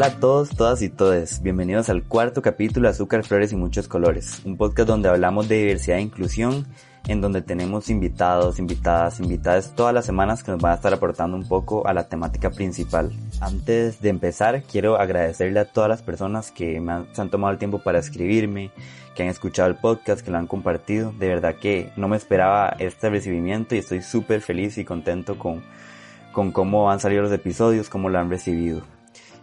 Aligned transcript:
Hola 0.00 0.14
a 0.14 0.18
todos, 0.18 0.48
todas 0.48 0.80
y 0.80 0.88
todes. 0.88 1.42
Bienvenidos 1.42 1.90
al 1.90 2.04
cuarto 2.04 2.40
capítulo 2.40 2.88
de 2.88 2.92
Azúcar, 2.92 3.22
Flores 3.22 3.52
y 3.52 3.56
Muchos 3.56 3.86
Colores, 3.86 4.40
un 4.46 4.56
podcast 4.56 4.88
donde 4.88 5.10
hablamos 5.10 5.46
de 5.46 5.58
diversidad 5.58 5.98
e 5.98 6.00
inclusión, 6.00 6.66
en 7.06 7.20
donde 7.20 7.42
tenemos 7.42 7.90
invitados, 7.90 8.58
invitadas, 8.58 9.20
invitadas 9.20 9.74
todas 9.76 9.92
las 9.92 10.06
semanas 10.06 10.42
que 10.42 10.52
nos 10.52 10.62
van 10.62 10.72
a 10.72 10.76
estar 10.76 10.94
aportando 10.94 11.36
un 11.36 11.46
poco 11.46 11.86
a 11.86 11.92
la 11.92 12.08
temática 12.08 12.48
principal. 12.48 13.12
Antes 13.42 14.00
de 14.00 14.08
empezar, 14.08 14.62
quiero 14.62 14.96
agradecerle 14.96 15.60
a 15.60 15.70
todas 15.70 15.90
las 15.90 16.00
personas 16.00 16.50
que 16.50 16.80
me 16.80 16.92
han, 16.92 17.14
se 17.14 17.20
han 17.20 17.28
tomado 17.28 17.52
el 17.52 17.58
tiempo 17.58 17.82
para 17.82 17.98
escribirme, 17.98 18.70
que 19.14 19.24
han 19.24 19.28
escuchado 19.28 19.68
el 19.68 19.76
podcast, 19.76 20.22
que 20.22 20.30
lo 20.30 20.38
han 20.38 20.46
compartido. 20.46 21.12
De 21.18 21.28
verdad 21.28 21.56
que 21.56 21.92
no 21.96 22.08
me 22.08 22.16
esperaba 22.16 22.74
este 22.78 23.10
recibimiento 23.10 23.74
y 23.74 23.80
estoy 23.80 24.00
súper 24.00 24.40
feliz 24.40 24.78
y 24.78 24.86
contento 24.86 25.36
con, 25.36 25.62
con 26.32 26.52
cómo 26.52 26.90
han 26.90 27.00
salido 27.00 27.20
los 27.20 27.32
episodios, 27.32 27.90
cómo 27.90 28.08
lo 28.08 28.18
han 28.18 28.30
recibido. 28.30 28.80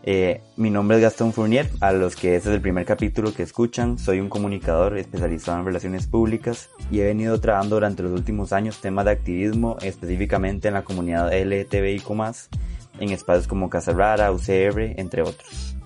Eh, 0.10 0.40
mi 0.56 0.70
nombre 0.70 0.96
es 0.96 1.04
Gastón 1.04 1.34
Fournier, 1.34 1.70
a 1.82 1.92
los 1.92 2.16
que 2.16 2.38
este 2.38 2.48
es 2.48 2.56
el 2.56 2.62
primer 2.62 2.86
capítulo 2.86 3.34
que 3.34 3.44
escuchan, 3.44 4.00
soy 4.00 4.22
un 4.22 4.30
comunicador 4.30 4.98
especializado 4.98 5.60
en 5.60 5.66
relaciones 5.66 6.08
públicas 6.08 6.70
y 6.90 7.02
he 7.02 7.04
venido 7.04 7.42
trabajando 7.42 7.76
durante 7.76 8.04
los 8.04 8.14
últimos 8.14 8.54
años 8.54 8.80
temas 8.80 9.04
de 9.04 9.12
activismo, 9.12 9.76
específicamente 9.82 10.70
en 10.70 10.76
la 10.76 10.86
comunidad 10.86 11.34
LGTBIQ+, 11.34 12.10
en 13.02 13.10
espacios 13.10 13.50
como 13.50 13.70
Casa 13.70 13.92
Rara, 13.92 14.32
UCR, 14.32 14.98
entre 14.98 15.24
otros. 15.24 15.77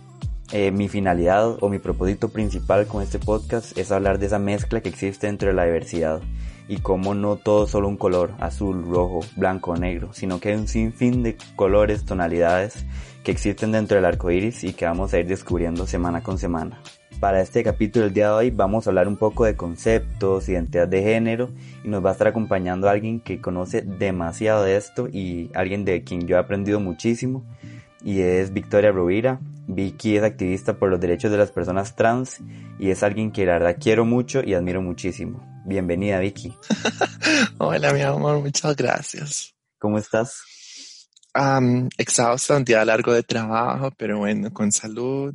Eh, 0.54 0.72
mi 0.72 0.90
finalidad 0.90 1.58
o 1.62 1.70
mi 1.70 1.80
propósito 1.80 2.28
principal 2.28 2.86
con 2.86 3.02
este 3.02 3.20
podcast 3.20 3.78
es 3.78 3.90
hablar 3.90 4.20
de 4.20 4.26
esa 4.26 4.38
mezcla 4.38 4.82
que 4.82 4.90
existe 4.90 5.28
entre 5.28 5.54
la 5.54 5.64
diversidad 5.64 6.22
y 6.68 6.78
cómo 6.78 7.16
no 7.16 7.38
todo 7.38 7.68
solo 7.68 7.88
un 7.88 7.96
color, 7.96 8.32
azul, 8.40 8.84
rojo, 8.84 9.22
blanco 9.38 9.78
negro, 9.78 10.12
sino 10.12 10.42
que 10.42 10.50
hay 10.50 10.56
un 10.56 10.68
sinfín 10.68 11.24
de 11.24 11.38
colores, 11.56 12.04
tonalidades 12.04 12.86
que 13.24 13.32
existen 13.32 13.72
dentro 13.72 13.96
del 13.96 14.04
arco 14.04 14.30
iris 14.30 14.66
y 14.66 14.74
que 14.74 14.86
vamos 14.86 15.14
a 15.14 15.20
ir 15.20 15.28
descubriendo 15.28 15.88
semana 15.88 16.22
con 16.22 16.38
semana. 16.38 16.82
Para 17.22 17.40
este 17.40 17.64
capítulo 17.64 18.06
del 18.06 18.14
día 18.14 18.28
de 18.28 18.34
hoy 18.34 18.50
vamos 18.52 18.86
a 18.86 18.90
hablar 18.90 19.08
un 19.08 19.16
poco 19.16 19.46
de 19.46 19.56
conceptos, 19.56 20.50
identidad 20.50 20.88
de 20.88 21.02
género 21.02 21.50
y 21.84 21.88
nos 21.88 22.04
va 22.04 22.10
a 22.10 22.14
estar 22.14 22.28
acompañando 22.28 22.90
alguien 22.90 23.22
que 23.22 23.40
conoce 23.40 23.84
demasiado 23.84 24.64
de 24.64 24.76
esto 24.76 25.08
y 25.08 25.50
alguien 25.54 25.86
de 25.86 26.04
quien 26.04 26.28
yo 26.28 26.36
he 26.36 26.40
aprendido 26.40 26.82
muchísimo 26.82 27.46
y 28.04 28.22
es 28.22 28.52
Victoria 28.54 28.92
Rovira. 28.92 29.40
Vicky 29.74 30.18
es 30.18 30.24
activista 30.24 30.78
por 30.78 30.90
los 30.90 31.00
derechos 31.00 31.32
de 31.32 31.38
las 31.38 31.52
personas 31.52 31.96
trans 31.96 32.40
y 32.78 32.90
es 32.90 33.04
alguien 33.04 33.32
que 33.32 33.46
la 33.46 33.54
verdad 33.54 33.78
quiero 33.80 34.04
mucho 34.04 34.42
y 34.44 34.54
admiro 34.54 34.82
muchísimo. 34.82 35.64
Bienvenida 35.66 36.20
Vicky. 36.20 36.54
Hola 37.58 37.94
mi 37.94 38.02
amor, 38.02 38.42
muchas 38.42 38.76
gracias. 38.76 39.56
¿Cómo 39.80 39.98
estás? 39.98 40.42
Um, 41.34 41.88
exhausta, 41.98 42.58
un 42.58 42.66
día 42.66 42.84
largo 42.84 43.14
de 43.14 43.24
trabajo, 43.24 43.92
pero 43.96 44.18
bueno, 44.18 44.52
con 44.52 44.74
salud, 44.74 45.34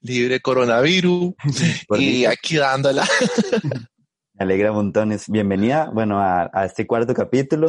libre 0.00 0.40
coronavirus 0.40 1.34
y 1.96 2.24
aquí 2.24 2.56
dándola. 2.56 3.06
Me 4.34 4.44
alegra 4.44 4.72
montones. 4.72 5.28
Bienvenida, 5.28 5.88
bueno, 5.92 6.18
a, 6.18 6.50
a, 6.52 6.64
este 6.64 6.84
cuarto 6.84 7.14
capítulo. 7.14 7.68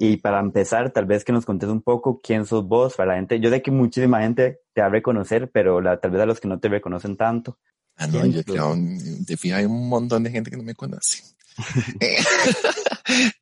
Y 0.00 0.18
para 0.18 0.38
empezar, 0.38 0.92
tal 0.92 1.06
vez 1.06 1.24
que 1.24 1.32
nos 1.32 1.44
contes 1.44 1.68
un 1.68 1.82
poco 1.82 2.20
quién 2.22 2.46
sos 2.46 2.64
vos 2.66 2.94
para 2.94 3.12
la 3.12 3.16
gente. 3.16 3.40
Yo 3.40 3.50
sé 3.50 3.60
que 3.62 3.72
muchísima 3.72 4.20
gente 4.20 4.60
te 4.72 4.80
va 4.80 4.86
a 4.86 4.90
reconocer, 4.90 5.50
pero 5.50 5.80
la, 5.80 6.00
tal 6.00 6.12
vez 6.12 6.22
a 6.22 6.26
los 6.26 6.38
que 6.38 6.46
no 6.46 6.60
te 6.60 6.68
reconocen 6.68 7.16
tanto. 7.16 7.58
Ah, 7.96 8.06
no, 8.06 8.24
yo 8.26 8.44
creo, 8.44 8.76
de 8.76 9.36
fijo 9.36 9.56
hay 9.56 9.64
un 9.64 9.88
montón 9.88 10.22
de 10.22 10.30
gente 10.30 10.52
que 10.52 10.56
no 10.56 10.62
me 10.62 10.76
conoce. 10.76 11.24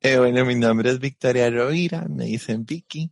eh, 0.01 0.17
bueno, 0.17 0.43
mi 0.45 0.55
nombre 0.55 0.89
es 0.89 0.99
Victoria 0.99 1.47
Rovira, 1.51 2.07
me 2.09 2.25
dicen 2.25 2.65
Vicky, 2.65 3.11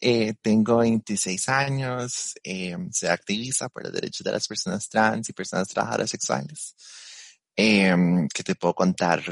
eh, 0.00 0.34
tengo 0.42 0.78
26 0.78 1.48
años, 1.48 2.34
eh, 2.42 2.76
soy 2.90 3.08
activista 3.08 3.68
por 3.68 3.84
los 3.84 3.92
derechos 3.92 4.24
de 4.24 4.32
las 4.32 4.48
personas 4.48 4.88
trans 4.88 5.28
y 5.28 5.32
personas 5.32 5.68
trabajadoras 5.68 6.10
sexuales. 6.10 6.74
Eh, 7.56 7.94
¿Qué 8.32 8.42
te 8.42 8.54
puedo 8.54 8.74
contar? 8.74 9.22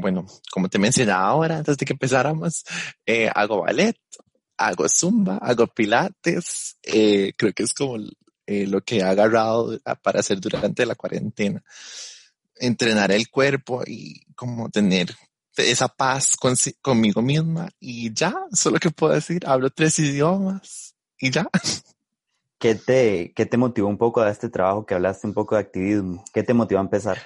bueno, 0.00 0.26
como 0.50 0.68
te 0.68 0.78
mencionaba 0.78 1.26
ahora, 1.26 1.58
antes 1.58 1.76
de 1.76 1.84
que 1.84 1.92
empezáramos, 1.92 2.64
hago 3.34 3.62
ballet, 3.62 3.98
hago 4.56 4.86
zumba, 4.88 5.36
hago 5.38 5.66
pilates, 5.66 6.78
creo 6.82 7.52
que 7.54 7.62
es 7.62 7.74
como 7.74 7.98
lo 8.46 8.80
que 8.82 8.98
he 8.98 9.02
agarrado 9.02 9.78
para 10.02 10.20
hacer 10.20 10.40
durante 10.40 10.86
la 10.86 10.94
cuarentena 10.94 11.62
entrenar 12.58 13.12
el 13.12 13.30
cuerpo 13.30 13.82
y 13.86 14.24
como 14.34 14.68
tener 14.70 15.14
esa 15.56 15.88
paz 15.88 16.36
con, 16.36 16.54
conmigo 16.82 17.22
misma 17.22 17.70
y 17.80 18.12
ya, 18.12 18.34
solo 18.52 18.78
que 18.78 18.90
puedo 18.90 19.14
decir, 19.14 19.46
hablo 19.46 19.70
tres 19.70 19.98
idiomas 19.98 20.94
y 21.18 21.30
ya. 21.30 21.48
¿Qué 22.58 22.74
te, 22.74 23.32
qué 23.34 23.46
te 23.46 23.56
motivó 23.56 23.88
un 23.88 23.98
poco 23.98 24.20
a 24.20 24.30
este 24.30 24.48
trabajo 24.48 24.86
que 24.86 24.94
hablaste 24.94 25.26
un 25.26 25.34
poco 25.34 25.54
de 25.54 25.62
activismo? 25.62 26.24
¿Qué 26.32 26.42
te 26.42 26.54
motivó 26.54 26.80
a 26.80 26.84
empezar? 26.84 27.18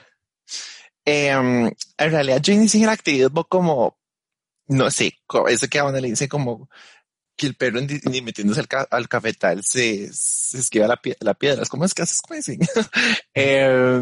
Eh, 1.05 1.31
en 1.31 1.75
realidad 1.97 2.41
yo 2.43 2.53
inicié 2.53 2.83
el 2.83 2.91
activismo 2.91 3.45
como, 3.45 3.99
no 4.69 4.91
sé, 4.91 5.19
eso 5.49 5.69
que 5.69 5.79
a 5.79 5.91
le 5.91 6.09
dice 6.09 6.29
como 6.29 6.69
que 7.37 7.47
el 7.47 7.55
perro 7.55 7.81
ni 7.81 8.21
metiéndose 8.21 8.61
al, 8.61 8.69
ca 8.69 8.87
al 8.91 9.09
cafetal 9.09 9.65
se, 9.65 10.11
se 10.13 10.59
esquiva 10.59 10.87
la, 10.87 10.97
pie 10.97 11.17
la 11.21 11.35
piedra. 11.35 11.65
¿Cómo 11.67 11.85
es 11.85 11.95
que 11.95 12.03
haces 12.03 12.21
pues? 12.29 12.49
eh, 13.35 14.01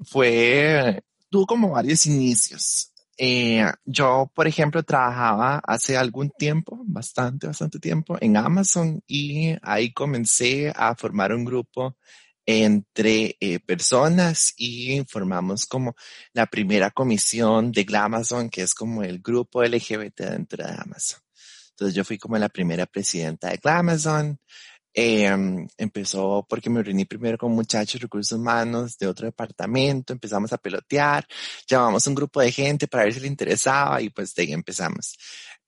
fue, 0.00 1.02
tuvo 1.28 1.46
como 1.46 1.70
varios 1.70 2.06
inicios. 2.06 2.92
Eh, 3.20 3.66
yo, 3.84 4.30
por 4.32 4.46
ejemplo, 4.46 4.82
trabajaba 4.84 5.60
hace 5.66 5.96
algún 5.96 6.30
tiempo, 6.30 6.80
bastante, 6.86 7.48
bastante 7.48 7.80
tiempo, 7.80 8.16
en 8.20 8.36
Amazon 8.36 9.02
y 9.06 9.56
ahí 9.62 9.92
comencé 9.92 10.72
a 10.74 10.94
formar 10.94 11.34
un 11.34 11.44
grupo 11.44 11.96
entre 12.50 13.36
eh, 13.40 13.60
personas 13.60 14.54
y 14.56 15.04
formamos 15.06 15.66
como 15.66 15.94
la 16.32 16.46
primera 16.46 16.90
comisión 16.90 17.72
de 17.72 17.86
Amazon, 17.94 18.48
que 18.48 18.62
es 18.62 18.74
como 18.74 19.02
el 19.02 19.20
grupo 19.20 19.62
LGBT 19.62 20.20
dentro 20.20 20.64
de 20.64 20.72
Amazon. 20.72 21.20
Entonces 21.72 21.94
yo 21.94 22.04
fui 22.04 22.16
como 22.16 22.38
la 22.38 22.48
primera 22.48 22.86
presidenta 22.86 23.50
de 23.50 23.60
Amazon. 23.64 24.40
Eh, 24.94 25.30
empezó 25.76 26.46
porque 26.48 26.70
me 26.70 26.82
reuní 26.82 27.04
primero 27.04 27.36
con 27.36 27.52
muchachos 27.52 28.00
recursos 28.00 28.38
humanos 28.38 28.96
de 28.96 29.06
otro 29.06 29.26
departamento, 29.26 30.14
empezamos 30.14 30.50
a 30.50 30.58
pelotear, 30.58 31.26
llamamos 31.68 32.06
un 32.06 32.14
grupo 32.14 32.40
de 32.40 32.50
gente 32.50 32.88
para 32.88 33.04
ver 33.04 33.12
si 33.12 33.20
le 33.20 33.28
interesaba 33.28 34.00
y 34.00 34.08
pues 34.08 34.34
de 34.34 34.44
ahí 34.44 34.52
empezamos. 34.54 35.18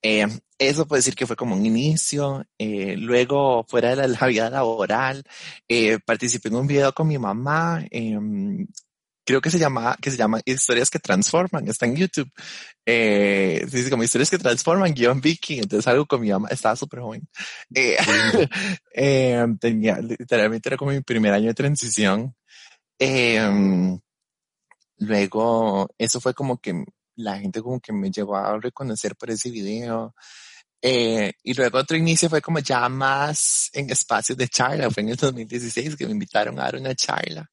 Eh, 0.02 0.26
eso 0.58 0.86
puede 0.86 1.00
decir 1.00 1.14
que 1.14 1.26
fue 1.26 1.36
como 1.36 1.54
un 1.56 1.64
inicio. 1.66 2.44
Eh, 2.58 2.96
luego, 2.96 3.64
fuera 3.68 3.96
de 3.96 4.08
la, 4.08 4.26
vida 4.26 4.50
laboral, 4.50 5.24
eh, 5.68 5.98
participé 6.04 6.48
en 6.48 6.56
un 6.56 6.66
video 6.66 6.92
con 6.92 7.08
mi 7.08 7.18
mamá 7.18 7.84
em, 7.90 8.66
creo 9.30 9.40
que 9.40 9.50
se 9.50 9.60
llama, 9.60 9.96
que 10.00 10.10
se 10.10 10.16
llama 10.16 10.40
Historias 10.44 10.90
que 10.90 10.98
Transforman, 10.98 11.68
está 11.68 11.86
en 11.86 11.94
YouTube. 11.94 12.30
Eh, 12.84 13.64
dice 13.70 13.90
como 13.90 14.02
Historias 14.02 14.28
que 14.30 14.38
Transforman, 14.38 14.92
guion 14.92 15.20
Vicky, 15.20 15.58
entonces 15.58 15.86
algo 15.86 16.06
con 16.06 16.20
mi 16.20 16.30
mamá, 16.30 16.48
estaba 16.50 16.74
súper 16.74 17.00
joven. 17.00 17.28
Eh, 17.72 17.96
eh, 18.94 19.46
tenía, 19.60 20.00
literalmente 20.00 20.68
era 20.68 20.76
como 20.76 20.90
mi 20.90 21.00
primer 21.00 21.32
año 21.32 21.46
de 21.46 21.54
transición. 21.54 22.34
Eh, 22.98 23.40
luego, 24.98 25.88
eso 25.96 26.20
fue 26.20 26.34
como 26.34 26.58
que 26.58 26.84
la 27.20 27.38
gente 27.38 27.62
como 27.62 27.80
que 27.80 27.92
me 27.92 28.10
llevó 28.10 28.36
a 28.36 28.58
reconocer 28.58 29.16
por 29.16 29.30
ese 29.30 29.50
video. 29.50 30.14
Eh, 30.82 31.32
y 31.42 31.54
luego 31.54 31.78
otro 31.78 31.96
inicio 31.96 32.30
fue 32.30 32.40
como 32.40 32.58
ya 32.60 32.88
más 32.88 33.70
en 33.74 33.90
espacios 33.90 34.38
de 34.38 34.48
charla, 34.48 34.90
fue 34.90 35.02
en 35.02 35.10
el 35.10 35.16
2016 35.16 35.96
que 35.96 36.06
me 36.06 36.12
invitaron 36.12 36.58
a 36.58 36.64
dar 36.64 36.76
una 36.76 36.94
charla. 36.94 37.50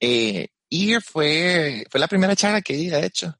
Eh, 0.00 0.48
y 0.68 0.94
fue, 1.00 1.84
fue 1.90 2.00
la 2.00 2.08
primera 2.08 2.36
charla 2.36 2.62
que 2.62 2.74
di, 2.74 2.88
de 2.88 3.04
hecho. 3.06 3.34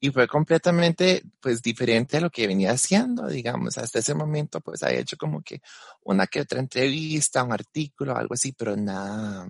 Y 0.00 0.10
fue 0.10 0.28
completamente, 0.28 1.22
pues, 1.40 1.60
diferente 1.62 2.18
a 2.18 2.20
lo 2.20 2.30
que 2.30 2.46
venía 2.46 2.72
haciendo, 2.72 3.26
digamos. 3.28 3.78
Hasta 3.78 3.98
ese 3.98 4.14
momento, 4.14 4.60
pues, 4.60 4.82
había 4.82 5.00
hecho 5.00 5.16
como 5.16 5.42
que 5.42 5.60
una 6.04 6.26
que 6.28 6.40
otra 6.40 6.60
entrevista, 6.60 7.42
un 7.42 7.52
artículo, 7.52 8.16
algo 8.16 8.34
así, 8.34 8.52
pero 8.52 8.76
nada, 8.76 9.48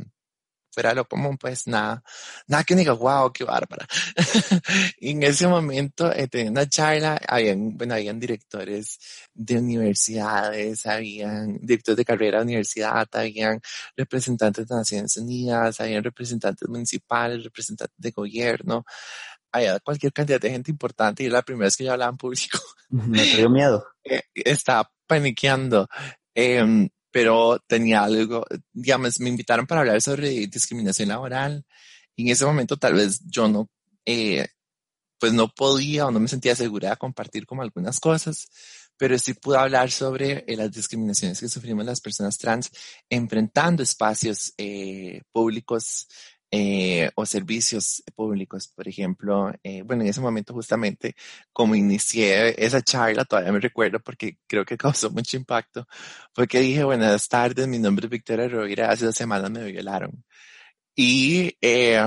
fuera 0.70 0.91
de 0.91 0.97
lo 0.97 1.05
común, 1.06 1.37
pues 1.38 1.67
nada, 1.67 2.03
nada 2.47 2.65
que 2.65 2.75
diga, 2.75 2.93
wow, 2.93 3.32
qué 3.32 3.44
bárbara. 3.44 3.87
y 5.00 5.11
en 5.11 5.23
ese 5.23 5.47
momento 5.47 6.12
eh, 6.12 6.29
tenía 6.29 6.50
una 6.50 6.69
charla, 6.69 7.20
habían, 7.26 7.76
bueno, 7.76 7.94
habían 7.94 8.19
directores 8.19 8.99
de 9.35 9.59
universidades, 9.59 10.87
habían 10.87 11.59
directores 11.61 11.97
de 11.97 12.05
carrera 12.05 12.38
de 12.38 12.44
universidad, 12.44 13.09
habían 13.12 13.61
representantes 13.97 14.67
de 14.67 14.75
Naciones 14.75 15.17
Unidas, 15.17 15.81
habían 15.81 16.05
representantes 16.05 16.69
municipales, 16.69 17.44
representantes 17.44 17.97
de 17.99 18.11
gobierno, 18.11 18.85
había 19.53 19.81
cualquier 19.81 20.12
cantidad 20.12 20.41
de 20.41 20.50
gente 20.50 20.71
importante 20.71 21.23
y 21.23 21.26
era 21.26 21.37
la 21.37 21.43
primera 21.43 21.67
vez 21.67 21.76
que 21.76 21.85
yo 21.85 21.93
hablaba 21.93 22.11
en 22.11 22.19
público. 22.19 22.59
Me 22.91 23.23
dio 23.23 23.50
miedo. 23.50 23.85
Eh, 24.11 24.23
estaba 24.32 24.91
paniqueando. 25.06 25.87
Eh, 26.35 26.88
pero 27.11 27.59
tenía 27.67 28.03
algo, 28.05 28.45
digamos, 28.73 29.21
me 29.21 29.29
invitaron 29.29 29.67
para 29.67 29.81
hablar 29.81 30.01
sobre 30.03 30.47
discriminación 30.47 31.09
laboral. 31.09 31.65
Y 32.17 32.25
en 32.25 32.29
ese 32.31 32.45
momento 32.45 32.77
tal 32.77 32.95
vez 32.95 33.21
yo 33.27 33.49
no, 33.49 33.69
eh, 34.05 34.47
pues 35.19 35.33
no 35.33 35.49
podía 35.49 36.07
o 36.07 36.11
no 36.11 36.21
me 36.21 36.29
sentía 36.29 36.55
segura 36.57 36.91
de 36.91 36.97
compartir 36.97 37.47
como 37.47 37.63
algunas 37.63 38.01
cosas, 38.01 38.49
pero 38.97 39.19
sí 39.19 39.35
pude 39.35 39.59
hablar 39.59 39.91
sobre 39.91 40.45
eh, 40.47 40.57
las 40.57 40.73
discriminaciones 40.73 41.41
que 41.41 41.49
sufrimos 41.49 41.85
las 41.85 42.01
personas 42.01 42.37
trans 42.37 42.71
enfrentando 43.09 43.83
espacios 43.83 44.53
eh, 44.59 45.23
públicos 45.33 46.09
eh, 46.50 47.11
o 47.15 47.27
servicios 47.27 48.03
públicos, 48.15 48.69
por 48.69 48.89
ejemplo. 48.89 49.53
Eh, 49.62 49.83
bueno, 49.83 50.03
en 50.03 50.09
ese 50.09 50.21
momento 50.21 50.55
justamente 50.55 51.15
como 51.53 51.75
inicié 51.75 52.55
esa 52.65 52.83
charla, 52.83 53.25
todavía 53.25 53.53
me 53.53 53.61
recuerdo 53.61 54.00
porque 54.00 54.39
creo 54.47 54.65
que 54.65 54.77
causó 54.79 55.11
mucho 55.11 55.37
impacto, 55.37 55.87
fue 56.35 56.47
que 56.49 56.61
dije, 56.61 56.85
buenas 56.85 57.29
tardes, 57.29 57.69
mi 57.69 57.79
nombre 57.79 58.06
es 58.06 58.11
Victoria 58.11 58.49
Rovira, 58.49 58.91
hace 58.91 59.06
dos 59.06 59.17
semanas 59.17 59.50
me 59.50 59.65
violaron. 59.65 60.25
Y 60.97 61.56
eh, 61.61 62.00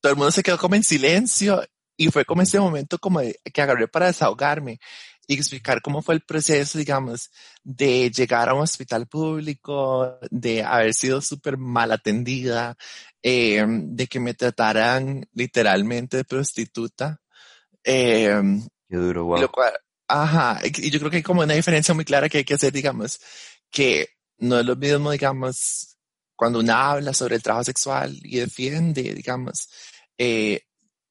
todo 0.00 0.12
el 0.12 0.16
mundo 0.16 0.30
se 0.32 0.42
quedó 0.42 0.58
como 0.58 0.74
en 0.74 0.84
silencio 0.84 1.62
y 1.96 2.08
fue 2.10 2.24
como 2.24 2.42
ese 2.42 2.60
momento 2.60 2.98
como 2.98 3.20
que 3.20 3.62
agarré 3.62 3.88
para 3.88 4.06
desahogarme 4.06 4.78
y 5.26 5.34
explicar 5.34 5.82
cómo 5.82 6.02
fue 6.02 6.14
el 6.14 6.20
proceso, 6.22 6.78
digamos, 6.78 7.30
de 7.64 8.10
llegar 8.10 8.48
a 8.48 8.54
un 8.54 8.60
hospital 8.60 9.06
público, 9.08 10.18
de 10.30 10.62
haber 10.62 10.94
sido 10.94 11.20
súper 11.20 11.56
mal 11.56 11.90
atendida, 11.90 12.76
eh, 13.28 13.66
de 13.68 14.06
que 14.06 14.20
me 14.20 14.34
trataran 14.34 15.28
literalmente 15.32 16.18
de 16.18 16.24
prostituta. 16.24 17.20
Eh, 17.82 18.40
Qué 18.88 18.96
duro, 18.96 19.24
wow. 19.24 19.40
Lo 19.40 19.50
cual, 19.50 19.72
ajá, 20.06 20.60
y 20.62 20.90
yo 20.90 21.00
creo 21.00 21.10
que 21.10 21.16
hay 21.16 21.22
como 21.24 21.40
una 21.40 21.54
diferencia 21.54 21.92
muy 21.92 22.04
clara 22.04 22.28
que 22.28 22.38
hay 22.38 22.44
que 22.44 22.54
hacer, 22.54 22.72
digamos, 22.72 23.18
que 23.68 24.10
no 24.38 24.60
es 24.60 24.64
lo 24.64 24.76
mismo, 24.76 25.10
digamos, 25.10 25.96
cuando 26.36 26.60
uno 26.60 26.72
habla 26.72 27.12
sobre 27.12 27.34
el 27.34 27.42
trabajo 27.42 27.64
sexual 27.64 28.16
y 28.22 28.38
defiende, 28.38 29.02
digamos, 29.12 29.70
eh, 30.16 30.60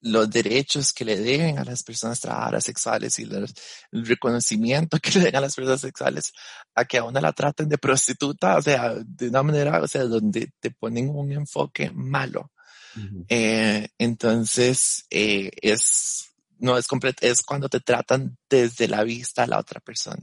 los 0.06 0.30
derechos 0.30 0.92
que 0.92 1.04
le 1.04 1.18
den 1.18 1.58
a 1.58 1.64
las 1.64 1.82
personas 1.82 2.20
trabajadoras 2.20 2.64
sexuales 2.64 3.18
y 3.18 3.24
los, 3.24 3.52
el 3.92 4.06
reconocimiento 4.06 4.98
que 5.02 5.10
le 5.18 5.26
den 5.26 5.36
a 5.36 5.40
las 5.40 5.54
personas 5.54 5.80
sexuales 5.80 6.32
a 6.74 6.84
que 6.84 6.98
a 6.98 7.04
una 7.04 7.20
la 7.20 7.32
traten 7.32 7.68
de 7.68 7.78
prostituta, 7.78 8.56
o 8.56 8.62
sea, 8.62 8.94
de 8.94 9.28
una 9.28 9.42
manera, 9.42 9.80
o 9.82 9.88
sea, 9.88 10.04
donde 10.04 10.52
te 10.60 10.70
ponen 10.70 11.08
un 11.08 11.32
enfoque 11.32 11.90
malo. 11.90 12.52
Uh 12.96 13.00
-huh. 13.00 13.24
eh, 13.28 13.88
entonces, 13.98 15.04
eh, 15.10 15.50
es, 15.60 16.30
no 16.58 16.78
es 16.78 16.86
completo, 16.86 17.26
es 17.26 17.42
cuando 17.42 17.68
te 17.68 17.80
tratan 17.80 18.38
desde 18.48 18.88
la 18.88 19.04
vista 19.04 19.42
a 19.42 19.46
la 19.46 19.58
otra 19.58 19.80
persona. 19.80 20.22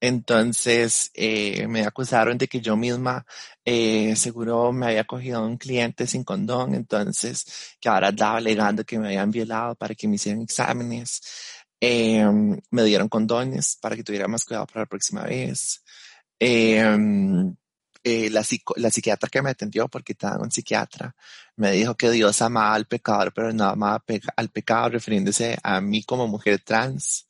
Entonces 0.00 1.10
eh, 1.14 1.66
me 1.66 1.84
acusaron 1.84 2.38
de 2.38 2.46
que 2.48 2.60
yo 2.60 2.76
misma 2.76 3.26
eh, 3.64 4.14
seguro 4.16 4.72
me 4.72 4.86
había 4.86 5.04
cogido 5.04 5.38
a 5.40 5.46
un 5.46 5.56
cliente 5.58 6.06
sin 6.06 6.22
condón, 6.24 6.74
entonces 6.74 7.76
que 7.80 7.88
ahora 7.88 8.10
estaba 8.10 8.36
alegando 8.38 8.84
que 8.84 8.98
me 8.98 9.08
habían 9.08 9.30
violado 9.30 9.74
para 9.74 9.94
que 9.94 10.06
me 10.08 10.16
hicieran 10.16 10.42
exámenes. 10.42 11.20
Eh, 11.80 12.24
me 12.70 12.84
dieron 12.84 13.08
condones 13.08 13.76
para 13.80 13.96
que 13.96 14.04
tuviera 14.04 14.28
más 14.28 14.44
cuidado 14.44 14.66
para 14.66 14.80
la 14.80 14.86
próxima 14.86 15.22
vez. 15.24 15.82
La, 18.30 18.42
psico, 18.42 18.74
la, 18.76 18.90
psiquiatra 18.90 19.28
que 19.28 19.42
me 19.42 19.50
atendió, 19.50 19.88
porque 19.88 20.12
estaba 20.12 20.42
un 20.42 20.50
psiquiatra, 20.50 21.14
me 21.56 21.72
dijo 21.72 21.94
que 21.94 22.10
Dios 22.10 22.40
amaba 22.40 22.74
al 22.74 22.86
pecador, 22.86 23.32
pero 23.34 23.52
no 23.52 23.64
amaba 23.64 24.02
al 24.36 24.48
pecado, 24.50 24.90
refiriéndose 24.90 25.58
a 25.62 25.80
mí 25.80 26.02
como 26.04 26.26
mujer 26.26 26.60
trans. 26.64 27.28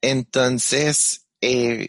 Entonces, 0.00 1.27
eh, 1.40 1.88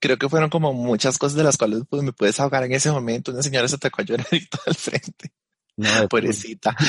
creo 0.00 0.18
que 0.18 0.28
fueron 0.28 0.50
como 0.50 0.72
muchas 0.72 1.18
cosas 1.18 1.36
de 1.36 1.44
las 1.44 1.56
cuales 1.56 1.82
pues, 1.88 2.02
me 2.02 2.12
puedes 2.12 2.38
ahogar 2.40 2.64
en 2.64 2.72
ese 2.72 2.90
momento. 2.90 3.32
Una 3.32 3.42
señora 3.42 3.68
se 3.68 3.76
atacó 3.76 4.02
a 4.02 4.04
llorar 4.04 4.26
y 4.32 4.46
todo 4.46 4.62
al 4.66 4.74
frente. 4.74 5.32
No, 5.76 6.08
Pobrecita. 6.08 6.76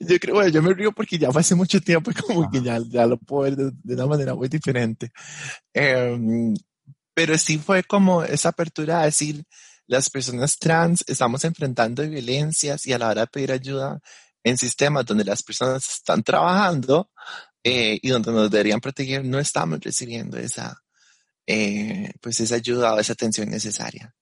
Yo 0.00 0.18
creo, 0.18 0.34
bueno, 0.34 0.48
yo 0.50 0.62
me 0.62 0.74
río 0.74 0.90
porque 0.92 1.18
ya 1.18 1.30
fue 1.30 1.40
hace 1.40 1.54
mucho 1.54 1.80
tiempo 1.80 2.10
y 2.10 2.14
como 2.14 2.50
que 2.50 2.62
ya, 2.62 2.80
ya 2.88 3.06
lo 3.06 3.16
puedo 3.16 3.42
ver 3.42 3.56
de, 3.56 3.70
de, 3.82 3.94
una 3.94 4.06
manera 4.06 4.34
muy 4.34 4.48
diferente. 4.48 5.12
Eh, 5.72 6.18
pero 7.14 7.38
sí 7.38 7.58
fue 7.58 7.82
como 7.82 8.22
esa 8.24 8.48
apertura 8.50 9.00
a 9.00 9.04
decir, 9.04 9.44
las 9.86 10.10
personas 10.10 10.58
trans 10.58 11.04
estamos 11.06 11.44
enfrentando 11.44 12.06
violencias 12.08 12.86
y 12.86 12.92
a 12.92 12.98
la 12.98 13.08
hora 13.08 13.22
de 13.22 13.26
pedir 13.28 13.52
ayuda 13.52 14.00
en 14.44 14.58
sistemas 14.58 15.06
donde 15.06 15.24
las 15.24 15.42
personas 15.42 15.88
están 15.88 16.22
trabajando, 16.22 17.10
eh, 17.68 17.98
y 18.00 18.10
donde 18.10 18.30
nos 18.30 18.48
deberían 18.48 18.80
proteger, 18.80 19.24
no 19.24 19.40
estamos 19.40 19.80
recibiendo 19.80 20.38
esa, 20.38 20.80
eh, 21.48 22.12
pues 22.20 22.38
esa 22.38 22.54
ayuda 22.54 22.94
o 22.94 23.00
esa 23.00 23.14
atención 23.14 23.50
necesaria. 23.50 24.14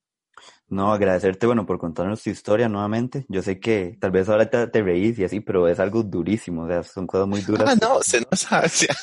No, 0.67 0.95
agradecerte, 0.95 1.45
bueno, 1.45 1.67
por 1.67 1.79
contarnos 1.79 2.23
tu 2.23 2.31
historia 2.31 2.71
nuevamente. 2.71 3.27
Yo 3.29 3.43
sé 3.43 3.61
que 3.61 3.99
tal 4.01 4.13
vez 4.13 4.31
ahora 4.31 4.49
te, 4.49 4.67
te 4.69 4.83
reís 4.83 5.19
y 5.19 5.25
así, 5.25 5.41
pero 5.41 5.69
es 5.69 5.79
algo 5.79 6.03
durísimo, 6.03 6.63
o 6.63 6.69
sea, 6.69 6.83
son 6.83 7.07
cosas 7.07 7.29
muy 7.29 7.43
duras. 7.43 7.69
Ah, 7.69 7.75
no, 7.83 8.03
se 8.03 8.23
nos 8.23 8.41
sea, 8.41 8.97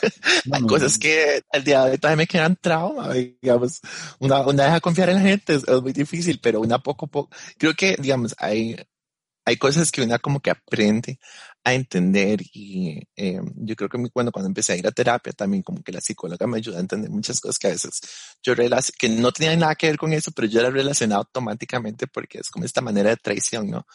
no, 0.46 0.56
hay 0.56 0.62
no, 0.62 0.68
cosas 0.68 0.94
no. 0.94 1.00
que 1.02 1.44
al 1.54 1.64
día 1.64 1.86
de 1.86 1.92
hoy 1.92 1.98
todavía 2.00 2.18
me 2.18 2.28
quedan 2.28 2.56
trauma, 2.56 3.14
digamos, 3.14 3.80
una, 4.18 4.42
una 4.42 4.64
deja 4.64 4.80
confiar 4.80 5.10
en 5.10 5.18
la 5.18 5.22
gente, 5.22 5.54
es, 5.54 5.68
es 5.68 5.82
muy 5.84 5.94
difícil, 5.94 6.40
pero 6.42 6.62
una 6.62 6.80
poco 6.80 7.06
a 7.06 7.10
poco, 7.10 7.30
creo 7.60 7.76
que, 7.76 7.96
digamos, 8.00 8.34
hay, 8.40 8.76
hay 9.46 9.58
cosas 9.58 9.92
que 9.92 10.02
una 10.02 10.18
como 10.18 10.40
que 10.40 10.50
aprende 10.50 11.20
a 11.64 11.74
entender 11.74 12.42
y 12.54 13.00
eh, 13.16 13.40
yo 13.56 13.76
creo 13.76 13.90
que 13.90 13.98
bueno, 14.14 14.32
cuando 14.32 14.48
empecé 14.48 14.74
a 14.74 14.78
ir 14.78 14.88
a 14.88 14.92
terapia 14.92 15.32
también 15.34 15.62
como 15.62 15.84
que 15.84 15.92
la 15.92 16.02
psicóloga 16.02 16.48
me 16.48 16.58
ayuda 16.58 16.78
a 16.78 16.82
entender 16.82 17.10
muchas 17.12 17.40
cosas 17.40 17.60
que 17.60 17.68
a 17.68 17.72
veces 17.72 18.02
yo 18.42 18.56
que 18.98 19.10
no 19.10 19.32
tenían 19.32 19.60
nada 19.60 19.76
que 19.76 19.88
ver 19.88 19.98
con 19.98 20.12
eso, 20.14 20.32
pero 20.32 20.48
yo 20.48 20.62
la 20.62 20.72
relacionaba 20.72 21.20
automáticamente 21.20 22.08
porque 22.08 22.40
es 22.40 22.50
como 22.50 22.66
esta 22.66 22.82
manera 22.82 23.12
de 23.12 23.18
traición, 23.18 23.70
¿no? 23.70 23.86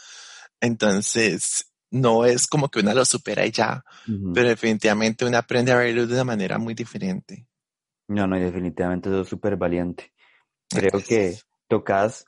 Entonces, 0.60 1.66
no 1.90 2.24
es 2.24 2.46
como 2.46 2.68
que 2.68 2.80
una 2.80 2.94
lo 2.94 3.04
supera 3.04 3.44
y 3.46 3.50
ya, 3.50 3.84
uh 4.08 4.10
-huh. 4.10 4.32
pero 4.35 4.49
definitivamente 4.49 5.25
una 5.25 5.38
aprende 5.38 5.73
a 5.73 5.76
verlo 5.76 6.06
de 6.06 6.14
una 6.14 6.25
manera 6.25 6.58
muy 6.58 6.75
diferente. 6.75 7.46
No, 8.08 8.26
no, 8.26 8.38
definitivamente 8.38 9.08
eso 9.08 9.23
es 9.23 9.28
súper 9.28 9.56
valiente. 9.56 10.12
Creo 10.68 11.02
que 11.02 11.38
tocas 11.68 12.25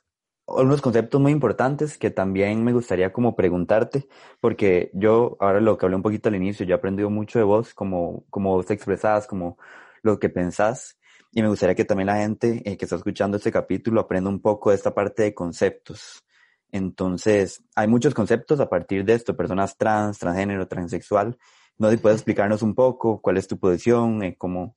unos 0.51 0.81
conceptos 0.81 1.21
muy 1.21 1.31
importantes 1.31 1.97
que 1.97 2.11
también 2.11 2.63
me 2.63 2.73
gustaría 2.73 3.11
como 3.13 3.35
preguntarte, 3.35 4.07
porque 4.39 4.91
yo 4.93 5.37
ahora 5.39 5.61
lo 5.61 5.77
que 5.77 5.85
hablé 5.85 5.95
un 5.95 6.01
poquito 6.01 6.29
al 6.29 6.35
inicio, 6.35 6.65
yo 6.65 6.75
he 6.75 6.77
aprendido 6.77 7.09
mucho 7.09 7.39
de 7.39 7.45
vos, 7.45 7.73
como, 7.73 8.25
como 8.29 8.55
vos 8.55 8.65
te 8.65 8.73
expresás, 8.73 9.27
como 9.27 9.57
lo 10.01 10.19
que 10.19 10.29
pensás, 10.29 10.99
y 11.31 11.41
me 11.41 11.49
gustaría 11.49 11.75
que 11.75 11.85
también 11.85 12.07
la 12.07 12.17
gente 12.17 12.61
eh, 12.65 12.77
que 12.77 12.85
está 12.85 12.95
escuchando 12.95 13.37
este 13.37 13.51
capítulo 13.51 14.01
aprenda 14.01 14.29
un 14.29 14.41
poco 14.41 14.71
de 14.71 14.75
esta 14.75 14.93
parte 14.93 15.23
de 15.23 15.33
conceptos. 15.33 16.23
Entonces, 16.71 17.63
hay 17.75 17.87
muchos 17.87 18.13
conceptos 18.13 18.59
a 18.59 18.69
partir 18.69 19.05
de 19.05 19.13
esto, 19.13 19.35
personas 19.35 19.77
trans, 19.77 20.17
transgénero, 20.19 20.67
transexual. 20.67 21.37
No 21.77 21.89
sé 21.89 21.95
si 21.95 22.01
puedes 22.01 22.17
explicarnos 22.17 22.61
un 22.61 22.75
poco 22.75 23.21
cuál 23.21 23.37
es 23.37 23.47
tu 23.47 23.59
posición, 23.59 24.23
eh, 24.23 24.35
como 24.37 24.75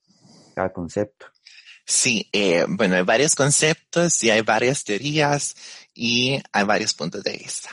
cada 0.54 0.72
concepto. 0.72 1.26
Sí, 1.92 2.26
eh, 2.32 2.64
bueno, 2.66 2.96
hay 2.96 3.02
varios 3.02 3.34
conceptos 3.36 4.24
y 4.24 4.30
hay 4.30 4.40
varias 4.40 4.82
teorías 4.82 5.54
y 5.94 6.40
hay 6.50 6.64
varios 6.64 6.94
puntos 6.94 7.22
de 7.22 7.36
vista. 7.36 7.68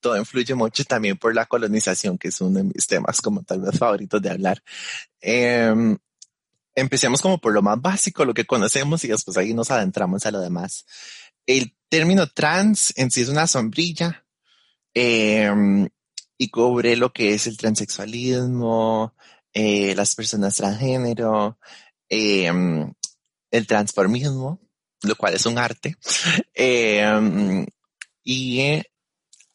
Todo 0.00 0.16
influye 0.16 0.52
mucho 0.56 0.84
también 0.84 1.16
por 1.16 1.32
la 1.32 1.46
colonización, 1.46 2.18
que 2.18 2.28
es 2.28 2.40
uno 2.40 2.58
de 2.58 2.64
mis 2.64 2.88
temas 2.88 3.20
como 3.20 3.44
tal 3.44 3.60
vez 3.60 3.78
favoritos 3.78 4.20
de 4.20 4.30
hablar. 4.30 4.60
Eh, 5.20 5.72
empecemos 6.74 7.22
como 7.22 7.38
por 7.38 7.52
lo 7.52 7.62
más 7.62 7.80
básico, 7.80 8.24
lo 8.24 8.34
que 8.34 8.46
conocemos 8.46 9.04
y 9.04 9.08
después 9.08 9.36
ahí 9.36 9.54
nos 9.54 9.70
adentramos 9.70 10.26
a 10.26 10.32
lo 10.32 10.40
demás. 10.40 10.84
El 11.46 11.72
término 11.88 12.26
trans 12.26 12.92
en 12.96 13.12
sí 13.12 13.20
es 13.22 13.28
una 13.28 13.46
sombrilla 13.46 14.26
eh, 14.92 15.48
y 16.36 16.50
cubre 16.50 16.96
lo 16.96 17.12
que 17.12 17.34
es 17.34 17.46
el 17.46 17.56
transexualismo, 17.56 19.14
eh, 19.52 19.94
las 19.94 20.16
personas 20.16 20.56
transgénero, 20.56 21.60
eh, 22.08 22.50
el 23.50 23.66
transformismo, 23.66 24.60
lo 25.02 25.16
cual 25.16 25.34
es 25.34 25.46
un 25.46 25.58
arte, 25.58 25.96
eh, 26.54 27.66
y 28.22 28.60
eh, 28.60 28.84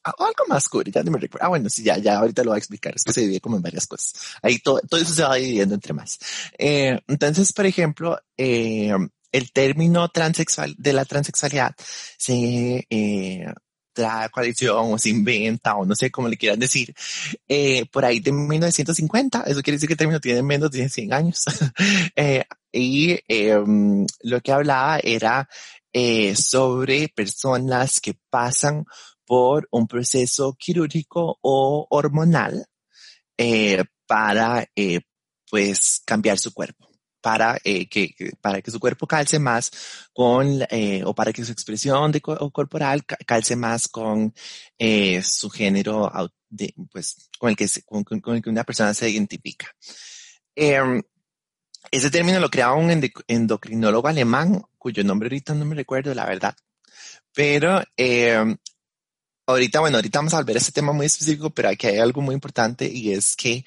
algo 0.03 0.45
más 0.47 0.67
cool, 0.67 0.85
ya 0.85 1.03
no 1.03 1.11
me 1.11 1.19
recuerdo. 1.19 1.45
Ah, 1.45 1.49
bueno, 1.49 1.69
sí, 1.69 1.83
ya, 1.83 1.97
ya 1.97 2.17
ahorita 2.17 2.43
lo 2.43 2.51
voy 2.51 2.57
a 2.57 2.59
explicar, 2.59 2.93
es 2.95 3.03
que 3.03 3.13
se 3.13 3.21
divide 3.21 3.41
como 3.41 3.57
en 3.57 3.61
varias 3.61 3.87
cosas. 3.87 4.13
Ahí 4.41 4.59
todo, 4.59 4.79
todo 4.89 4.99
eso 4.99 5.13
se 5.13 5.23
va 5.23 5.35
dividiendo 5.35 5.75
entre 5.75 5.93
más. 5.93 6.17
Eh, 6.57 6.99
entonces, 7.07 7.53
por 7.53 7.65
ejemplo, 7.65 8.19
eh, 8.37 8.93
el 9.31 9.51
término 9.51 10.09
transexual, 10.09 10.75
de 10.77 10.93
la 10.93 11.05
transexualidad 11.05 11.75
se 12.17 12.85
eh, 12.89 13.45
trae 13.93 14.29
coalición 14.29 14.93
o 14.93 14.97
se 14.97 15.09
inventa 15.09 15.75
o 15.75 15.85
no 15.85 15.95
sé 15.95 16.11
cómo 16.11 16.27
le 16.27 16.37
quieran 16.37 16.59
decir, 16.59 16.93
eh, 17.47 17.85
por 17.91 18.05
ahí 18.05 18.19
de 18.19 18.31
1950, 18.31 19.43
eso 19.47 19.61
quiere 19.61 19.75
decir 19.75 19.87
que 19.87 19.93
el 19.93 19.99
término 19.99 20.19
tiene 20.19 20.41
menos 20.41 20.71
de 20.71 20.89
100 20.89 21.13
años. 21.13 21.43
eh, 22.15 22.43
y 22.71 23.19
em, 23.27 24.05
lo 24.23 24.41
que 24.41 24.51
hablaba 24.51 24.99
era 25.03 25.47
eh, 25.93 26.35
sobre 26.35 27.09
personas 27.09 27.99
que 27.99 28.15
pasan 28.29 28.85
por 29.25 29.67
un 29.71 29.87
proceso 29.87 30.53
quirúrgico 30.57 31.37
o 31.41 31.87
hormonal 31.89 32.65
eh, 33.37 33.83
para 34.07 34.65
eh, 34.75 35.01
pues 35.49 36.01
cambiar 36.05 36.37
su 36.37 36.53
cuerpo 36.53 36.91
para 37.21 37.57
eh, 37.63 37.87
que 37.87 38.13
para 38.41 38.61
que 38.61 38.71
su 38.71 38.79
cuerpo 38.79 39.07
calce 39.07 39.39
más 39.39 39.71
con 40.11 40.61
eh, 40.69 41.03
o 41.05 41.13
para 41.13 41.31
que 41.31 41.45
su 41.45 41.51
expresión 41.51 42.11
de, 42.11 42.19
corporal 42.19 43.05
calce 43.05 43.55
más 43.55 43.87
con 43.87 44.33
eh, 44.77 45.21
su 45.23 45.49
género 45.49 46.11
pues 46.91 47.29
con 47.39 47.51
el 47.51 47.55
que 47.55 47.67
con, 47.85 48.03
con, 48.03 48.35
el 48.35 48.41
que 48.41 48.49
una 48.49 48.63
persona 48.63 48.93
se 48.93 49.09
identifica. 49.09 49.67
Em, 50.55 51.01
ese 51.89 52.11
término 52.11 52.39
lo 52.39 52.49
creaba 52.49 52.75
un 52.75 52.91
endocrinólogo 53.27 54.07
alemán 54.07 54.63
cuyo 54.77 55.03
nombre 55.03 55.27
ahorita 55.27 55.53
no 55.55 55.65
me 55.65 55.75
recuerdo 55.75 56.13
la 56.13 56.25
verdad. 56.25 56.55
Pero 57.33 57.81
em, 57.97 58.57
ahorita 59.47 59.79
bueno 59.79 59.97
ahorita 59.97 60.19
vamos 60.19 60.33
a 60.33 60.37
volver 60.37 60.57
a 60.57 60.59
este 60.59 60.71
tema 60.71 60.93
muy 60.93 61.05
específico 61.05 61.49
pero 61.49 61.69
aquí 61.69 61.87
hay 61.87 61.99
algo 61.99 62.21
muy 62.21 62.35
importante 62.35 62.89
y 62.91 63.11
es 63.11 63.35
que 63.35 63.65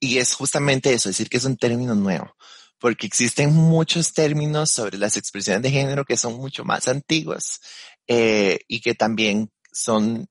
y 0.00 0.18
es 0.18 0.34
justamente 0.34 0.92
eso, 0.92 1.08
decir 1.08 1.28
que 1.28 1.38
es 1.38 1.44
un 1.44 1.56
término 1.56 1.94
nuevo 1.94 2.36
porque 2.78 3.06
existen 3.06 3.54
muchos 3.54 4.12
términos 4.12 4.70
sobre 4.70 4.98
las 4.98 5.16
expresiones 5.16 5.62
de 5.62 5.70
género 5.70 6.04
que 6.04 6.16
son 6.16 6.34
mucho 6.34 6.64
más 6.64 6.88
antiguos 6.88 7.60
eh, 8.06 8.60
y 8.68 8.80
que 8.80 8.94
también 8.94 9.50
son, 9.72 10.26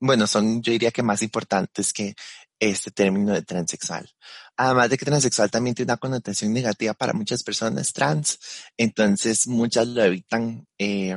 bueno, 0.00 0.26
son 0.26 0.62
yo 0.62 0.72
diría 0.72 0.90
que 0.90 1.02
más 1.02 1.22
importantes 1.22 1.92
que 1.92 2.14
este 2.58 2.90
término 2.90 3.32
de 3.32 3.42
transexual. 3.42 4.08
Además 4.56 4.90
de 4.90 4.98
que 4.98 5.04
transexual 5.04 5.50
también 5.50 5.74
tiene 5.74 5.92
una 5.92 5.98
connotación 5.98 6.52
negativa 6.52 6.94
para 6.94 7.12
muchas 7.12 7.42
personas 7.42 7.92
trans, 7.92 8.38
entonces 8.76 9.46
muchas 9.46 9.86
lo 9.88 10.02
evitan 10.02 10.66
eh, 10.78 11.16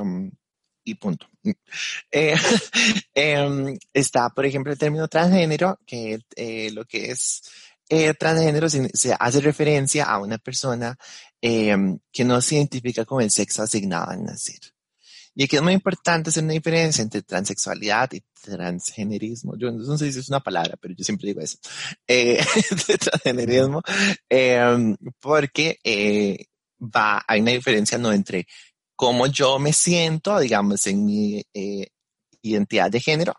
y 0.83 0.95
punto. 0.95 1.27
Eh, 2.12 2.36
eh, 3.15 3.77
está, 3.93 4.29
por 4.29 4.45
ejemplo, 4.45 4.71
el 4.74 4.77
término 4.77 5.07
transgénero, 5.07 5.79
que 5.86 6.19
eh, 6.36 6.69
lo 6.71 6.86
que 6.86 7.12
es 7.12 7.41
eh, 7.89 8.13
transgénero 8.13 8.69
se, 8.69 8.89
hace 9.19 9.41
referencia 9.41 10.05
a 10.05 10.19
una 10.19 10.38
persona 10.38 10.98
eh, 11.41 11.75
que 12.12 12.24
no 12.24 12.41
se 12.41 12.55
identifica 12.55 13.05
con 13.05 13.21
el 13.21 13.31
sexo 13.31 13.63
asignado 13.63 14.12
al 14.12 14.24
nacer. 14.24 14.60
Y 15.33 15.43
aquí 15.43 15.55
es 15.55 15.61
muy 15.61 15.73
importante 15.73 16.29
hacer 16.29 16.43
una 16.43 16.53
diferencia 16.53 17.01
entre 17.01 17.21
transexualidad 17.21 18.11
y 18.13 18.21
transgenerismo. 18.41 19.57
Yo 19.57 19.71
no 19.71 19.97
sé 19.97 20.11
si 20.11 20.19
es 20.19 20.29
una 20.29 20.41
palabra, 20.41 20.75
pero 20.79 20.93
yo 20.93 21.03
siempre 21.03 21.27
digo 21.27 21.41
eso. 21.41 21.57
Eh, 22.07 22.43
transgenerismo, 23.00 23.81
eh, 24.29 24.95
porque 25.19 25.79
eh, 25.83 26.45
va, 26.79 27.23
hay 27.27 27.41
una 27.41 27.51
diferencia 27.51 27.97
no 27.97 28.11
entre 28.11 28.45
cómo 28.95 29.27
yo 29.27 29.57
me 29.57 29.73
siento, 29.73 30.38
digamos, 30.39 30.85
en 30.88 31.05
mi 31.05 31.43
eh, 31.53 31.88
identidad 32.41 32.91
de 32.91 33.00
género 33.00 33.35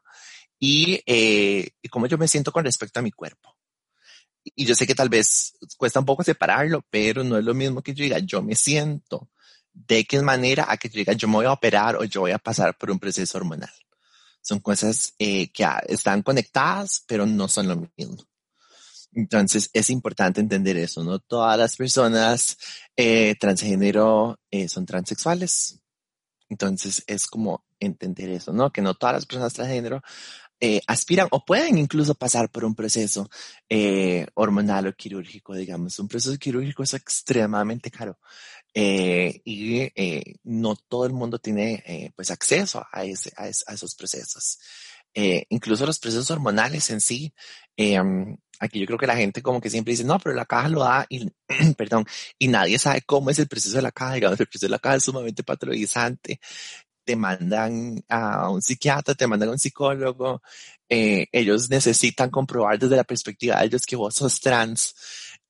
y, 0.58 1.00
eh, 1.06 1.68
y 1.82 1.88
cómo 1.88 2.06
yo 2.06 2.18
me 2.18 2.28
siento 2.28 2.52
con 2.52 2.64
respecto 2.64 3.00
a 3.00 3.02
mi 3.02 3.12
cuerpo 3.12 3.56
y 4.44 4.64
yo 4.64 4.74
sé 4.74 4.86
que 4.86 4.94
tal 4.94 5.08
vez 5.08 5.54
cuesta 5.76 6.00
un 6.00 6.06
poco 6.06 6.24
separarlo, 6.24 6.84
pero 6.90 7.22
no 7.22 7.38
es 7.38 7.44
lo 7.44 7.54
mismo 7.54 7.82
que 7.82 7.94
yo 7.94 8.02
diga, 8.02 8.18
yo 8.18 8.42
me 8.42 8.54
siento 8.54 9.30
de 9.72 10.04
qué 10.04 10.20
manera 10.22 10.66
a 10.68 10.76
que 10.76 10.88
diga, 10.88 11.12
yo 11.14 11.28
me 11.28 11.34
voy 11.34 11.46
a 11.46 11.52
operar 11.52 11.96
o 11.96 12.04
yo 12.04 12.22
voy 12.22 12.32
a 12.32 12.38
pasar 12.38 12.76
por 12.76 12.90
un 12.90 12.98
proceso 12.98 13.38
hormonal. 13.38 13.72
Son 14.40 14.60
cosas 14.60 15.14
eh, 15.18 15.50
que 15.52 15.66
están 15.88 16.22
conectadas, 16.22 17.04
pero 17.06 17.26
no 17.26 17.48
son 17.48 17.68
lo 17.68 17.76
mismo. 17.96 18.24
Entonces 19.14 19.70
es 19.72 19.90
importante 19.90 20.40
entender 20.40 20.76
eso, 20.78 21.04
¿no? 21.04 21.18
Todas 21.18 21.58
las 21.58 21.76
personas 21.76 22.56
eh, 22.96 23.34
transgénero 23.38 24.38
eh, 24.50 24.68
son 24.68 24.86
transexuales. 24.86 25.80
Entonces 26.48 27.04
es 27.06 27.26
como 27.26 27.64
entender 27.78 28.30
eso, 28.30 28.52
¿no? 28.52 28.72
Que 28.72 28.80
no 28.80 28.94
todas 28.94 29.16
las 29.16 29.26
personas 29.26 29.52
transgénero 29.52 30.02
eh, 30.60 30.80
aspiran 30.86 31.28
o 31.30 31.44
pueden 31.44 31.76
incluso 31.76 32.14
pasar 32.14 32.50
por 32.50 32.64
un 32.64 32.74
proceso 32.74 33.28
hormonal 34.34 34.86
o 34.86 34.94
quirúrgico, 34.94 35.54
digamos. 35.54 35.98
Un 35.98 36.08
proceso 36.08 36.38
quirúrgico 36.38 36.82
es 36.82 36.94
extremadamente 36.94 37.90
caro 37.90 38.18
eh, 38.74 39.40
y 39.44 39.80
eh, 39.94 40.36
no 40.44 40.76
todo 40.76 41.06
el 41.06 41.12
mundo 41.12 41.38
tiene 41.38 41.82
eh, 41.86 42.10
pues 42.16 42.30
acceso 42.30 42.84
a, 42.90 43.04
ese, 43.04 43.32
a, 43.36 43.44
a 43.44 43.74
esos 43.74 43.94
procesos. 43.94 44.58
Eh, 45.14 45.44
incluso 45.50 45.84
los 45.84 45.98
procesos 45.98 46.30
hormonales 46.30 46.88
en 46.90 47.00
sí, 47.00 47.34
em, 47.76 48.36
aquí 48.60 48.80
yo 48.80 48.86
creo 48.86 48.98
que 48.98 49.06
la 49.06 49.16
gente 49.16 49.42
como 49.42 49.60
que 49.60 49.68
siempre 49.68 49.92
dice, 49.92 50.04
no, 50.04 50.18
pero 50.18 50.34
la 50.34 50.46
caja 50.46 50.68
lo 50.68 50.80
da 50.80 51.04
y, 51.08 51.30
perdón, 51.76 52.06
y 52.38 52.48
nadie 52.48 52.78
sabe 52.78 53.02
cómo 53.02 53.28
es 53.30 53.38
el 53.38 53.48
proceso 53.48 53.76
de 53.76 53.82
la 53.82 53.92
caja, 53.92 54.14
digamos, 54.14 54.40
el 54.40 54.46
proceso 54.46 54.66
de 54.66 54.70
la 54.70 54.78
caja 54.78 54.96
es 54.96 55.04
sumamente 55.04 55.42
patologizante, 55.42 56.40
te 57.04 57.16
mandan 57.16 58.02
a 58.08 58.48
un 58.50 58.62
psiquiatra, 58.62 59.14
te 59.14 59.26
mandan 59.26 59.50
a 59.50 59.52
un 59.52 59.58
psicólogo, 59.58 60.40
eh, 60.88 61.26
ellos 61.32 61.68
necesitan 61.70 62.30
comprobar 62.30 62.78
desde 62.78 62.96
la 62.96 63.04
perspectiva 63.04 63.58
de 63.60 63.66
ellos 63.66 63.84
que 63.86 63.96
vos 63.96 64.14
sos 64.14 64.40
trans. 64.40 64.94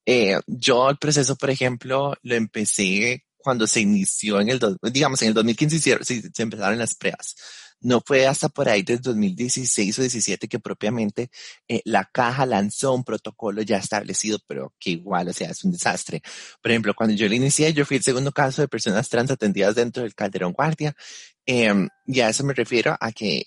Eh, 0.06 0.38
yo 0.47 0.90
el 0.90 0.99
proceso, 0.99 1.37
por 1.37 1.50
ejemplo, 1.50 2.14
lo 2.23 2.35
empecé 2.35 3.25
cuando 3.37 3.66
se 3.66 3.80
inició 3.80 4.40
en 4.40 4.50
el, 4.50 4.61
digamos, 4.82 5.21
en 5.23 5.28
el 5.28 5.35
2015 5.35 6.02
se, 6.04 6.32
se 6.32 6.42
empezaron 6.42 6.78
las 6.78 6.94
pruebas. 6.94 7.37
No 7.82 8.00
fue 8.04 8.26
hasta 8.28 8.49
por 8.49 8.68
ahí 8.68 8.82
del 8.82 9.00
2016 9.00 9.99
o 9.99 10.02
17 10.02 10.49
que 10.49 10.61
propiamente 10.61 11.30
eh, 11.66 11.82
la 11.85 12.04
caja 12.04 12.47
lanzó 12.47 12.94
un 12.94 13.02
protocolo 13.02 13.61
ya 13.62 13.78
establecido, 13.78 14.38
pero 14.47 14.73
que 14.78 14.90
igual, 14.90 15.28
o 15.28 15.32
sea, 15.32 15.50
es 15.50 15.64
un 15.64 15.73
desastre. 15.73 16.23
Por 16.62 16.71
ejemplo, 16.71 16.94
cuando 16.94 17.16
yo 17.16 17.28
lo 17.28 17.35
inicié, 17.35 17.73
yo 17.73 17.85
fui 17.85 17.97
el 17.97 18.04
segundo 18.04 18.30
caso 18.30 18.62
de 18.62 18.68
personas 18.68 19.09
trans 19.09 19.32
atendidas 19.32 19.75
dentro 19.75 20.04
del 20.04 20.14
Calderón 20.14 20.52
Guardia. 20.52 20.94
Eh, 21.44 21.75
y 22.06 22.21
a 22.21 22.28
eso 22.28 22.44
me 22.44 22.54
refiero 22.54 22.97
a 23.00 23.11
que 23.11 23.47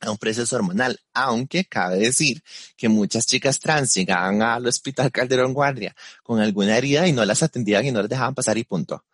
a 0.00 0.10
un 0.10 0.18
proceso 0.18 0.56
hormonal, 0.56 0.98
aunque 1.14 1.64
cabe 1.64 1.98
decir 1.98 2.42
que 2.76 2.88
muchas 2.88 3.26
chicas 3.26 3.58
trans 3.58 3.94
llegaban 3.94 4.42
al 4.42 4.66
hospital 4.66 5.10
Calderón 5.10 5.54
Guardia 5.54 5.94
con 6.22 6.40
alguna 6.40 6.76
herida 6.76 7.06
y 7.08 7.12
no 7.12 7.24
las 7.24 7.42
atendían 7.42 7.86
y 7.86 7.92
no 7.92 8.00
las 8.00 8.10
dejaban 8.10 8.34
pasar 8.34 8.58
y 8.58 8.64
punto. 8.64 9.04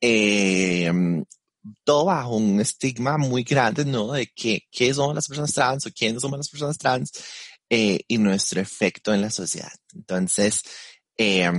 Eh, 0.00 0.90
todo 1.84 2.06
bajo 2.06 2.36
un 2.36 2.60
estigma 2.60 3.18
muy 3.18 3.44
grande, 3.44 3.84
¿no? 3.84 4.12
De 4.12 4.26
que, 4.26 4.62
qué 4.70 4.92
son 4.92 5.14
las 5.14 5.28
personas 5.28 5.52
trans 5.52 5.86
o 5.86 5.90
quiénes 5.92 6.22
somos 6.22 6.38
las 6.38 6.48
personas 6.48 6.76
trans 6.78 7.12
eh, 7.70 8.00
y 8.08 8.18
nuestro 8.18 8.60
efecto 8.60 9.14
en 9.14 9.20
la 9.20 9.30
sociedad. 9.30 9.72
Entonces, 9.94 10.62
eh, 11.16 11.50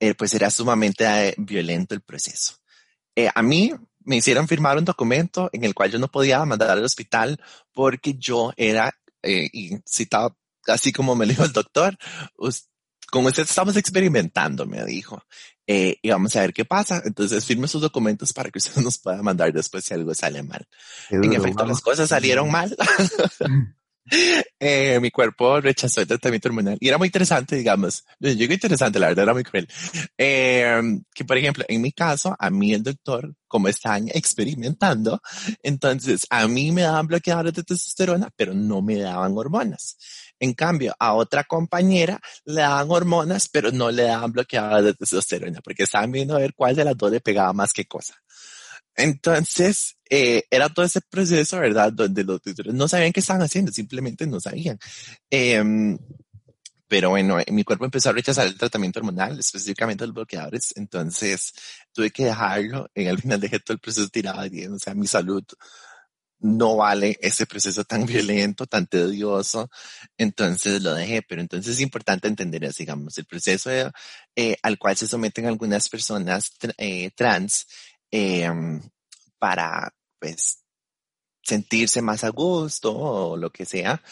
eh, 0.00 0.14
pues 0.14 0.34
era 0.34 0.50
sumamente 0.50 1.04
eh, 1.04 1.34
violento 1.38 1.94
el 1.94 2.02
proceso. 2.02 2.54
A 3.34 3.42
mí 3.42 3.72
me 4.04 4.16
hicieron 4.16 4.48
firmar 4.48 4.78
un 4.78 4.84
documento 4.84 5.50
en 5.52 5.64
el 5.64 5.74
cual 5.74 5.90
yo 5.90 5.98
no 5.98 6.08
podía 6.08 6.44
mandar 6.44 6.70
al 6.70 6.84
hospital 6.84 7.40
porque 7.72 8.14
yo 8.14 8.52
era, 8.56 8.92
eh, 9.22 9.80
citado 9.86 10.36
así 10.66 10.92
como 10.92 11.14
me 11.14 11.26
dijo 11.26 11.44
el 11.44 11.52
doctor, 11.52 11.96
con 13.10 13.26
usted 13.26 13.42
estamos 13.42 13.76
experimentando, 13.76 14.66
me 14.66 14.84
dijo 14.84 15.22
eh, 15.70 15.98
y 16.00 16.10
vamos 16.10 16.34
a 16.34 16.40
ver 16.40 16.54
qué 16.54 16.64
pasa. 16.64 17.02
Entonces 17.04 17.44
firme 17.44 17.68
sus 17.68 17.82
documentos 17.82 18.32
para 18.32 18.50
que 18.50 18.58
usted 18.58 18.76
nos 18.82 18.98
pueda 18.98 19.22
mandar 19.22 19.52
después 19.52 19.84
si 19.84 19.94
algo 19.94 20.14
sale 20.14 20.42
mal. 20.42 20.66
En 21.10 21.32
efecto, 21.32 21.64
las 21.66 21.80
cosas 21.80 22.08
salieron 22.08 22.50
mal. 22.50 22.74
eh, 24.58 24.98
mi 25.00 25.10
cuerpo 25.10 25.60
rechazó 25.60 26.00
el 26.00 26.06
tratamiento 26.06 26.48
hormonal 26.48 26.76
y 26.80 26.88
era 26.88 26.98
muy 26.98 27.06
interesante, 27.06 27.56
digamos. 27.56 28.04
Yo 28.18 28.34
digo 28.34 28.52
interesante, 28.52 28.98
la 28.98 29.08
verdad 29.08 29.24
era 29.24 29.34
muy 29.34 29.44
cruel. 29.44 29.68
Eh, 30.16 30.80
que 31.14 31.24
por 31.24 31.36
ejemplo, 31.36 31.64
en 31.68 31.82
mi 31.82 31.92
caso, 31.92 32.34
a 32.38 32.50
mí 32.50 32.72
el 32.72 32.82
doctor, 32.82 33.34
como 33.46 33.68
están 33.68 34.08
experimentando, 34.08 35.20
entonces 35.62 36.26
a 36.30 36.46
mí 36.48 36.72
me 36.72 36.82
daban 36.82 37.06
bloqueadores 37.06 37.54
de 37.54 37.62
testosterona, 37.62 38.30
pero 38.36 38.54
no 38.54 38.82
me 38.82 38.96
daban 38.96 39.36
hormonas. 39.36 39.96
En 40.40 40.54
cambio, 40.54 40.94
a 40.98 41.14
otra 41.14 41.44
compañera 41.44 42.20
le 42.44 42.60
daban 42.60 42.90
hormonas, 42.90 43.48
pero 43.48 43.72
no 43.72 43.90
le 43.90 44.04
daban 44.04 44.32
bloqueadas 44.32 44.84
de 44.84 44.94
testosterona, 44.94 45.60
porque 45.60 45.84
estaban 45.84 46.12
viendo 46.12 46.36
a 46.36 46.40
ver 46.40 46.54
cuál 46.54 46.76
de 46.76 46.84
las 46.84 46.96
dos 46.96 47.10
le 47.10 47.20
pegaba 47.20 47.52
más 47.52 47.72
que 47.72 47.86
cosa. 47.86 48.14
Entonces, 48.98 49.96
eh, 50.10 50.44
era 50.50 50.68
todo 50.68 50.84
ese 50.84 51.00
proceso, 51.00 51.58
¿verdad? 51.58 51.92
Donde 51.92 52.24
los 52.24 52.42
tutores 52.42 52.74
no 52.74 52.88
sabían 52.88 53.12
qué 53.12 53.20
estaban 53.20 53.42
haciendo, 53.42 53.72
simplemente 53.72 54.26
no 54.26 54.40
sabían. 54.40 54.78
Eh, 55.30 55.96
pero 56.88 57.10
bueno, 57.10 57.36
mi 57.52 57.64
cuerpo 57.64 57.84
empezó 57.84 58.08
a 58.08 58.12
rechazar 58.12 58.46
el 58.46 58.56
tratamiento 58.56 58.98
hormonal, 58.98 59.38
específicamente 59.38 60.06
los 60.06 60.14
bloqueadores, 60.14 60.72
entonces 60.76 61.52
tuve 61.92 62.10
que 62.10 62.24
dejarlo. 62.24 62.90
Y 62.94 63.06
al 63.06 63.20
final 63.20 63.40
dejé 63.40 63.60
todo 63.60 63.74
el 63.74 63.80
proceso 63.80 64.08
tirado, 64.08 64.46
y, 64.46 64.66
o 64.66 64.78
sea, 64.78 64.94
mi 64.94 65.06
salud 65.06 65.44
no 66.40 66.76
vale 66.76 67.18
ese 67.20 67.46
proceso 67.46 67.84
tan 67.84 68.06
violento, 68.06 68.66
tan 68.66 68.86
tedioso, 68.86 69.70
entonces 70.16 70.82
lo 70.82 70.94
dejé, 70.94 71.22
pero 71.22 71.40
entonces 71.40 71.74
es 71.74 71.80
importante 71.80 72.28
entender 72.28 72.72
digamos, 72.72 73.18
el 73.18 73.26
proceso 73.26 73.70
eh, 74.36 74.56
al 74.62 74.78
cual 74.78 74.96
se 74.96 75.06
someten 75.06 75.46
algunas 75.46 75.88
personas 75.88 76.52
eh, 76.78 77.10
trans 77.14 77.66
em, 78.10 78.82
para, 79.38 79.94
pues, 80.18 80.64
sentirse 81.42 82.02
más 82.02 82.24
a 82.24 82.30
gusto 82.30 82.94
o 82.94 83.36
lo 83.36 83.50
que 83.50 83.64
sea, 83.64 84.02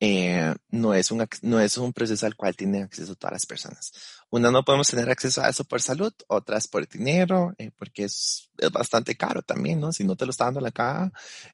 eh, 0.00 0.54
no, 0.70 0.94
es 0.94 1.10
un, 1.10 1.26
no 1.42 1.60
es 1.60 1.78
un 1.78 1.92
proceso 1.92 2.26
al 2.26 2.36
cual 2.36 2.56
tienen 2.56 2.84
acceso 2.84 3.14
todas 3.16 3.32
las 3.32 3.46
personas. 3.46 3.92
Una 4.30 4.50
no 4.50 4.64
podemos 4.64 4.88
tener 4.88 5.10
acceso 5.10 5.42
a 5.42 5.48
eso 5.48 5.64
por 5.64 5.80
salud, 5.80 6.12
otras 6.28 6.68
por 6.68 6.86
dinero, 6.88 7.54
eh, 7.58 7.70
porque 7.76 8.04
es, 8.04 8.50
es, 8.58 8.70
bastante 8.70 9.16
caro 9.16 9.42
también, 9.42 9.80
¿no? 9.80 9.92
Si 9.92 10.04
no 10.04 10.16
te 10.16 10.26
lo 10.26 10.30
está 10.30 10.46
dando 10.46 10.60
la 10.60 10.72
caja, 10.72 11.12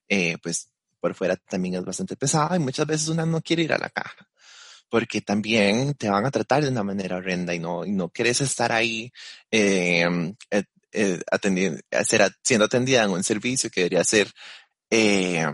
eh, 0.09 0.37
pues 0.43 0.71
por 1.01 1.15
fuera 1.15 1.37
también 1.37 1.77
es 1.77 1.85
bastante 1.85 2.17
pesado 2.17 2.55
y 2.57 2.59
muchas 2.59 2.87
veces 2.87 3.09
una 3.09 3.25
no 3.27 3.41
quiere 3.41 3.63
ir 3.63 3.73
a 3.73 3.79
la 3.79 3.91
caja 3.91 4.29
porque 4.91 5.23
también 5.23 5.95
te 5.95 6.11
van 6.11 6.27
a 6.27 6.31
tratar 6.31 6.63
de 6.63 6.69
una 6.69 6.83
manera 6.83 7.17
horrenda 7.17 7.55
y 7.55 7.61
no, 7.61 7.87
y 7.87 7.93
no 7.93 8.11
quieres 8.11 8.41
estar 8.41 8.73
ahí 8.73 9.13
eh, 9.51 10.05
eh, 10.51 10.65
eh 10.93 11.21
atendiendo, 11.31 11.81
ser, 12.05 12.37
siendo 12.43 12.67
atendida 12.67 13.05
en 13.05 13.11
un 13.11 13.25
servicio 13.25 13.71
que 13.71 13.83
debería 13.83 14.05
ser 14.05 14.31
eh, 14.91 15.47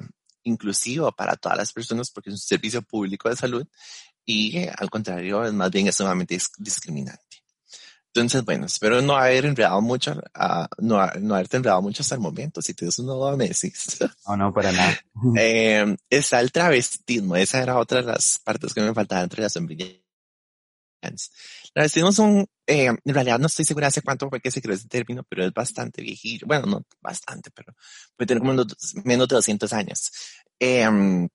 inclusivo 0.45 1.13
para 1.13 1.37
todas 1.37 1.59
las 1.59 1.73
personas 1.73 2.11
porque 2.11 2.31
es 2.31 2.35
un 2.35 2.39
servicio 2.39 2.83
público 2.83 3.29
de 3.29 3.37
salud 3.37 3.67
y 4.25 4.67
al 4.67 4.91
contrario, 4.91 5.45
es 5.45 5.53
más 5.53 5.71
bien 5.71 5.87
es 5.87 5.95
sumamente 5.95 6.39
discriminante. 6.59 7.23
Entonces, 8.17 8.45
bueno, 8.47 8.65
espero 8.65 9.03
no 9.03 9.15
haber 9.15 9.45
enredado 9.45 9.81
mucho, 9.83 10.13
uh, 10.13 10.67
no, 10.79 11.07
no 11.21 11.35
haberte 11.35 11.59
enredado 11.59 11.83
mucho 11.83 12.03
hasta 12.03 12.15
el 12.15 12.23
momento. 12.23 12.63
Si 12.63 12.73
tienes 12.73 12.99
un 12.99 13.07
nuevo 13.07 13.37
Messi. 13.37 13.71
No, 14.27 14.37
no, 14.39 14.55
para 14.55 14.73
nada. 14.73 14.99
eh, 15.39 15.97
está 16.09 16.41
el 16.41 16.51
travestismo. 16.51 17.37
Esa 17.37 17.63
era 17.63 17.79
otra 17.79 18.01
de 18.01 18.07
las 18.07 18.39
partes 18.39 18.73
que 18.73 18.81
me 18.81 18.95
faltaban 18.95 19.25
entre 19.25 19.43
las 19.43 19.55
sombrillas. 21.07 21.31
Travestismo 21.73 22.09
es 22.11 22.19
un, 22.19 22.47
eh, 22.67 22.87
en 22.87 23.15
realidad 23.15 23.39
no 23.39 23.47
estoy 23.47 23.65
segura 23.65 23.89
hace 23.89 24.03
cuánto 24.03 24.29
fue 24.29 24.41
que 24.41 24.51
se 24.51 24.63
creó 24.63 24.75
ese 24.75 24.89
término, 24.89 25.23
pero 25.29 25.45
es 25.45 25.53
bastante 25.53 26.03
viejillo. 26.03 26.47
Bueno, 26.47 26.67
no 26.67 26.83
bastante, 27.01 27.51
pero 27.51 27.75
puede 28.17 28.27
tener 28.29 28.41
como 28.41 28.55
menos 29.05 29.29
de 29.29 29.35
200 29.35 29.73
años. 29.73 30.11
Eh, 30.59 31.29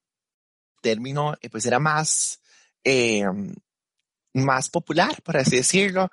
término, 0.81 1.35
eh, 1.41 1.49
pues 1.49 1.65
era 1.65 1.79
más, 1.79 2.41
eh, 2.83 3.23
más 4.33 4.69
popular, 4.69 5.21
por 5.23 5.37
así 5.37 5.57
decirlo. 5.57 6.09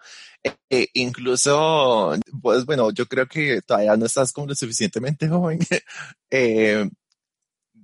Eh, 0.70 0.88
incluso, 0.94 2.14
pues 2.42 2.64
bueno, 2.64 2.90
yo 2.90 3.06
creo 3.06 3.26
que 3.26 3.62
todavía 3.62 3.96
no 3.96 4.06
estás 4.06 4.32
como 4.32 4.48
lo 4.48 4.54
suficientemente 4.54 5.28
joven. 5.28 5.58
eh, 6.30 6.88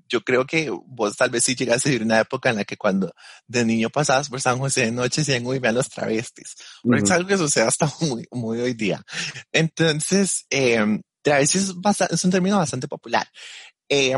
yo 0.08 0.22
creo 0.22 0.46
que 0.46 0.70
vos 0.70 1.16
tal 1.16 1.30
vez 1.30 1.44
sí 1.44 1.54
llegaste 1.54 1.88
a 1.88 1.92
vivir 1.92 2.06
una 2.06 2.20
época 2.20 2.50
en 2.50 2.56
la 2.56 2.64
que 2.64 2.76
cuando 2.76 3.12
de 3.46 3.64
niño 3.64 3.90
pasabas 3.90 4.28
por 4.28 4.40
San 4.40 4.58
José 4.58 4.86
de 4.86 4.92
noche 4.92 5.22
decían, 5.22 5.46
uy, 5.46 5.58
vean 5.58 5.74
los 5.74 5.88
travestis. 5.88 6.56
Uh 6.82 6.92
-huh. 6.92 7.02
es 7.02 7.10
algo 7.10 7.28
que 7.28 7.38
sucede 7.38 7.64
hasta 7.64 7.90
muy, 8.00 8.26
muy 8.30 8.60
hoy 8.60 8.74
día. 8.74 9.02
Entonces, 9.52 10.46
eh, 10.50 11.00
travestis 11.22 11.62
es, 11.62 11.74
bastante, 11.74 12.14
es 12.14 12.24
un 12.24 12.30
término 12.30 12.58
bastante 12.58 12.88
popular. 12.88 13.26
Eh, 13.88 14.14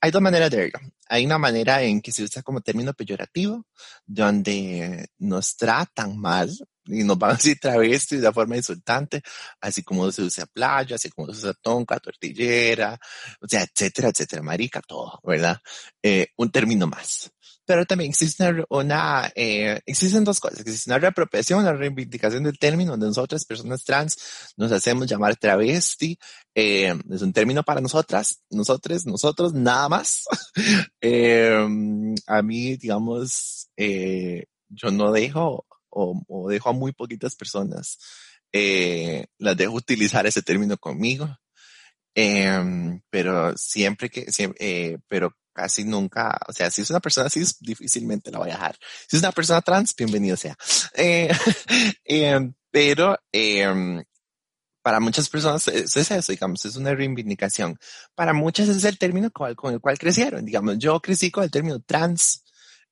hay 0.00 0.10
dos 0.10 0.22
maneras 0.22 0.50
de 0.50 0.56
verlo. 0.56 0.80
Hay 1.08 1.26
una 1.26 1.38
manera 1.38 1.82
en 1.82 2.00
que 2.00 2.12
se 2.12 2.22
usa 2.22 2.42
como 2.42 2.60
término 2.60 2.92
peyorativo, 2.92 3.66
donde 4.06 5.08
nos 5.18 5.56
tratan 5.56 6.18
mal 6.18 6.50
y 6.88 7.04
nos 7.04 7.18
van 7.18 7.30
a 7.32 7.34
decir 7.34 7.58
travestis 7.60 8.20
de 8.20 8.32
forma 8.32 8.56
insultante, 8.56 9.22
así 9.60 9.82
como 9.82 10.10
se 10.10 10.22
usa 10.22 10.46
playa, 10.46 10.96
así 10.96 11.10
como 11.10 11.32
se 11.32 11.40
usa 11.40 11.54
tonca, 11.60 11.98
tortillera, 11.98 12.98
o 13.40 13.46
sea, 13.48 13.62
etcétera, 13.62 14.08
etcétera, 14.08 14.42
marica, 14.42 14.80
todo, 14.80 15.20
¿verdad? 15.24 15.58
Eh, 16.02 16.28
un 16.36 16.50
término 16.50 16.86
más. 16.86 17.30
Pero 17.64 17.84
también 17.84 18.10
existe 18.10 18.48
una, 18.48 18.64
una 18.70 19.32
eh, 19.34 19.80
existen 19.84 20.24
dos 20.24 20.40
cosas, 20.40 20.60
existe 20.60 20.90
una 20.90 20.98
reapropiación, 20.98 21.60
una 21.60 21.74
reivindicación 21.74 22.44
del 22.44 22.58
término, 22.58 22.92
donde 22.92 23.06
nosotras, 23.08 23.44
personas 23.44 23.84
trans, 23.84 24.16
nos 24.56 24.72
hacemos 24.72 25.06
llamar 25.06 25.36
travesti, 25.36 26.18
eh, 26.54 26.92
es 27.10 27.22
un 27.22 27.32
término 27.32 27.62
para 27.62 27.80
nosotras, 27.80 28.42
nosotros, 28.50 29.06
nosotros, 29.06 29.52
nada 29.52 29.88
más. 29.88 30.24
eh, 31.00 31.56
a 32.26 32.42
mí, 32.42 32.76
digamos, 32.76 33.68
eh, 33.76 34.46
yo 34.68 34.90
no 34.90 35.12
dejo 35.12 35.66
o, 36.28 36.48
dejo 36.48 36.70
a 36.70 36.72
muy 36.72 36.92
poquitas 36.92 37.34
personas, 37.34 37.98
eh, 38.52 39.26
las 39.38 39.56
dejo 39.56 39.74
utilizar 39.74 40.26
ese 40.26 40.42
término 40.42 40.76
conmigo. 40.78 41.28
Eh, 42.14 43.00
pero 43.10 43.56
siempre 43.56 44.10
que, 44.10 44.26
eh, 44.58 44.98
pero 45.08 45.32
casi 45.58 45.84
nunca, 45.84 46.38
o 46.46 46.52
sea, 46.52 46.70
si 46.70 46.82
es 46.82 46.90
una 46.90 47.00
persona 47.00 47.26
así, 47.26 47.42
difícilmente 47.60 48.30
la 48.30 48.38
voy 48.38 48.50
a 48.50 48.52
dejar. 48.52 48.76
Si 49.08 49.16
es 49.16 49.22
una 49.22 49.32
persona 49.32 49.60
trans, 49.60 49.94
bienvenido 49.96 50.36
sea. 50.36 50.56
Eh, 50.94 51.28
eh, 52.04 52.52
pero 52.70 53.18
eh, 53.32 54.04
para 54.82 55.00
muchas 55.00 55.28
personas 55.28 55.66
es, 55.66 55.96
es, 55.96 56.10
eso, 56.12 56.32
digamos, 56.32 56.64
es 56.64 56.76
una 56.76 56.94
reivindicación. 56.94 57.76
Para 58.14 58.32
muchas 58.32 58.68
es 58.68 58.84
el 58.84 58.98
término 58.98 59.32
con 59.32 59.74
el 59.74 59.80
cual 59.80 59.98
crecieron. 59.98 60.44
Digamos, 60.44 60.78
yo 60.78 61.00
crecí 61.00 61.32
con 61.32 61.42
el 61.42 61.50
término 61.50 61.80
trans. 61.80 62.44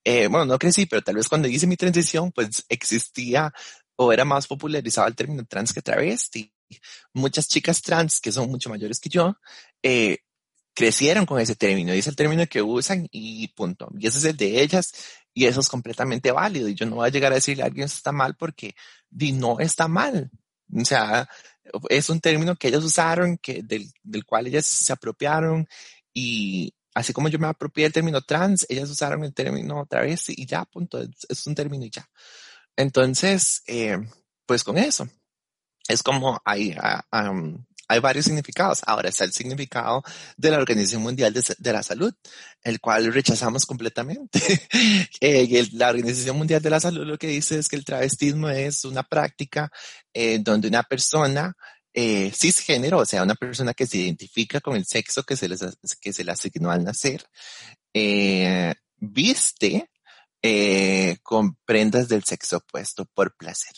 Eh, 0.08 0.28
bueno, 0.28 0.44
no 0.46 0.56
crecí, 0.56 0.86
pero 0.86 1.02
tal 1.02 1.16
vez 1.16 1.28
cuando 1.28 1.48
hice 1.48 1.66
mi 1.66 1.76
transición, 1.76 2.30
pues 2.30 2.64
existía 2.68 3.52
o 3.96 4.12
era 4.12 4.24
más 4.24 4.46
popularizado 4.46 5.08
el 5.08 5.16
término 5.16 5.44
trans 5.44 5.72
que 5.72 5.82
travesti. 5.82 6.52
Muchas 7.12 7.48
chicas 7.48 7.82
trans 7.82 8.20
que 8.20 8.30
son 8.30 8.48
mucho 8.48 8.70
mayores 8.70 9.00
que 9.00 9.08
yo, 9.08 9.36
eh, 9.82 10.18
crecieron 10.74 11.26
con 11.26 11.40
ese 11.40 11.56
término 11.56 11.92
y 11.92 11.98
es 11.98 12.06
el 12.06 12.14
término 12.14 12.46
que 12.46 12.62
usan 12.62 13.08
y 13.10 13.48
punto. 13.48 13.88
Y 13.98 14.06
ese 14.06 14.18
es 14.18 14.24
el 14.26 14.36
de 14.36 14.62
ellas 14.62 14.92
y 15.34 15.46
eso 15.46 15.58
es 15.58 15.68
completamente 15.68 16.30
válido. 16.30 16.68
Y 16.68 16.76
yo 16.76 16.86
no 16.86 16.96
voy 16.96 17.08
a 17.08 17.12
llegar 17.12 17.32
a 17.32 17.36
decirle 17.36 17.64
a 17.64 17.66
alguien 17.66 17.86
está 17.86 18.12
mal 18.12 18.36
porque 18.36 18.76
di, 19.10 19.32
no 19.32 19.58
está 19.58 19.88
mal. 19.88 20.30
O 20.72 20.84
sea, 20.84 21.28
es 21.88 22.10
un 22.10 22.20
término 22.20 22.54
que 22.54 22.68
ellas 22.68 22.84
usaron, 22.84 23.38
que, 23.38 23.60
del, 23.64 23.90
del 24.04 24.24
cual 24.24 24.46
ellas 24.46 24.66
se 24.66 24.92
apropiaron 24.92 25.66
y 26.14 26.74
así 26.96 27.12
como 27.12 27.28
yo 27.28 27.38
me 27.38 27.46
apropié 27.46 27.84
del 27.84 27.92
término 27.92 28.22
trans, 28.22 28.64
ellas 28.70 28.88
usaron 28.88 29.22
el 29.22 29.34
término 29.34 29.82
otra 29.82 30.00
vez 30.00 30.30
y 30.30 30.46
ya, 30.46 30.64
punto. 30.64 30.98
Es 31.28 31.46
un 31.46 31.54
término 31.54 31.84
y 31.84 31.90
ya. 31.90 32.08
Entonces, 32.74 33.62
eh, 33.66 33.98
pues 34.46 34.64
con 34.64 34.78
eso. 34.78 35.06
Es 35.88 36.02
como 36.02 36.40
hay, 36.42 36.74
um, 37.12 37.62
hay 37.86 38.00
varios 38.00 38.24
significados. 38.24 38.80
Ahora 38.86 39.10
está 39.10 39.24
el 39.24 39.32
significado 39.32 40.02
de 40.38 40.50
la 40.50 40.56
Organización 40.56 41.02
Mundial 41.02 41.34
de, 41.34 41.44
de 41.58 41.72
la 41.72 41.82
Salud, 41.82 42.14
el 42.62 42.80
cual 42.80 43.12
rechazamos 43.12 43.66
completamente. 43.66 44.40
eh, 45.20 45.68
la 45.72 45.90
Organización 45.90 46.38
Mundial 46.38 46.62
de 46.62 46.70
la 46.70 46.80
Salud 46.80 47.06
lo 47.06 47.18
que 47.18 47.28
dice 47.28 47.58
es 47.58 47.68
que 47.68 47.76
el 47.76 47.84
travestismo 47.84 48.48
es 48.48 48.86
una 48.86 49.02
práctica 49.02 49.70
eh, 50.14 50.38
donde 50.40 50.68
una 50.68 50.82
persona 50.82 51.54
eh, 51.98 52.30
cisgénero, 52.30 52.98
o 52.98 53.06
sea, 53.06 53.22
una 53.22 53.34
persona 53.34 53.72
que 53.72 53.86
se 53.86 53.96
identifica 53.96 54.60
con 54.60 54.76
el 54.76 54.84
sexo 54.84 55.22
que 55.22 55.34
se, 55.34 55.48
les, 55.48 55.62
le 55.62 56.30
asignó 56.30 56.70
al 56.70 56.84
nacer, 56.84 57.24
eh, 57.94 58.74
viste 58.98 59.90
eh, 60.42 61.16
con 61.22 61.56
prendas 61.64 62.08
del 62.08 62.22
sexo 62.22 62.58
opuesto 62.58 63.06
por 63.06 63.34
placer. 63.34 63.74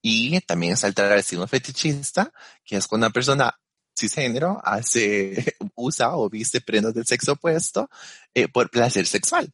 Y 0.00 0.40
también 0.42 0.74
está 0.74 0.86
el 0.86 0.94
travestismo 0.94 1.48
fetichista, 1.48 2.32
que 2.64 2.76
es 2.76 2.86
cuando 2.86 3.08
una 3.08 3.12
persona 3.12 3.52
cisgénero 3.98 4.60
hace, 4.62 5.56
usa 5.74 6.16
o 6.16 6.30
viste 6.30 6.60
prendas 6.60 6.94
del 6.94 7.04
sexo 7.04 7.32
opuesto 7.32 7.90
eh, 8.32 8.46
por 8.46 8.70
placer 8.70 9.08
sexual. 9.08 9.52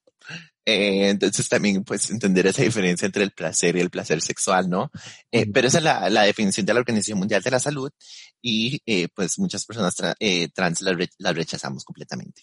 Eh, 0.68 1.10
entonces 1.10 1.48
también 1.48 1.84
pues 1.84 2.10
entender 2.10 2.46
esa 2.48 2.62
diferencia 2.62 3.06
entre 3.06 3.22
el 3.22 3.30
placer 3.30 3.76
y 3.76 3.80
el 3.80 3.90
placer 3.90 4.20
sexual, 4.20 4.68
¿no? 4.68 4.90
Eh, 5.30 5.46
pero 5.52 5.68
esa 5.68 5.78
es 5.78 5.84
la, 5.84 6.10
la, 6.10 6.22
definición 6.22 6.66
de 6.66 6.74
la 6.74 6.80
Organización 6.80 7.18
Mundial 7.20 7.40
de 7.40 7.52
la 7.52 7.60
Salud 7.60 7.90
y 8.42 8.80
eh, 8.84 9.08
pues 9.14 9.38
muchas 9.38 9.64
personas 9.64 9.94
tra 9.94 10.16
eh, 10.18 10.48
trans 10.48 10.82
la, 10.82 10.92
re 10.92 11.08
la, 11.18 11.32
rechazamos 11.32 11.84
completamente. 11.84 12.42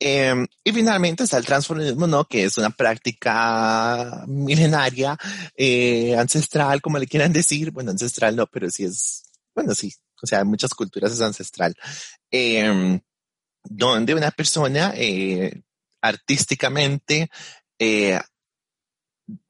Eh, 0.00 0.34
y 0.64 0.72
finalmente 0.72 1.22
está 1.22 1.38
el 1.38 1.44
transformismo, 1.44 2.08
¿no? 2.08 2.24
Que 2.24 2.44
es 2.44 2.58
una 2.58 2.70
práctica 2.70 4.24
milenaria, 4.26 5.16
eh, 5.56 6.16
ancestral, 6.16 6.80
como 6.82 6.98
le 6.98 7.06
quieran 7.06 7.32
decir. 7.32 7.70
Bueno, 7.70 7.92
ancestral 7.92 8.34
no, 8.34 8.48
pero 8.48 8.68
sí 8.70 8.84
es, 8.84 9.22
bueno, 9.54 9.72
sí. 9.74 9.92
O 10.20 10.26
sea, 10.26 10.40
en 10.40 10.48
muchas 10.48 10.70
culturas 10.74 11.12
es 11.12 11.20
ancestral. 11.20 11.74
Eh, 12.30 13.00
donde 13.64 14.14
una 14.14 14.30
persona 14.30 14.92
eh, 14.96 15.62
artísticamente 16.02 17.30
eh, 17.78 18.20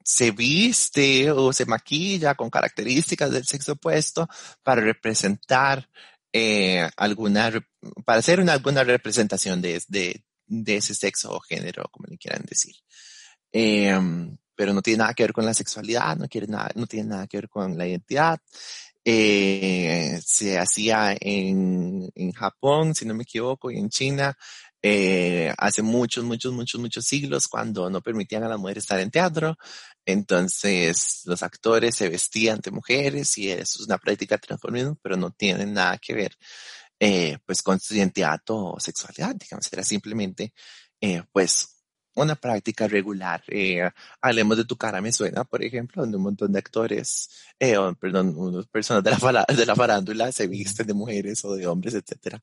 se 0.03 0.31
viste 0.31 1.31
o 1.31 1.51
se 1.51 1.65
maquilla 1.65 2.35
con 2.35 2.49
características 2.49 3.31
del 3.31 3.45
sexo 3.45 3.73
opuesto 3.73 4.27
para 4.61 4.81
representar 4.81 5.89
eh, 6.31 6.89
alguna, 6.97 7.51
para 8.05 8.19
hacer 8.19 8.39
una, 8.39 8.53
alguna 8.53 8.83
representación 8.83 9.61
de, 9.61 9.81
de, 9.87 10.75
ese 10.75 10.95
sexo 10.95 11.31
o 11.33 11.39
género, 11.39 11.83
como 11.91 12.07
le 12.09 12.17
quieran 12.17 12.43
decir. 12.47 12.75
Eh, 13.51 13.93
pero 14.55 14.73
no 14.73 14.81
tiene 14.81 14.99
nada 14.99 15.13
que 15.13 15.23
ver 15.23 15.33
con 15.33 15.45
la 15.45 15.53
sexualidad, 15.53 16.15
no, 16.17 16.27
quiere 16.27 16.47
nada, 16.47 16.71
no 16.75 16.87
tiene 16.87 17.09
nada 17.09 17.27
que 17.27 17.37
ver 17.37 17.49
con 17.49 17.77
la 17.77 17.87
identidad. 17.87 18.39
Eh, 19.05 20.19
se 20.25 20.57
hacía 20.57 21.15
en, 21.19 22.09
en 22.15 22.31
Japón, 22.31 22.95
si 22.95 23.05
no 23.05 23.13
me 23.13 23.23
equivoco, 23.23 23.71
y 23.71 23.77
en 23.77 23.89
China, 23.89 24.37
eh, 24.83 25.53
hace 25.57 25.81
muchos, 25.81 26.23
muchos, 26.25 26.53
muchos, 26.53 26.79
muchos 26.79 27.05
siglos 27.05 27.47
cuando 27.47 27.89
no 27.89 28.01
permitían 28.01 28.43
a 28.43 28.49
la 28.49 28.57
mujer 28.57 28.77
estar 28.77 28.99
en 28.99 29.09
teatro. 29.09 29.57
Entonces 30.05 31.21
los 31.25 31.41
actores 31.41 31.95
se 31.95 32.09
vestían 32.09 32.59
de 32.59 32.71
mujeres 32.71 33.37
y 33.37 33.49
eso 33.49 33.81
es 33.81 33.87
una 33.87 33.97
práctica 33.97 34.37
de 34.37 34.95
pero 35.01 35.17
no 35.17 35.31
tienen 35.31 35.73
nada 35.73 35.97
que 35.97 36.13
ver 36.13 36.37
eh, 36.99 37.37
pues 37.45 37.61
con 37.61 37.79
su 37.79 37.95
identidad 37.95 38.39
o 38.49 38.79
sexualidad, 38.79 39.35
digamos, 39.35 39.71
era 39.73 39.83
simplemente, 39.83 40.53
eh, 41.01 41.23
pues, 41.33 41.72
una 42.15 42.35
práctica 42.35 42.87
regular. 42.87 43.43
Eh, 43.47 43.89
hablemos 44.21 44.57
de 44.57 44.65
Tu 44.65 44.77
cara 44.77 45.01
me 45.01 45.11
suena, 45.11 45.43
por 45.43 45.63
ejemplo, 45.63 46.01
donde 46.01 46.17
un 46.17 46.23
montón 46.23 46.51
de 46.51 46.59
actores, 46.59 47.29
eh, 47.59 47.75
perdón, 47.99 48.33
unas 48.37 48.67
personas 48.67 49.03
de 49.03 49.11
la, 49.11 49.45
de 49.47 49.65
la 49.65 49.75
farándula 49.75 50.31
se 50.31 50.47
visten 50.47 50.87
de 50.87 50.93
mujeres 50.93 51.43
o 51.45 51.55
de 51.55 51.67
hombres, 51.67 51.93
etcétera, 51.93 52.41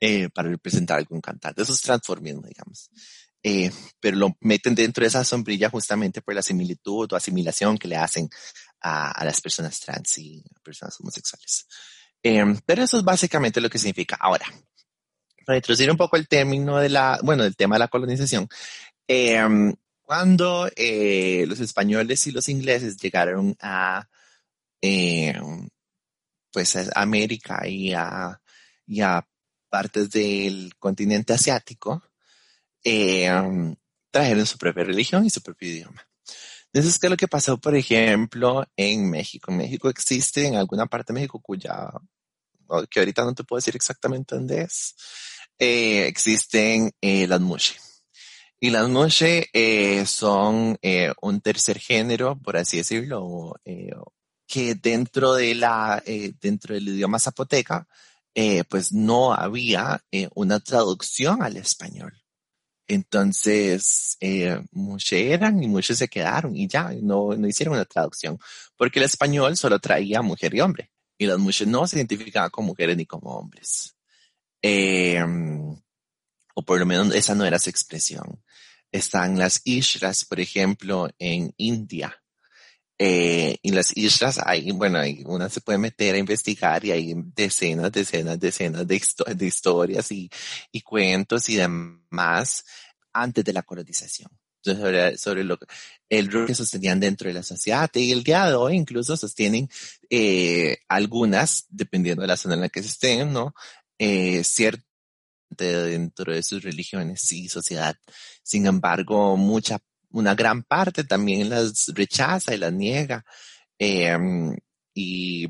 eh, 0.00 0.28
para 0.30 0.48
representar 0.48 0.96
a 0.96 0.98
algún 0.98 1.20
cantante. 1.20 1.62
Eso 1.62 1.72
es 1.72 1.80
transformismo, 1.80 2.42
digamos. 2.46 2.90
Eh, 3.42 3.70
pero 4.00 4.16
lo 4.16 4.36
meten 4.40 4.74
dentro 4.74 5.02
de 5.02 5.08
esa 5.08 5.22
sombrilla 5.22 5.68
justamente 5.68 6.22
por 6.22 6.34
la 6.34 6.42
similitud 6.42 7.12
o 7.12 7.16
asimilación 7.16 7.76
que 7.76 7.88
le 7.88 7.96
hacen 7.96 8.28
a, 8.80 9.10
a 9.10 9.24
las 9.24 9.40
personas 9.40 9.78
trans 9.80 10.18
y 10.18 10.42
personas 10.62 10.98
homosexuales. 11.00 11.66
Pero 12.22 12.82
eso 12.82 12.96
es 12.96 13.04
básicamente 13.04 13.60
lo 13.60 13.68
que 13.68 13.78
significa. 13.78 14.16
Ahora, 14.18 14.46
para 15.44 15.58
introducir 15.58 15.90
un 15.90 15.96
poco 15.96 16.16
el 16.16 16.26
término 16.26 16.78
de 16.78 16.88
la, 16.88 17.20
bueno, 17.22 17.44
el 17.44 17.56
tema 17.56 17.76
de 17.76 17.80
la 17.80 17.88
colonización, 17.88 18.48
eh, 19.08 19.74
cuando 20.02 20.68
eh, 20.76 21.44
los 21.48 21.60
españoles 21.60 22.26
y 22.26 22.32
los 22.32 22.48
ingleses 22.48 22.96
llegaron 22.96 23.56
a, 23.60 24.08
eh, 24.82 25.34
pues 26.52 26.76
América 26.94 27.66
y 27.66 27.92
a, 27.92 28.40
y 28.86 29.00
a 29.00 29.26
partes 29.68 30.10
del 30.10 30.74
continente 30.78 31.32
asiático, 31.32 32.02
eh, 32.84 33.30
trajeron 34.10 34.46
su 34.46 34.58
propia 34.58 34.84
religión 34.84 35.24
y 35.24 35.30
su 35.30 35.42
propio 35.42 35.68
idioma. 35.68 36.06
Entonces, 36.72 36.98
¿qué 36.98 37.06
es 37.06 37.10
lo 37.10 37.16
que 37.16 37.28
pasó, 37.28 37.56
por 37.58 37.76
ejemplo, 37.76 38.64
en 38.76 39.08
México? 39.08 39.50
En 39.50 39.58
México 39.58 39.88
existe 39.88 40.46
en 40.46 40.56
alguna 40.56 40.86
parte 40.86 41.12
de 41.12 41.20
México 41.20 41.40
cuya, 41.40 41.90
que 42.90 43.00
ahorita 43.00 43.24
no 43.24 43.34
te 43.34 43.44
puedo 43.44 43.58
decir 43.58 43.76
exactamente 43.76 44.34
dónde 44.34 44.62
es, 44.62 44.94
eh, 45.58 46.06
existen 46.06 46.90
eh, 47.00 47.26
las 47.26 47.40
mushe. 47.40 47.74
Y 48.60 48.70
las 48.70 48.88
mushe 48.88 49.48
eh, 49.52 50.06
son 50.06 50.78
eh, 50.80 51.12
un 51.20 51.40
tercer 51.40 51.78
género, 51.78 52.36
por 52.36 52.56
así 52.56 52.78
decirlo, 52.78 53.54
eh, 53.64 53.90
que 54.46 54.74
dentro 54.74 55.34
de 55.34 55.54
la, 55.54 56.02
eh, 56.06 56.32
dentro 56.40 56.74
del 56.74 56.88
idioma 56.88 57.18
zapoteca, 57.18 57.86
eh, 58.34 58.64
pues 58.64 58.92
no 58.92 59.32
había 59.34 60.02
eh, 60.10 60.28
una 60.34 60.60
traducción 60.60 61.42
al 61.42 61.56
español. 61.56 62.12
Entonces, 62.86 64.16
eh, 64.20 64.60
muchos 64.72 65.12
eran 65.12 65.62
y 65.62 65.68
muchos 65.68 65.98
se 65.98 66.08
quedaron 66.08 66.54
y 66.56 66.68
ya, 66.68 66.90
no, 67.02 67.34
no 67.34 67.46
hicieron 67.48 67.74
una 67.74 67.84
traducción, 67.86 68.38
porque 68.76 68.98
el 68.98 69.06
español 69.06 69.56
solo 69.56 69.78
traía 69.78 70.20
mujer 70.22 70.54
y 70.54 70.60
hombre, 70.60 70.90
y 71.18 71.26
las 71.26 71.38
mujeres 71.38 71.68
no 71.68 71.86
se 71.86 71.96
identificaban 71.96 72.50
como 72.50 72.68
mujeres 72.68 72.96
ni 72.96 73.06
como 73.06 73.30
hombres. 73.36 73.96
Eh, 74.62 75.24
o 76.54 76.62
por 76.62 76.78
lo 76.78 76.86
menos 76.86 77.14
esa 77.14 77.34
no 77.34 77.44
era 77.44 77.58
su 77.58 77.70
expresión. 77.70 78.42
Están 78.92 79.38
las 79.38 79.60
ishras, 79.64 80.24
por 80.24 80.40
ejemplo, 80.40 81.10
en 81.18 81.52
India. 81.56 82.20
Eh, 82.96 83.56
y 83.60 83.72
las 83.72 83.96
islas, 83.96 84.38
hay, 84.44 84.70
bueno, 84.70 84.98
hay, 84.98 85.24
una 85.26 85.48
se 85.48 85.60
puede 85.60 85.78
meter 85.78 86.14
a 86.14 86.18
investigar 86.18 86.84
y 86.84 86.92
hay 86.92 87.12
decenas, 87.34 87.90
decenas, 87.90 88.38
decenas 88.38 88.86
de, 88.86 88.94
histo 88.94 89.24
de 89.24 89.46
historias 89.46 90.12
y, 90.12 90.30
y, 90.70 90.80
cuentos 90.82 91.48
y 91.48 91.56
demás 91.56 92.64
antes 93.12 93.44
de 93.44 93.52
la 93.52 93.62
colonización. 93.62 94.30
Sobre, 94.62 95.18
sobre 95.18 95.44
lo, 95.44 95.58
el 96.08 96.32
rol 96.32 96.46
que 96.46 96.54
sostenían 96.54 96.98
dentro 96.98 97.28
de 97.28 97.34
la 97.34 97.42
sociedad 97.42 97.90
y 97.92 98.12
el 98.12 98.24
día 98.24 98.46
de 98.46 98.54
hoy 98.54 98.76
incluso 98.76 99.14
sostienen 99.14 99.68
eh, 100.08 100.78
algunas, 100.88 101.66
dependiendo 101.68 102.22
de 102.22 102.28
la 102.28 102.38
zona 102.38 102.54
en 102.54 102.62
la 102.62 102.68
que 102.70 102.80
se 102.80 102.88
estén, 102.88 103.30
¿no? 103.30 103.54
Eh, 103.98 104.42
cierto 104.42 104.84
dentro 105.62 106.32
de 106.32 106.42
sus 106.42 106.62
religiones 106.62 107.30
y 107.32 107.48
sociedad. 107.48 107.96
Sin 108.42 108.66
embargo, 108.66 109.36
mucha 109.36 109.78
una 110.10 110.34
gran 110.34 110.62
parte 110.62 111.04
también 111.04 111.50
las 111.50 111.86
rechaza 111.94 112.54
y 112.54 112.58
las 112.58 112.72
niega. 112.72 113.24
Eh, 113.78 114.16
y 114.94 115.48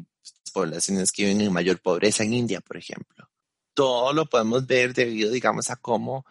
poblaciones 0.54 1.12
que 1.12 1.24
viven 1.24 1.42
en 1.42 1.52
mayor 1.52 1.80
pobreza 1.80 2.22
en 2.24 2.32
India, 2.32 2.60
por 2.60 2.78
ejemplo. 2.78 3.28
Todo 3.74 4.12
lo 4.12 4.26
podemos 4.26 4.66
ver 4.66 4.94
debido, 4.94 5.30
digamos, 5.30 5.68
a 5.68 5.76
cómo 5.76 6.24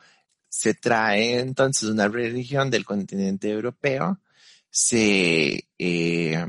se 0.47 0.73
trae 0.73 1.39
entonces 1.39 1.89
una 1.89 2.07
religión 2.07 2.69
del 2.71 2.86
continente 2.86 3.49
europeo, 3.49 4.21
se, 4.69 5.67
eh, 5.77 6.45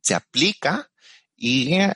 se 0.00 0.14
aplica 0.14 0.90
y 1.36 1.74
eh, 1.74 1.94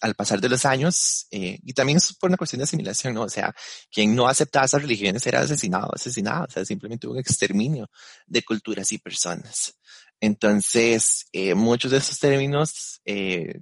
al 0.00 0.14
pasar 0.14 0.40
de 0.40 0.48
los 0.48 0.64
años, 0.64 1.26
eh, 1.30 1.58
y 1.64 1.72
también 1.72 1.98
es 1.98 2.14
por 2.14 2.30
una 2.30 2.36
cuestión 2.36 2.58
de 2.58 2.64
asimilación, 2.64 3.14
¿no? 3.14 3.22
O 3.22 3.28
sea, 3.28 3.54
quien 3.90 4.14
no 4.14 4.26
aceptaba 4.26 4.66
esas 4.66 4.82
religiones 4.82 5.26
era 5.26 5.40
asesinado, 5.40 5.90
asesinado, 5.94 6.46
o 6.48 6.50
sea, 6.50 6.64
simplemente 6.64 7.06
hubo 7.06 7.14
un 7.14 7.20
exterminio 7.20 7.90
de 8.26 8.42
culturas 8.42 8.90
y 8.92 8.98
personas. 8.98 9.74
Entonces, 10.20 11.26
eh, 11.32 11.54
muchos 11.54 11.90
de 11.90 11.98
esos 11.98 12.18
términos 12.18 13.00
eh, 13.04 13.60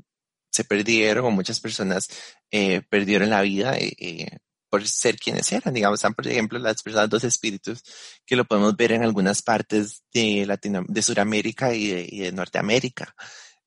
se 0.51 0.65
perdieron 0.65 1.25
o 1.27 1.31
muchas 1.31 1.61
personas 1.61 2.09
eh, 2.51 2.83
perdieron 2.91 3.31
la 3.31 3.43
vida 3.43 3.77
eh, 3.79 4.39
por 4.69 4.87
ser 4.87 5.17
quienes 5.17 5.51
eran. 5.53 5.75
Digamos, 5.75 6.03
por 6.03 6.27
ejemplo, 6.29 6.59
las 6.59 6.83
personas 6.83 7.09
dos 7.09 7.25
espíritus, 7.25 7.83
que 8.27 8.37
lo 8.37 8.45
podemos 8.45 8.77
ver 8.77 8.93
en 8.93 9.03
algunas 9.03 9.43
partes 9.43 10.03
de, 10.13 10.45
Latino, 10.47 10.85
de 10.87 11.03
Sudamérica 11.03 11.75
y 11.75 11.89
de, 11.89 12.07
y 12.11 12.19
de 12.21 12.33
Norteamérica 12.33 13.15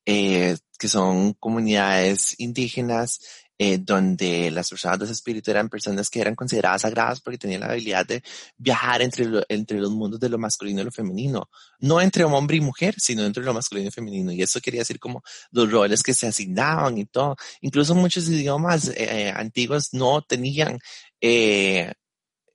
eh, 0.06 0.58
que 0.84 0.89
son 0.89 1.32
comunidades 1.36 2.36
indígenas 2.39 3.22
eh, 3.58 3.78
donde 3.78 4.52
las 4.52 4.69
personas 4.69 5.00
de 5.00 5.06
ese 5.06 5.13
espíritu 5.13 5.50
eran 5.50 5.69
personas 5.69 6.10
que 6.10 6.19
eran 6.19 6.36
consideradas 6.36 6.82
sagradas 6.82 7.22
porque 7.22 7.38
tenían 7.38 7.62
la 7.62 7.67
habilidad 7.67 8.06
de 8.06 8.22
viajar 8.58 9.02
entre, 9.02 9.24
lo, 9.24 9.41
entre 9.48 9.80
los 9.80 9.91
mundos 9.91 10.19
de 10.19 10.28
lo 10.28 10.38
masculino 10.38 10.82
y 10.82 10.84
lo 10.84 10.91
femenino. 10.91 11.50
No 11.80 12.02
entre 12.02 12.26
hombre 12.26 12.58
y 12.58 12.60
mujer, 12.60 12.96
sino 12.98 13.24
entre 13.24 13.46
lo 13.46 13.54
masculino 13.54 13.88
y 13.88 13.91
femenino. 13.91 14.34
Y 14.34 14.41
eso 14.41 14.60
quería 14.60 14.82
decir 14.82 15.00
como 15.00 15.24
los 15.52 15.72
roles 15.72 16.04
que 16.04 16.13
se 16.13 16.28
asignaban 16.28 16.98
y 16.98 17.06
todo. 17.06 17.38
Incluso 17.62 17.96
muchos 17.96 18.28
idiomas 18.28 18.91
eh, 18.93 19.32
antiguos 19.34 19.93
no 19.93 20.22
tenían 20.22 20.80
eh, 21.22 21.93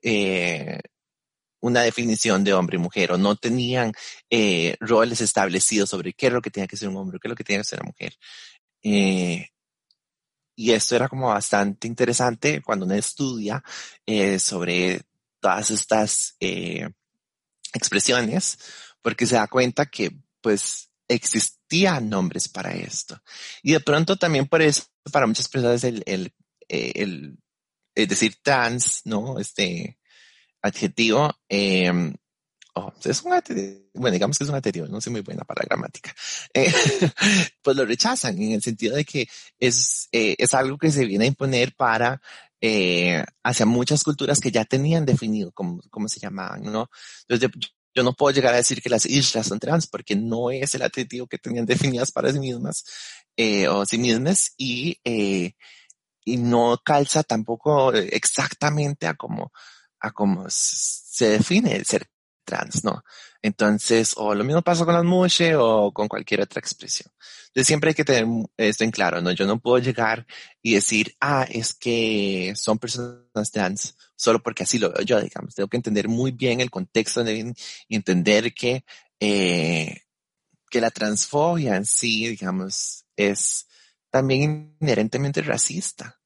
eh, 0.02 0.80
una 1.60 1.82
definición 1.82 2.44
de 2.44 2.54
hombre 2.54 2.76
y 2.76 2.80
mujer 2.80 3.12
o 3.12 3.18
no 3.18 3.36
tenían 3.36 3.92
eh, 4.30 4.76
roles 4.80 5.20
establecidos 5.20 5.90
sobre 5.90 6.12
qué 6.12 6.28
es 6.28 6.32
lo 6.32 6.42
que 6.42 6.50
tenía 6.50 6.68
que 6.68 6.76
ser 6.76 6.88
un 6.88 6.96
hombre, 6.96 7.18
qué 7.20 7.28
es 7.28 7.30
lo 7.30 7.36
que 7.36 7.44
tenía 7.44 7.60
que 7.60 7.68
ser 7.68 7.80
una 7.80 7.88
mujer. 7.88 8.14
Eh, 8.82 9.48
y 10.56 10.72
esto 10.72 10.96
era 10.96 11.08
como 11.08 11.28
bastante 11.28 11.86
interesante 11.86 12.62
cuando 12.62 12.84
uno 12.84 12.94
estudia 12.94 13.62
eh, 14.06 14.38
sobre 14.40 15.02
todas 15.40 15.70
estas 15.70 16.36
eh, 16.40 16.88
expresiones, 17.72 18.58
porque 19.02 19.26
se 19.26 19.36
da 19.36 19.46
cuenta 19.46 19.86
que 19.86 20.10
pues 20.40 20.90
existían 21.08 22.08
nombres 22.08 22.48
para 22.48 22.72
esto. 22.72 23.20
Y 23.62 23.72
de 23.72 23.80
pronto 23.80 24.16
también 24.16 24.46
por 24.46 24.62
eso, 24.62 24.84
para 25.12 25.26
muchas 25.26 25.48
personas 25.48 25.84
el, 25.84 26.02
el, 26.06 26.34
eh, 26.68 26.92
el, 26.96 27.38
el 27.94 28.08
decir 28.08 28.36
trans, 28.42 29.02
¿no? 29.04 29.38
Este, 29.38 29.97
adjetivo, 30.62 31.32
eh, 31.48 32.12
oh, 32.74 32.92
es 33.04 33.22
un 33.22 33.32
adjetivo, 33.32 33.90
bueno, 33.94 34.12
digamos 34.12 34.38
que 34.38 34.44
es 34.44 34.50
un 34.50 34.56
adjetivo, 34.56 34.86
no 34.86 35.00
soy 35.00 35.12
muy 35.12 35.22
buena 35.22 35.44
para 35.44 35.62
la 35.62 35.66
gramática, 35.66 36.14
eh, 36.54 36.72
pues 37.62 37.76
lo 37.76 37.84
rechazan 37.84 38.40
en 38.40 38.52
el 38.52 38.62
sentido 38.62 38.96
de 38.96 39.04
que 39.04 39.28
es, 39.58 40.08
eh, 40.12 40.36
es 40.38 40.54
algo 40.54 40.78
que 40.78 40.90
se 40.90 41.04
viene 41.04 41.24
a 41.24 41.28
imponer 41.28 41.74
para 41.74 42.20
eh, 42.60 43.24
hacia 43.44 43.66
muchas 43.66 44.02
culturas 44.02 44.40
que 44.40 44.50
ya 44.50 44.64
tenían 44.64 45.06
definido 45.06 45.52
cómo, 45.52 45.80
cómo 45.90 46.08
se 46.08 46.18
llamaban, 46.18 46.64
¿no? 46.64 46.90
Entonces, 47.28 47.70
yo 47.94 48.02
no 48.02 48.14
puedo 48.14 48.34
llegar 48.34 48.54
a 48.54 48.58
decir 48.58 48.82
que 48.82 48.90
las 48.90 49.06
islas 49.06 49.46
son 49.46 49.60
trans 49.60 49.86
porque 49.86 50.16
no 50.16 50.50
es 50.50 50.74
el 50.74 50.82
adjetivo 50.82 51.26
que 51.26 51.38
tenían 51.38 51.66
definidas 51.66 52.10
para 52.10 52.32
sí 52.32 52.38
mismas 52.40 52.84
eh, 53.36 53.68
o 53.68 53.86
sí 53.86 53.98
mismas 53.98 54.54
y, 54.56 54.98
eh, 55.04 55.52
y 56.24 56.36
no 56.36 56.78
calza 56.84 57.22
tampoco 57.22 57.92
exactamente 57.92 59.06
a 59.06 59.14
como 59.14 59.52
a 60.00 60.10
cómo 60.12 60.46
se 60.48 61.28
define 61.30 61.84
ser 61.84 62.08
trans, 62.44 62.82
¿no? 62.82 63.04
Entonces, 63.42 64.14
o 64.16 64.34
lo 64.34 64.42
mismo 64.42 64.62
pasa 64.62 64.84
con 64.84 64.94
las 64.94 65.04
mushe 65.04 65.54
o 65.54 65.92
con 65.92 66.08
cualquier 66.08 66.40
otra 66.40 66.60
expresión. 66.60 67.12
Entonces, 67.48 67.66
siempre 67.66 67.90
hay 67.90 67.94
que 67.94 68.04
tener 68.04 68.26
esto 68.56 68.84
en 68.84 68.90
claro, 68.90 69.20
¿no? 69.20 69.30
Yo 69.32 69.46
no 69.46 69.60
puedo 69.60 69.78
llegar 69.78 70.26
y 70.62 70.74
decir, 70.74 71.14
ah, 71.20 71.46
es 71.48 71.74
que 71.74 72.52
son 72.56 72.78
personas 72.78 73.50
trans 73.52 73.96
solo 74.16 74.42
porque 74.42 74.64
así 74.64 74.78
lo 74.78 74.92
veo 74.92 75.02
yo, 75.02 75.20
digamos. 75.20 75.54
Tengo 75.54 75.68
que 75.68 75.76
entender 75.76 76.08
muy 76.08 76.32
bien 76.32 76.60
el 76.60 76.70
contexto 76.70 77.22
y 77.28 77.54
entender 77.94 78.54
que, 78.54 78.84
eh, 79.20 80.02
que 80.70 80.80
la 80.80 80.90
transfobia 80.90 81.76
en 81.76 81.84
sí, 81.84 82.28
digamos, 82.28 83.04
es 83.16 83.68
también 84.10 84.76
inherentemente 84.80 85.42
racista 85.42 86.17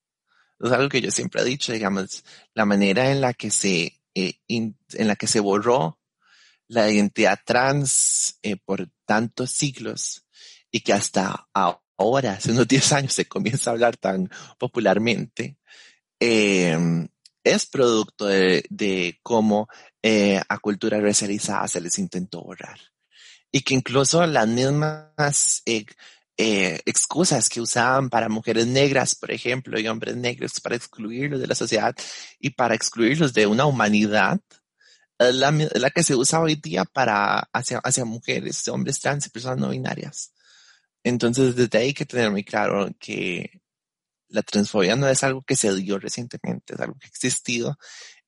es 0.68 0.72
algo 0.72 0.88
que 0.88 1.00
yo 1.00 1.10
siempre 1.10 1.42
he 1.42 1.44
dicho, 1.44 1.72
digamos, 1.72 2.24
la 2.54 2.64
manera 2.64 3.10
en 3.10 3.20
la 3.20 3.34
que 3.34 3.50
se, 3.50 4.00
eh, 4.14 4.34
en 4.48 4.76
la 5.08 5.16
que 5.16 5.26
se 5.26 5.40
borró 5.40 5.98
la 6.68 6.90
identidad 6.90 7.40
trans 7.44 8.38
eh, 8.42 8.56
por 8.56 8.88
tantos 9.04 9.50
siglos 9.50 10.24
y 10.70 10.80
que 10.80 10.92
hasta 10.92 11.48
ahora, 11.52 12.32
hace 12.34 12.52
unos 12.52 12.68
10 12.68 12.92
años, 12.92 13.12
se 13.12 13.26
comienza 13.26 13.70
a 13.70 13.72
hablar 13.72 13.96
tan 13.96 14.30
popularmente, 14.58 15.58
eh, 16.20 16.78
es 17.44 17.66
producto 17.66 18.26
de, 18.26 19.18
cómo 19.22 19.68
a 20.48 20.58
cultura 20.58 21.00
racializada 21.00 21.66
se 21.66 21.80
les 21.80 21.98
intentó 21.98 22.40
borrar. 22.42 22.78
Y 23.50 23.62
que 23.62 23.74
incluso 23.74 24.24
las 24.26 24.46
mismas 24.46 25.62
eh, 26.36 26.74
eh, 26.76 26.80
excusas 26.86 27.48
que 27.48 27.60
usaban 27.60 28.10
para 28.10 28.28
mujeres 28.28 28.66
negras, 28.66 29.14
por 29.14 29.30
ejemplo, 29.30 29.78
y 29.78 29.88
hombres 29.88 30.16
negros 30.16 30.60
para 30.60 30.76
excluirlos 30.76 31.40
de 31.40 31.46
la 31.46 31.54
sociedad 31.54 31.94
y 32.38 32.50
para 32.50 32.74
excluirlos 32.74 33.32
de 33.32 33.46
una 33.46 33.66
humanidad, 33.66 34.40
la, 35.18 35.52
la 35.52 35.90
que 35.90 36.02
se 36.02 36.16
usa 36.16 36.40
hoy 36.40 36.56
día 36.56 36.84
para 36.84 37.48
hacia, 37.52 37.78
hacia 37.78 38.04
mujeres, 38.04 38.66
hombres 38.68 38.98
trans 39.00 39.26
y 39.26 39.30
personas 39.30 39.58
no 39.58 39.70
binarias. 39.70 40.32
Entonces, 41.04 41.56
desde 41.56 41.78
ahí 41.78 41.86
hay 41.88 41.94
que 41.94 42.06
tener 42.06 42.30
muy 42.30 42.44
claro 42.44 42.88
que 42.98 43.62
la 44.28 44.42
transfobia 44.42 44.96
no 44.96 45.08
es 45.08 45.22
algo 45.22 45.42
que 45.42 45.56
se 45.56 45.74
dio 45.74 45.98
recientemente, 45.98 46.74
es 46.74 46.80
algo 46.80 46.94
que 46.98 47.06
ha 47.06 47.08
existido 47.08 47.78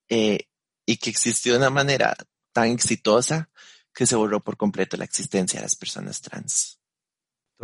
eh, 0.08 0.48
y 0.86 0.96
que 0.98 1.10
existió 1.10 1.52
de 1.52 1.58
una 1.58 1.70
manera 1.70 2.16
tan 2.52 2.68
exitosa 2.68 3.50
que 3.92 4.06
se 4.06 4.16
borró 4.16 4.42
por 4.42 4.56
completo 4.56 4.96
la 4.96 5.04
existencia 5.04 5.60
de 5.60 5.64
las 5.64 5.76
personas 5.76 6.20
trans. 6.20 6.78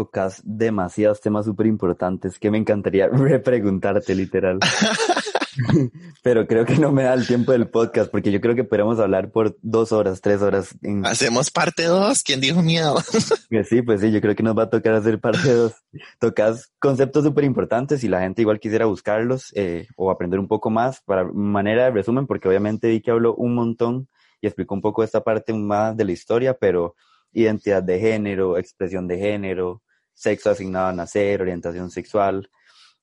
Tocas 0.01 0.41
demasiados 0.47 1.21
temas 1.21 1.45
súper 1.45 1.67
importantes 1.67 2.39
que 2.39 2.51
me 2.51 2.57
encantaría 2.57 3.07
repreguntarte 3.13 4.15
literal. 4.15 4.59
Pero 6.23 6.47
creo 6.47 6.65
que 6.65 6.77
no 6.77 6.91
me 6.91 7.03
da 7.03 7.13
el 7.13 7.27
tiempo 7.27 7.53
del 7.53 7.69
podcast 7.69 8.11
porque 8.11 8.33
yo 8.33 8.41
creo 8.41 8.55
que 8.55 8.65
podríamos 8.65 8.99
hablar 8.99 9.31
por 9.31 9.59
dos 9.61 9.93
horas, 9.93 10.23
tres 10.23 10.41
horas. 10.41 10.75
En... 10.81 11.05
Hacemos 11.05 11.51
parte 11.51 11.85
dos. 11.85 12.23
¿Quién 12.23 12.41
dijo 12.41 12.63
miedo? 12.63 12.97
sí, 13.69 13.83
pues 13.83 14.01
sí, 14.01 14.11
yo 14.11 14.23
creo 14.23 14.35
que 14.35 14.43
nos 14.43 14.57
va 14.57 14.63
a 14.63 14.71
tocar 14.71 14.95
hacer 14.95 15.21
parte 15.21 15.53
dos. 15.53 15.75
Tocas 16.19 16.73
conceptos 16.79 17.23
súper 17.23 17.45
importantes 17.45 18.03
y 18.03 18.09
la 18.09 18.21
gente 18.21 18.41
igual 18.41 18.59
quisiera 18.59 18.87
buscarlos 18.87 19.53
eh, 19.55 19.87
o 19.97 20.11
aprender 20.11 20.41
un 20.41 20.49
poco 20.49 20.71
más 20.71 21.03
para 21.03 21.25
manera 21.25 21.85
de 21.85 21.91
resumen 21.91 22.27
porque 22.27 22.49
obviamente 22.49 22.89
vi 22.89 23.03
que 23.03 23.11
habló 23.11 23.35
un 23.35 23.55
montón 23.55 24.09
y 24.41 24.47
explicó 24.47 24.75
un 24.75 24.81
poco 24.81 25.05
esta 25.05 25.23
parte 25.23 25.53
más 25.53 25.95
de 25.95 26.07
la 26.07 26.13
historia, 26.13 26.55
pero 26.55 26.95
identidad 27.33 27.83
de 27.83 27.99
género, 28.01 28.59
expresión 28.59 29.07
de 29.07 29.19
género, 29.19 29.83
sexo 30.21 30.51
asignado 30.51 30.89
a 30.89 30.93
nacer, 30.93 31.41
orientación 31.41 31.91
sexual, 31.91 32.51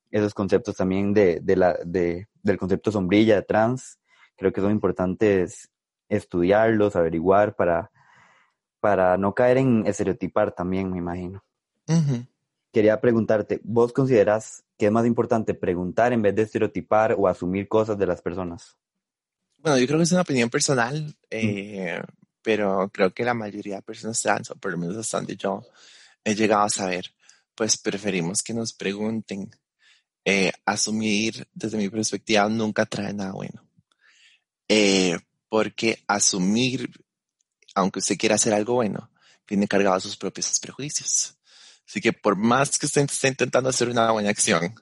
esos 0.08 0.34
conceptos 0.34 0.76
también 0.76 1.12
de, 1.12 1.40
de 1.42 1.56
la, 1.56 1.76
de, 1.84 2.28
del 2.42 2.56
concepto 2.56 2.92
sombrilla 2.92 3.34
de 3.34 3.42
trans, 3.42 3.98
creo 4.36 4.52
que 4.52 4.60
son 4.60 4.70
importantes 4.70 5.68
estudiarlos, 6.08 6.94
averiguar 6.94 7.56
para, 7.56 7.90
para 8.78 9.16
no 9.16 9.34
caer 9.34 9.58
en 9.58 9.84
estereotipar 9.84 10.52
también, 10.52 10.92
me 10.92 10.98
imagino. 10.98 11.44
Quería 12.72 13.00
preguntarte, 13.00 13.60
¿vos 13.64 13.92
consideras 13.92 14.62
que 14.78 14.86
es 14.86 14.92
más 14.92 15.04
importante 15.04 15.54
preguntar 15.54 16.12
en 16.12 16.22
vez 16.22 16.36
de 16.36 16.42
estereotipar 16.42 17.16
o 17.18 17.26
asumir 17.26 17.66
cosas 17.66 17.98
de 17.98 18.06
las 18.06 18.22
personas? 18.22 18.76
Bueno, 19.58 19.76
yo 19.76 19.86
creo 19.86 19.98
que 19.98 20.04
es 20.04 20.12
una 20.12 20.20
opinión 20.20 20.50
personal, 20.50 21.16
eh, 21.30 22.00
pero 22.42 22.88
creo 22.92 23.12
que 23.12 23.24
la 23.24 23.34
mayoría 23.34 23.76
de 23.76 23.82
personas 23.82 24.22
trans, 24.22 24.52
o 24.52 24.54
por 24.54 24.70
lo 24.70 24.78
menos 24.78 24.96
hasta 24.96 25.16
donde 25.16 25.34
yo 25.34 25.64
he 26.30 26.34
llegado 26.34 26.64
a 26.64 26.70
saber, 26.70 27.14
pues 27.54 27.76
preferimos 27.76 28.42
que 28.42 28.54
nos 28.54 28.72
pregunten 28.72 29.50
eh, 30.24 30.52
asumir 30.66 31.48
desde 31.52 31.78
mi 31.78 31.88
perspectiva 31.88 32.48
nunca 32.48 32.86
trae 32.86 33.12
nada 33.12 33.32
bueno. 33.32 33.66
Eh, 34.68 35.18
porque 35.48 36.04
asumir, 36.06 36.90
aunque 37.74 38.00
usted 38.00 38.18
quiera 38.18 38.34
hacer 38.34 38.52
algo 38.52 38.74
bueno, 38.74 39.10
viene 39.46 39.66
cargado 39.66 39.96
de 39.96 40.02
sus 40.02 40.16
propios 40.16 40.58
prejuicios. 40.60 41.34
Así 41.86 42.00
que 42.00 42.12
por 42.12 42.36
más 42.36 42.78
que 42.78 42.86
usted 42.86 43.02
esté 43.02 43.28
intentando 43.28 43.70
hacer 43.70 43.88
una 43.88 44.10
buena 44.12 44.28
acción, 44.28 44.74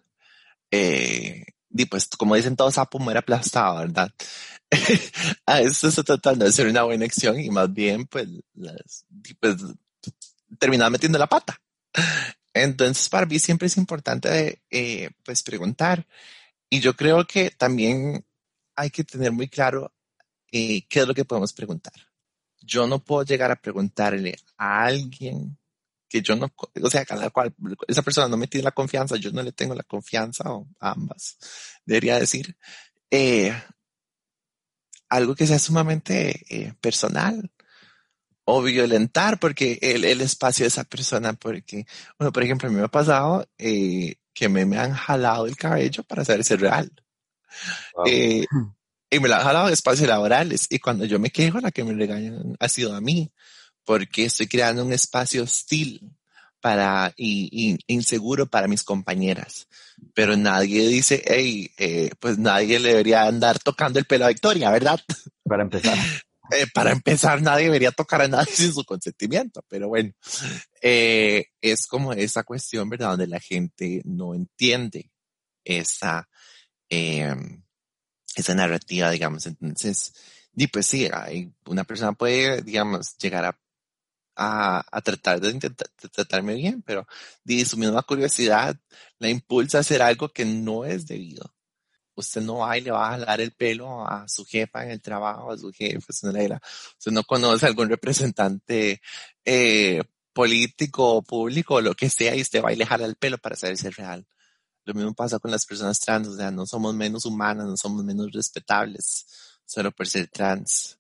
eh, 0.71 1.45
y 1.71 1.85
pues 1.87 2.09
como 2.09 2.35
dicen 2.35 2.57
todos, 2.57 2.75
sapo 2.75 2.99
muere 2.99 3.21
aplastado, 3.21 3.79
¿verdad? 3.79 4.13
a 5.47 5.61
eso 5.61 5.89
está 5.89 6.03
tratando 6.03 6.45
de 6.45 6.51
hacer 6.51 6.67
una 6.67 6.83
buena 6.83 7.05
acción 7.05 7.39
y 7.39 7.51
más 7.51 7.73
bien 7.73 8.07
pues, 8.07 8.29
las, 8.55 9.05
pues 9.39 9.57
termina 10.59 10.91
metiendo 10.91 11.19
la 11.19 11.27
pata. 11.27 11.61
Entonces, 12.55 13.09
para 13.09 13.27
mí 13.27 13.39
siempre 13.39 13.67
es 13.67 13.77
importante, 13.77 14.63
eh, 14.71 15.11
pues, 15.25 15.43
preguntar. 15.43 16.07
Y 16.71 16.81
yo 16.81 16.97
creo 16.97 17.27
que 17.27 17.51
también 17.51 18.25
hay 18.75 18.91
que 18.91 19.05
tener 19.05 19.31
muy 19.33 19.49
claro 19.49 19.93
eh, 20.51 20.87
qué 20.89 21.01
es 21.01 21.09
lo 21.09 21.15
que 21.15 21.25
podemos 21.25 21.53
preguntar. 21.53 21.93
Yo 22.61 22.87
no 22.87 23.05
puedo 23.05 23.25
llegar 23.25 23.51
a 23.51 23.61
preguntarle 23.61 24.37
a 24.57 24.85
alguien 24.85 25.59
que 26.09 26.23
yo 26.23 26.35
no, 26.37 26.53
o 26.83 26.91
sea, 26.91 27.05
a 27.09 27.17
la 27.17 27.31
cual 27.31 27.55
esa 27.89 28.03
persona 28.03 28.29
no 28.29 28.37
me 28.37 28.47
tiene 28.47 28.65
la 28.65 28.71
confianza, 28.71 29.17
yo 29.17 29.31
no 29.33 29.43
le 29.43 29.53
tengo 29.53 29.75
la 29.75 29.83
confianza, 29.83 30.51
o 30.53 30.67
ambas, 30.81 31.37
debería 31.85 32.19
decir, 32.19 32.57
eh, 33.11 33.53
algo 35.09 35.35
que 35.35 35.47
sea 35.47 35.59
sumamente 35.59 36.75
personal 36.81 37.51
o 38.47 38.63
violentar 38.63 39.39
porque 39.39 39.79
el, 39.83 40.05
el, 40.05 40.21
espacio 40.21 40.65
de 40.65 40.69
esa 40.69 40.85
persona, 40.85 41.33
porque, 41.33 41.85
bueno, 42.19 42.33
por 42.33 42.45
ejemplo, 42.45 42.69
a 42.69 42.71
mí 42.71 42.79
me 42.79 42.85
ha 42.85 42.89
pasado 42.89 43.47
eh, 43.59 44.15
que 44.33 44.49
me, 44.49 44.65
me 44.65 44.79
han 44.79 44.95
jalado 44.95 45.47
el 45.47 45.57
cabello 45.57 46.05
para 46.05 46.25
saber 46.25 46.45
si 46.45 46.55
es 46.55 46.61
real. 46.61 46.91
Eh, 48.07 48.47
y 49.11 49.19
me 49.19 49.29
lo 49.29 49.35
han 49.35 49.43
jalado 49.43 49.67
en 49.67 49.73
espacios 49.73 50.09
laborales. 50.09 50.69
Y 50.71 50.79
cuando 50.79 51.05
yo 51.05 51.19
me 51.19 51.31
quejo, 51.31 51.61
la 51.61 51.73
que 51.73 51.83
me 51.83 51.93
regañan 51.95 52.57
ha 52.61 52.69
sido 52.69 52.95
a 52.95 53.01
mí, 53.01 53.33
porque 53.85 54.27
estoy 54.27 54.47
creando 54.47 54.85
un 54.85 54.93
espacio 54.93 55.43
hostil 55.43 56.13
para, 56.61 57.13
y, 57.17 57.49
y 57.51 57.79
inseguro 57.93 58.47
para 58.47 58.69
mis 58.69 58.85
compañeras. 58.85 59.67
Pero 60.15 60.37
nadie 60.37 60.87
dice, 60.87 61.21
hey, 61.27 61.73
eh, 61.79 62.11
pues 62.21 62.39
nadie 62.39 62.79
le 62.79 62.91
debería 62.91 63.25
andar 63.25 63.59
tocando 63.59 63.99
el 63.99 64.05
pelo 64.05 64.27
a 64.27 64.29
Victoria, 64.29 64.71
¿verdad? 64.71 65.01
Para 65.43 65.65
empezar. 65.65 65.99
Eh, 66.51 66.67
para 66.73 66.93
empezar, 66.93 67.43
nadie 67.43 67.65
debería 67.65 67.93
tocar 67.93 68.23
a 68.23 68.29
nadie 68.29 68.53
sin 68.55 68.73
su 68.73 68.85
consentimiento, 68.85 69.65
pero 69.69 69.89
bueno, 69.89 70.13
eh, 70.81 71.47
es 71.61 71.87
como 71.87 72.13
esa 72.13 72.45
cuestión, 72.45 72.89
¿verdad? 72.89 73.11
Donde 73.11 73.27
la 73.27 73.41
gente 73.41 74.03
no 74.05 74.35
entiende 74.35 75.11
esa, 75.65 76.29
eh, 76.91 77.35
esa 78.37 78.55
narrativa, 78.55 79.11
digamos. 79.11 79.47
Entonces, 79.47 80.15
y 80.55 80.67
pues 80.69 80.87
sí, 80.87 81.09
hay, 81.13 81.53
una 81.67 81.85
persona 81.85 82.13
puede, 82.13 82.63
digamos, 82.63 83.17
llegar 83.19 83.45
a, 83.45 83.59
a, 84.37 84.85
a 84.91 85.01
tratar 85.03 85.41
de 85.41 85.51
intentar 85.51 85.89
tratarme 86.13 86.55
bien, 86.55 86.83
pero 86.83 87.07
de 87.45 87.65
su 87.65 87.77
misma 87.77 88.03
curiosidad 88.03 88.79
la 89.19 89.29
impulsa 89.29 89.79
a 89.79 89.81
hacer 89.81 90.03
algo 90.03 90.29
que 90.29 90.45
no 90.45 90.85
es 90.85 91.07
debido 91.07 91.56
usted 92.17 92.43
no 92.43 92.59
va 92.59 92.77
y 92.77 92.81
le 92.81 92.91
va 92.91 93.09
a 93.09 93.11
jalar 93.13 93.41
el 93.41 93.53
pelo 93.53 94.07
a 94.07 94.29
su 94.29 94.45
jefa 94.45 94.85
en 94.85 94.91
el 94.91 95.01
trabajo, 95.01 95.53
a 95.53 95.59
su 95.59 95.73
jefe, 95.73 96.13
no, 96.23 96.59
usted 96.99 97.13
no 97.13 97.25
conoce 97.25 97.67
a 97.67 97.69
algún 97.69 97.89
representante 97.89 99.01
eh, 99.45 100.03
político 100.33 101.23
público 101.23 101.81
lo 101.81 101.95
que 101.95 102.11
sea 102.11 102.35
y 102.35 102.43
usted 102.43 102.63
va 102.63 102.73
y 102.73 102.77
le 102.77 102.87
jala 102.87 103.07
el 103.07 103.17
pelo 103.17 103.39
para 103.39 103.57
saber 103.57 103.77
si 103.77 103.87
es 103.87 103.97
real. 103.97 104.27
Lo 104.85 104.95
mismo 104.95 105.15
pasa 105.15 105.39
con 105.39 105.51
las 105.51 105.67
personas 105.67 105.99
trans, 105.99 106.29
o 106.29 106.37
sea, 106.37 106.51
no 106.51 106.67
somos 106.67 106.95
menos 106.95 107.25
humanas, 107.25 107.67
no 107.67 107.77
somos 107.77 108.05
menos 108.05 108.31
respetables 108.33 109.27
solo 109.65 109.91
por 109.91 110.07
ser 110.07 110.29
trans. 110.29 110.99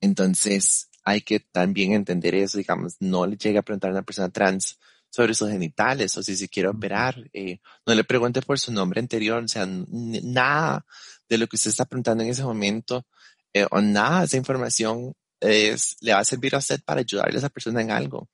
Entonces, 0.00 0.88
hay 1.04 1.20
que 1.22 1.40
también 1.40 1.92
entender 1.92 2.34
eso, 2.34 2.58
digamos, 2.58 2.96
no 3.00 3.26
le 3.26 3.36
llegue 3.36 3.58
a 3.58 3.62
preguntar 3.62 3.90
a 3.90 3.94
una 3.94 4.02
persona 4.02 4.28
trans, 4.28 4.78
sobre 5.10 5.34
sus 5.34 5.50
genitales 5.50 6.16
o 6.16 6.22
si 6.22 6.36
se 6.36 6.48
quiere 6.48 6.68
operar. 6.68 7.28
Eh, 7.32 7.60
no 7.86 7.94
le 7.94 8.04
pregunte 8.04 8.42
por 8.42 8.58
su 8.58 8.72
nombre 8.72 9.00
anterior, 9.00 9.42
o 9.42 9.48
sea, 9.48 9.66
nada 9.66 10.84
de 11.28 11.38
lo 11.38 11.46
que 11.46 11.56
usted 11.56 11.70
está 11.70 11.84
preguntando 11.84 12.24
en 12.24 12.30
ese 12.30 12.42
momento 12.42 13.06
eh, 13.52 13.66
o 13.70 13.80
nada 13.80 14.20
de 14.20 14.26
esa 14.26 14.36
información 14.36 15.14
es, 15.40 15.96
le 16.00 16.12
va 16.12 16.20
a 16.20 16.24
servir 16.24 16.54
a 16.54 16.58
usted 16.58 16.80
para 16.84 17.00
ayudarle 17.00 17.36
a 17.36 17.38
esa 17.38 17.48
persona 17.48 17.80
en 17.80 17.90
algo. 17.90 18.28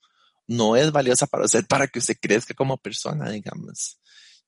No 0.47 0.77
es 0.77 0.93
valiosa 0.93 1.27
para 1.27 1.45
usted 1.45 1.67
para 1.67 1.87
que 1.89 1.99
usted 1.99 2.17
crezca 2.21 2.55
como 2.55 2.77
persona, 2.77 3.31
digamos. 3.31 3.99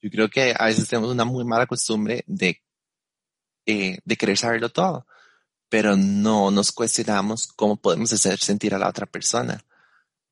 Yo 0.02 0.10
creo 0.10 0.28
que 0.28 0.54
a 0.58 0.66
veces 0.66 0.88
tenemos 0.88 1.10
una 1.10 1.24
muy 1.24 1.44
mala 1.44 1.66
costumbre 1.66 2.24
de, 2.26 2.62
eh, 3.66 3.98
de 4.04 4.16
querer 4.16 4.36
saberlo 4.36 4.68
todo, 4.70 5.06
pero 5.68 5.96
no 5.96 6.50
nos 6.50 6.72
cuestionamos 6.72 7.46
cómo 7.46 7.76
podemos 7.76 8.12
hacer 8.12 8.38
sentir 8.38 8.74
a 8.74 8.78
la 8.78 8.88
otra 8.88 9.06
persona 9.06 9.64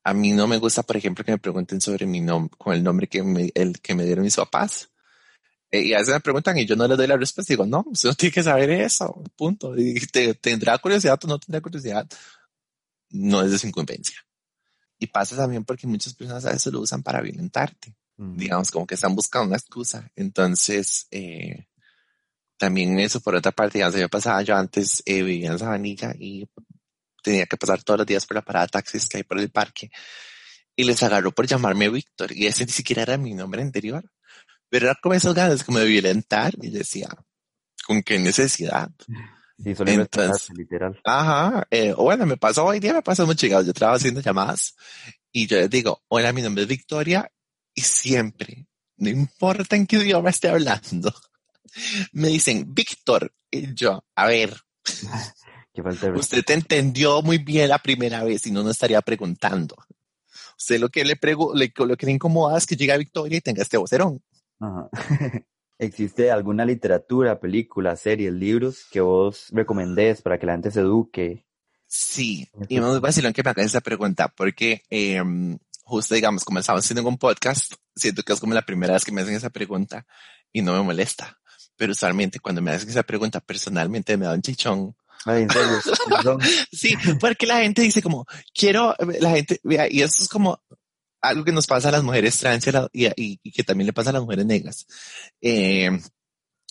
a 0.05 0.13
mí 0.13 0.33
no 0.33 0.45
me 0.47 0.57
gusta, 0.57 0.83
por 0.83 0.97
ejemplo, 0.97 1.25
que 1.25 1.31
me 1.31 1.39
pregunten 1.39 1.81
sobre 1.81 2.05
mi 2.05 2.21
nombre, 2.21 2.55
con 2.59 2.75
el 2.75 2.83
nombre 2.83 3.07
que 3.07 3.23
me, 3.23 3.51
el, 3.55 3.81
que 3.81 3.95
me 3.95 4.05
dieron 4.05 4.23
mis 4.23 4.35
papás. 4.35 4.91
Eh, 5.71 5.81
y 5.81 5.93
a 5.93 5.97
veces 5.97 6.13
me 6.13 6.19
preguntan 6.19 6.55
y 6.59 6.65
yo 6.67 6.75
no 6.75 6.87
les 6.87 6.95
doy 6.95 7.07
la 7.07 7.17
respuesta. 7.17 7.51
Digo, 7.51 7.65
no, 7.65 7.83
usted 7.87 8.09
no 8.09 8.15
tiene 8.15 8.31
que 8.31 8.43
saber 8.43 8.69
eso, 8.69 9.23
punto. 9.35 9.75
Y 9.75 9.95
te, 10.05 10.35
tendrá 10.35 10.77
curiosidad 10.77 11.19
o 11.23 11.27
no 11.27 11.39
tendrá 11.39 11.59
curiosidad. 11.59 12.07
No 13.09 13.41
es 13.41 13.49
de 13.49 13.57
su 13.57 13.65
incumbencia. 13.65 14.15
Y 14.99 15.07
pasa 15.07 15.35
también 15.35 15.65
porque 15.65 15.87
muchas 15.87 16.13
personas 16.13 16.45
a 16.45 16.51
veces 16.51 16.71
lo 16.71 16.81
usan 16.81 17.01
para 17.01 17.21
violentarte. 17.21 17.95
Digamos, 18.15 18.69
como 18.69 18.85
que 18.85 18.93
están 18.93 19.15
buscando 19.15 19.47
una 19.47 19.57
excusa. 19.57 20.11
Entonces, 20.15 21.07
eh, 21.09 21.65
también 22.57 22.99
eso, 22.99 23.21
por 23.21 23.35
otra 23.35 23.51
parte, 23.51 23.79
ya 23.79 23.91
se 23.91 23.97
me 23.97 24.07
pasaba, 24.07 24.43
yo 24.43 24.55
antes 24.55 25.01
eh, 25.07 25.23
vivía 25.23 25.51
en 25.51 25.59
Sabanilla 25.59 26.13
y 26.17 26.47
tenía 27.25 27.45
que 27.45 27.57
pasar 27.57 27.83
todos 27.83 27.99
los 27.99 28.07
días 28.07 28.25
por 28.25 28.35
la 28.35 28.41
parada 28.41 28.67
de 28.67 28.71
taxis 28.71 29.09
que 29.09 29.17
hay 29.17 29.23
por 29.23 29.39
el 29.39 29.49
parque. 29.49 29.89
Y 30.75 30.83
les 30.83 31.01
agarró 31.03 31.31
por 31.31 31.47
llamarme 31.47 31.89
Víctor. 31.89 32.31
Y 32.31 32.47
ese 32.47 32.65
ni 32.65 32.71
siquiera 32.71 33.01
era 33.03 33.17
mi 33.17 33.33
nombre 33.33 33.61
anterior. 33.61 34.03
Pero 34.69 34.87
era 34.87 34.95
como 35.01 35.15
esos 35.15 35.33
ganas 35.33 35.63
como 35.63 35.79
de 35.79 35.85
violentar. 35.85 36.53
Y 36.61 36.69
decía, 36.69 37.09
¿con 37.85 38.01
qué 38.03 38.19
necesidad? 38.19 38.89
Sí, 39.63 39.73
solo 39.73 39.91
Entonces- 39.91 40.49
literal. 40.55 40.99
Ajá, 41.03 41.65
eh, 41.71 41.93
bueno, 41.93 42.25
me 42.25 42.37
pasó 42.37 42.65
hoy 42.65 42.79
día, 42.79 42.93
me 42.93 43.01
pasó 43.01 43.25
muy 43.25 43.35
chingado. 43.35 43.63
Yo 43.63 43.73
trabajo 43.73 43.97
haciendo 43.97 44.21
llamadas 44.21 44.75
y 45.31 45.47
yo 45.47 45.57
les 45.57 45.69
digo, 45.69 46.03
hola, 46.07 46.31
mi 46.33 46.41
nombre 46.41 46.63
es 46.63 46.69
Victoria 46.69 47.29
y 47.73 47.81
siempre, 47.81 48.67
no 48.97 49.09
importa 49.09 49.75
en 49.75 49.85
qué 49.87 49.97
idioma 49.97 50.29
esté 50.29 50.47
hablando, 50.49 51.13
me 52.13 52.29
dicen 52.29 52.73
Víctor 52.73 53.33
y 53.51 53.73
yo, 53.73 54.05
a 54.15 54.27
ver, 54.27 54.55
usted 56.15 56.43
te 56.43 56.53
entendió 56.53 57.21
muy 57.21 57.37
bien 57.37 57.69
la 57.69 57.79
primera 57.79 58.23
vez 58.23 58.45
y 58.47 58.51
no 58.51 58.63
nos 58.63 58.71
estaría 58.71 59.01
preguntando. 59.01 59.75
Usted 60.57 60.79
lo 60.79 60.89
que 60.89 61.03
le, 61.03 61.15
pregu 61.15 61.53
le- 61.53 61.73
lo 61.75 61.97
que 61.97 62.05
le 62.05 62.13
incomoda 62.13 62.57
es 62.57 62.65
que 62.65 62.75
llegue 62.75 62.93
a 62.93 62.97
Victoria 62.97 63.37
y 63.37 63.41
tenga 63.41 63.61
este 63.61 63.77
vocerón. 63.77 64.21
Ajá. 64.59 64.89
¿Existe 65.77 66.31
alguna 66.31 66.63
literatura, 66.63 67.39
película, 67.39 67.97
series, 67.97 68.31
libros 68.31 68.85
que 68.89 69.01
vos 69.01 69.47
recomendés 69.51 70.21
para 70.21 70.39
que 70.39 70.45
la 70.45 70.53
gente 70.53 70.71
se 70.71 70.79
eduque? 70.79 71.45
Sí, 71.85 72.49
y 72.69 72.79
me 72.79 72.99
vacilón 72.99 73.33
que 73.33 73.43
me 73.43 73.49
hagas 73.49 73.65
esa 73.65 73.81
pregunta, 73.81 74.29
porque 74.29 74.83
eh, 74.89 75.21
justo, 75.83 76.15
digamos, 76.15 76.43
como 76.45 76.59
estamos 76.59 76.83
haciendo 76.83 77.07
un 77.07 77.17
podcast, 77.17 77.73
siento 77.95 78.23
que 78.23 78.33
es 78.33 78.39
como 78.39 78.53
la 78.53 78.65
primera 78.65 78.93
vez 78.93 79.03
que 79.05 79.11
me 79.11 79.21
hacen 79.21 79.35
esa 79.35 79.49
pregunta 79.49 80.05
y 80.51 80.61
no 80.61 80.73
me 80.73 80.81
molesta. 80.81 81.37
Pero 81.75 81.91
usualmente 81.91 82.39
cuando 82.39 82.61
me 82.61 82.71
hacen 82.71 82.89
esa 82.89 83.03
pregunta, 83.03 83.39
personalmente 83.41 84.15
me 84.17 84.25
da 84.25 84.33
un 84.33 84.41
chichón. 84.41 84.95
Ay, 85.25 85.43
en 85.43 85.49
serio. 85.49 86.39
Sí, 86.71 86.95
porque 87.19 87.45
la 87.45 87.59
gente 87.59 87.81
dice 87.81 88.01
como, 88.01 88.25
quiero, 88.53 88.95
la 89.19 89.29
gente, 89.31 89.59
vea, 89.63 89.87
y 89.89 90.01
eso 90.01 90.21
es 90.21 90.27
como 90.27 90.61
algo 91.21 91.43
que 91.43 91.51
nos 91.51 91.67
pasa 91.67 91.89
a 91.89 91.91
las 91.91 92.03
mujeres 92.03 92.37
trans 92.37 92.67
y, 92.93 93.05
y, 93.07 93.39
y- 93.41 93.51
que 93.51 93.63
también 93.63 93.87
le 93.87 93.93
pasa 93.93 94.09
a 94.11 94.13
las 94.13 94.21
mujeres 94.21 94.45
negras. 94.45 94.85
Eh, 95.41 95.89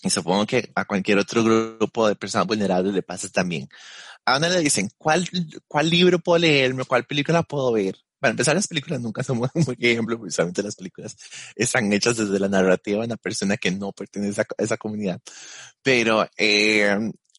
y 0.03 0.11
supongo 0.11 0.47
que 0.47 0.71
a 0.75 0.85
cualquier 0.85 1.19
otro 1.19 1.43
grupo 1.43 2.07
de 2.07 2.15
personas 2.15 2.47
vulnerables 2.47 2.93
le 2.95 3.03
pasa 3.03 3.29
también. 3.31 3.69
A 4.27 4.37
una 4.39 4.49
le 4.49 4.61
dicen, 4.61 4.89
¿cuál, 4.99 5.29
cuál 5.67 5.91
libro 5.91 6.19
puedo 6.19 6.39
leerme? 6.39 6.85
¿Cuál 6.85 7.05
película 7.05 7.43
puedo 7.43 7.73
ver? 7.73 7.97
Para 8.21 8.31
empezar, 8.33 8.55
las 8.55 8.69
películas 8.69 9.01
nunca 9.01 9.23
son 9.23 9.37
un 9.39 9.49
buen 9.65 9.77
ejemplo, 9.81 10.17
porque 10.19 10.29
usualmente 10.29 10.63
las 10.63 10.77
películas 10.77 11.17
están 11.57 11.93
hechas 11.93 12.17
desde 12.17 12.39
la 12.39 12.49
narrativa 12.49 13.01
de 13.01 13.07
una 13.07 13.17
persona 13.17 13.57
que 13.57 13.71
no 13.71 13.93
pertenece 13.93 14.41
a, 14.43 14.45
a 14.45 14.63
esa 14.63 14.77
comunidad. 14.77 15.21
Pero, 15.83 16.27
eh, 16.37 16.97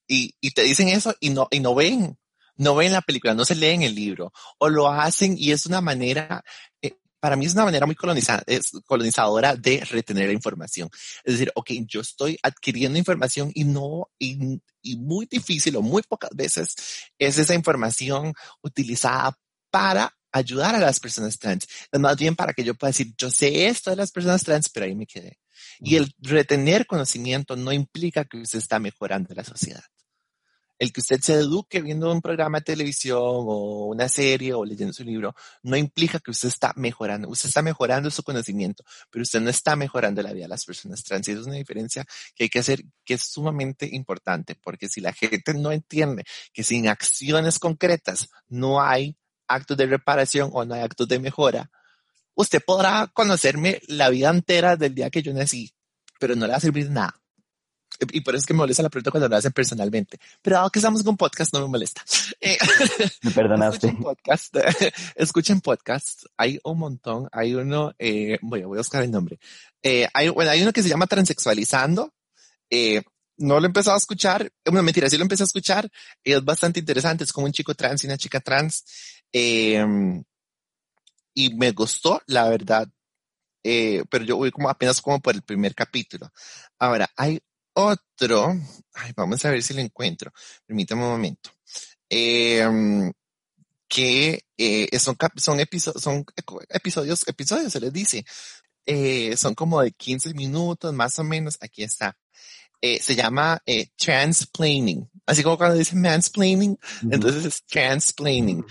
y, 0.08 0.36
y 0.41 0.52
te 0.52 0.63
dicen 0.63 0.88
eso 0.89 1.15
y 1.20 1.30
no, 1.30 1.48
y 1.52 1.60
no 1.60 1.76
ven, 1.76 2.18
no 2.58 2.76
ven 2.76 2.94
la 2.94 3.02
película, 3.02 3.34
no 3.34 3.46
se 3.46 3.56
leen 3.56 3.82
el 3.82 3.96
libro, 3.96 4.32
o 4.60 4.70
lo 4.70 4.89
hacen 4.89 5.36
y 5.38 5.52
es 5.52 5.65
una 5.65 5.82
manera, 5.82 6.44
eh, 6.82 6.98
para 7.20 7.36
mí 7.36 7.46
es 7.46 7.54
una 7.54 7.65
manera 7.65 7.86
muy 7.86 7.96
colonizada, 7.96 8.44
es 8.48 8.72
colonizadora 8.86 9.56
de 9.56 9.84
retener 9.84 10.28
la 10.28 10.34
información. 10.34 10.89
Es 11.24 11.34
decir, 11.34 11.52
ok, 11.56 11.72
yo 11.88 12.02
estoy 12.02 12.38
adquiriendo 12.44 13.00
información 13.00 13.52
y 13.54 13.63
no, 13.63 14.10
y, 14.20 14.62
y 14.82 14.98
muy 14.98 15.26
difícil 15.26 15.76
o 15.76 15.82
muy 15.82 16.04
pocas 16.04 16.32
veces 16.34 16.76
es 17.18 17.38
esa 17.38 17.56
información 17.56 18.34
utilizada 18.62 19.38
para 19.72 20.15
ayudar 20.32 20.76
a 20.76 20.80
las 20.80 21.00
personas 21.00 21.39
trans. 21.39 21.68
Más 21.94 22.18
bien 22.18 22.36
para 22.36 22.54
que 22.54 22.63
yo 22.63 22.76
pueda 22.76 22.89
decir, 22.89 23.13
yo 23.18 23.30
sé 23.32 23.68
esto 23.68 23.89
de 23.89 23.96
las 23.96 24.12
personas 24.12 24.44
trans, 24.44 24.70
pero 24.70 24.86
ahí 24.86 24.96
me 24.96 25.08
quedé. 25.08 25.39
Y 25.80 25.96
el 25.96 26.14
retener 26.20 26.86
conocimiento 26.86 27.56
no 27.56 27.72
implica 27.72 28.26
que 28.26 28.38
usted 28.38 28.60
está 28.60 28.80
mejorando 28.80 29.34
la 29.34 29.44
sociedad. 29.44 29.84
El 30.78 30.92
que 30.92 31.00
usted 31.00 31.22
se 31.22 31.36
eduque 31.36 31.82
viendo 31.82 32.12
un 32.12 32.22
programa 32.22 32.60
de 32.60 32.66
televisión 32.66 33.18
o 33.22 33.86
una 33.86 34.10
serie 34.10 34.54
o 34.54 34.66
leyendo 34.66 34.92
su 34.94 35.06
libro 35.06 35.34
no 35.64 35.78
implica 35.78 36.20
que 36.20 36.32
usted 36.32 36.50
está 36.50 36.74
mejorando. 36.76 37.30
Usted 37.30 37.48
está 37.48 37.62
mejorando 37.62 38.12
su 38.12 38.24
conocimiento, 38.24 38.84
pero 39.10 39.24
usted 39.24 39.40
no 39.40 39.50
está 39.50 39.78
mejorando 39.78 40.22
la 40.22 40.34
vida 40.34 40.46
de 40.46 40.50
las 40.50 40.66
personas 40.66 41.02
trans. 41.04 41.28
Y 41.28 41.32
eso 41.32 41.42
es 41.42 41.48
una 41.48 41.56
diferencia 41.56 42.06
que 42.36 42.44
hay 42.44 42.50
que 42.50 42.60
hacer 42.60 42.84
que 43.06 43.14
es 43.14 43.22
sumamente 43.24 43.88
importante, 43.90 44.56
porque 44.56 44.90
si 44.90 45.00
la 45.00 45.14
gente 45.14 45.54
no 45.54 45.72
entiende 45.72 46.26
que 46.52 46.64
sin 46.64 46.90
acciones 46.90 47.58
concretas 47.58 48.28
no 48.50 48.82
hay 48.82 49.18
actos 49.48 49.78
de 49.78 49.86
reparación 49.86 50.50
o 50.52 50.66
no 50.66 50.74
hay 50.74 50.82
actos 50.82 51.08
de 51.08 51.20
mejora, 51.20 51.72
usted 52.36 52.62
podrá 52.65 53.08
conocerme 53.13 53.82
la 53.88 54.10
vida 54.10 54.30
entera 54.30 54.76
del 54.76 54.93
día 54.93 55.10
que 55.10 55.21
yo 55.24 55.34
nací, 55.34 55.74
pero 56.19 56.36
no 56.36 56.45
le 56.45 56.52
va 56.52 56.58
a 56.58 56.62
servir 56.62 56.89
nada. 56.89 57.19
Y 58.12 58.19
por 58.21 58.36
eso 58.36 58.41
es 58.41 58.45
que 58.45 58.54
me 58.54 58.58
molesta 58.58 58.84
la 58.84 58.89
pregunta 58.89 59.10
cuando 59.12 59.30
lo 59.30 59.38
hacen 59.38 59.54
personalmente. 59.54 60.17
Pero 60.41 60.58
dado 60.58 60.69
que 60.69 60.80
estamos 60.80 61.02
con 61.02 61.15
podcast, 61.15 61.54
no 61.54 61.62
me 61.62 61.67
molesta. 61.67 62.04
Eh, 62.41 62.58
Me 63.21 63.32
perdonaste. 63.32 63.88
Escuchen 63.88 64.04
podcast. 64.04 64.56
Escuchen 65.15 65.62
podcast. 65.62 66.24
Hay 66.36 66.60
un 66.65 66.78
montón. 66.78 67.30
Hay 67.32 67.56
uno, 67.56 67.93
eh, 67.98 68.38
voy, 68.41 68.63
a- 68.63 68.67
voy 68.67 68.78
a 68.78 68.82
buscar 68.82 69.02
el 69.04 69.12
nombre. 69.12 69.39
Eh, 69.82 70.08
hay, 70.13 70.28
bueno, 70.30 70.52
hay 70.52 70.62
uno 70.62 70.74
que 70.74 70.84
se 70.84 70.89
llama 70.89 71.08
Transexualizando. 71.08 72.13
Eh, 72.69 73.02
no 73.38 73.60
lo 73.62 73.65
he 73.65 73.67
empezado 73.67 73.95
a 73.95 74.00
escuchar. 74.00 74.52
Bueno, 74.65 74.84
mentira, 74.84 75.10
sí 75.10 75.15
lo 75.17 75.24
empecé 75.24 75.43
a 75.43 75.45
escuchar. 75.45 75.89
Es 76.24 76.43
bastante 76.43 76.82
interesante. 76.82 77.24
Es 77.24 77.32
como 77.32 77.48
un 77.48 77.54
chico 77.54 77.74
trans 77.76 78.04
y 78.04 78.08
una 78.08 78.17
chica 78.17 78.41
trans. 78.41 78.84
Eh, 79.32 79.84
y 81.36 81.54
me 81.54 81.71
gustó, 81.71 82.21
la 82.28 82.50
verdad. 82.50 82.88
Eh, 83.63 84.04
pero 84.10 84.26
yo 84.26 84.38
voy 84.38 84.52
como 84.52 84.69
apenas 84.69 85.02
como 85.02 85.19
por 85.19 85.36
el 85.36 85.43
primer 85.43 85.76
capítulo. 85.76 86.32
Ahora, 86.80 87.10
hay 87.15 87.39
otro. 87.74 88.54
Ay, 88.93 89.12
vamos 89.15 89.43
a 89.45 89.52
ver 89.52 89.62
si 89.62 89.74
lo 89.76 89.82
encuentro. 89.82 90.32
Permítame 90.65 91.04
un 91.04 91.10
momento. 91.10 91.52
Eh, 92.10 93.12
que 93.88 94.43
eh, 94.58 95.00
son, 95.00 95.15
son, 95.38 95.60
episo- 95.60 95.98
son 96.00 96.26
episodios, 96.69 97.28
episodios 97.28 97.71
se 97.71 97.80
les 97.80 97.93
dice. 97.93 98.26
Eh, 98.86 99.36
son 99.38 99.56
como 99.56 99.82
de 99.82 99.91
15 99.91 100.34
minutos, 100.34 100.93
más 100.93 101.17
o 101.19 101.24
menos. 101.24 101.58
Aquí 101.62 101.84
está. 101.84 102.17
Eh, 102.82 103.00
se 103.02 103.15
llama 103.15 103.62
eh, 103.65 103.88
transplaining. 103.98 105.10
Así 105.26 105.41
como 105.43 105.58
cuando 105.58 105.76
dicen 105.78 106.02
mansplaining, 106.02 106.78
entonces 107.10 107.45
es 107.45 107.63
transplaining. 107.65 108.63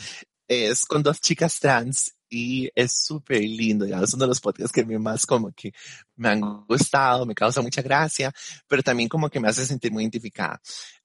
Es 0.47 0.85
con 0.87 1.03
dos 1.03 1.21
chicas 1.21 1.59
trans 1.59 2.14
y 2.29 2.71
es 2.75 2.93
súper 2.93 3.41
lindo. 3.41 3.85
digamos, 3.85 4.09
Es 4.09 4.15
uno 4.15 4.25
de 4.25 4.29
los 4.29 4.41
podcasts 4.41 4.73
que 4.73 4.85
mí 4.85 4.99
más 4.99 5.27
como 5.27 5.53
que 5.53 5.73
me 6.17 6.31
han 6.31 6.41
gustado, 6.67 7.27
me 7.27 7.35
causa 7.35 7.63
mucha 7.63 7.83
gracia, 7.83 8.33
pero 8.67 8.83
también 8.83 9.09
como 9.09 9.29
que 9.31 9.41
me 9.41 9.49
hace 9.49 9.67
sentir 9.67 9.93
muy 9.93 10.03
identificada. 10.05 10.61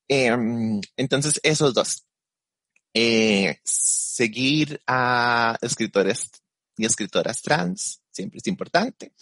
Em, 0.08 0.82
entonces, 0.98 1.40
esos 1.44 1.74
dos. 1.74 2.06
Eh, 2.94 3.60
seguir 3.64 4.82
a 4.88 5.58
escritores 5.62 6.32
y 6.76 6.86
escritoras 6.86 7.42
trans 7.42 8.02
siempre 8.12 8.40
es 8.40 8.48
importante. 8.48 9.14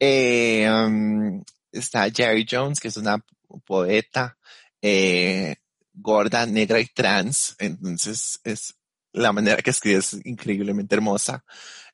Um, 0.00 1.42
está 1.70 2.10
Jerry 2.10 2.46
Jones, 2.48 2.80
que 2.80 2.88
es 2.88 2.96
una 2.96 3.24
poeta 3.64 4.38
eh, 4.80 5.56
gorda, 5.92 6.46
negra 6.46 6.80
y 6.80 6.86
trans. 6.86 7.54
Entonces, 7.58 8.40
es 8.44 8.74
la 9.12 9.32
manera 9.32 9.62
que 9.62 9.70
escribe 9.70 9.98
es 9.98 10.14
increíblemente 10.24 10.94
hermosa. 10.94 11.44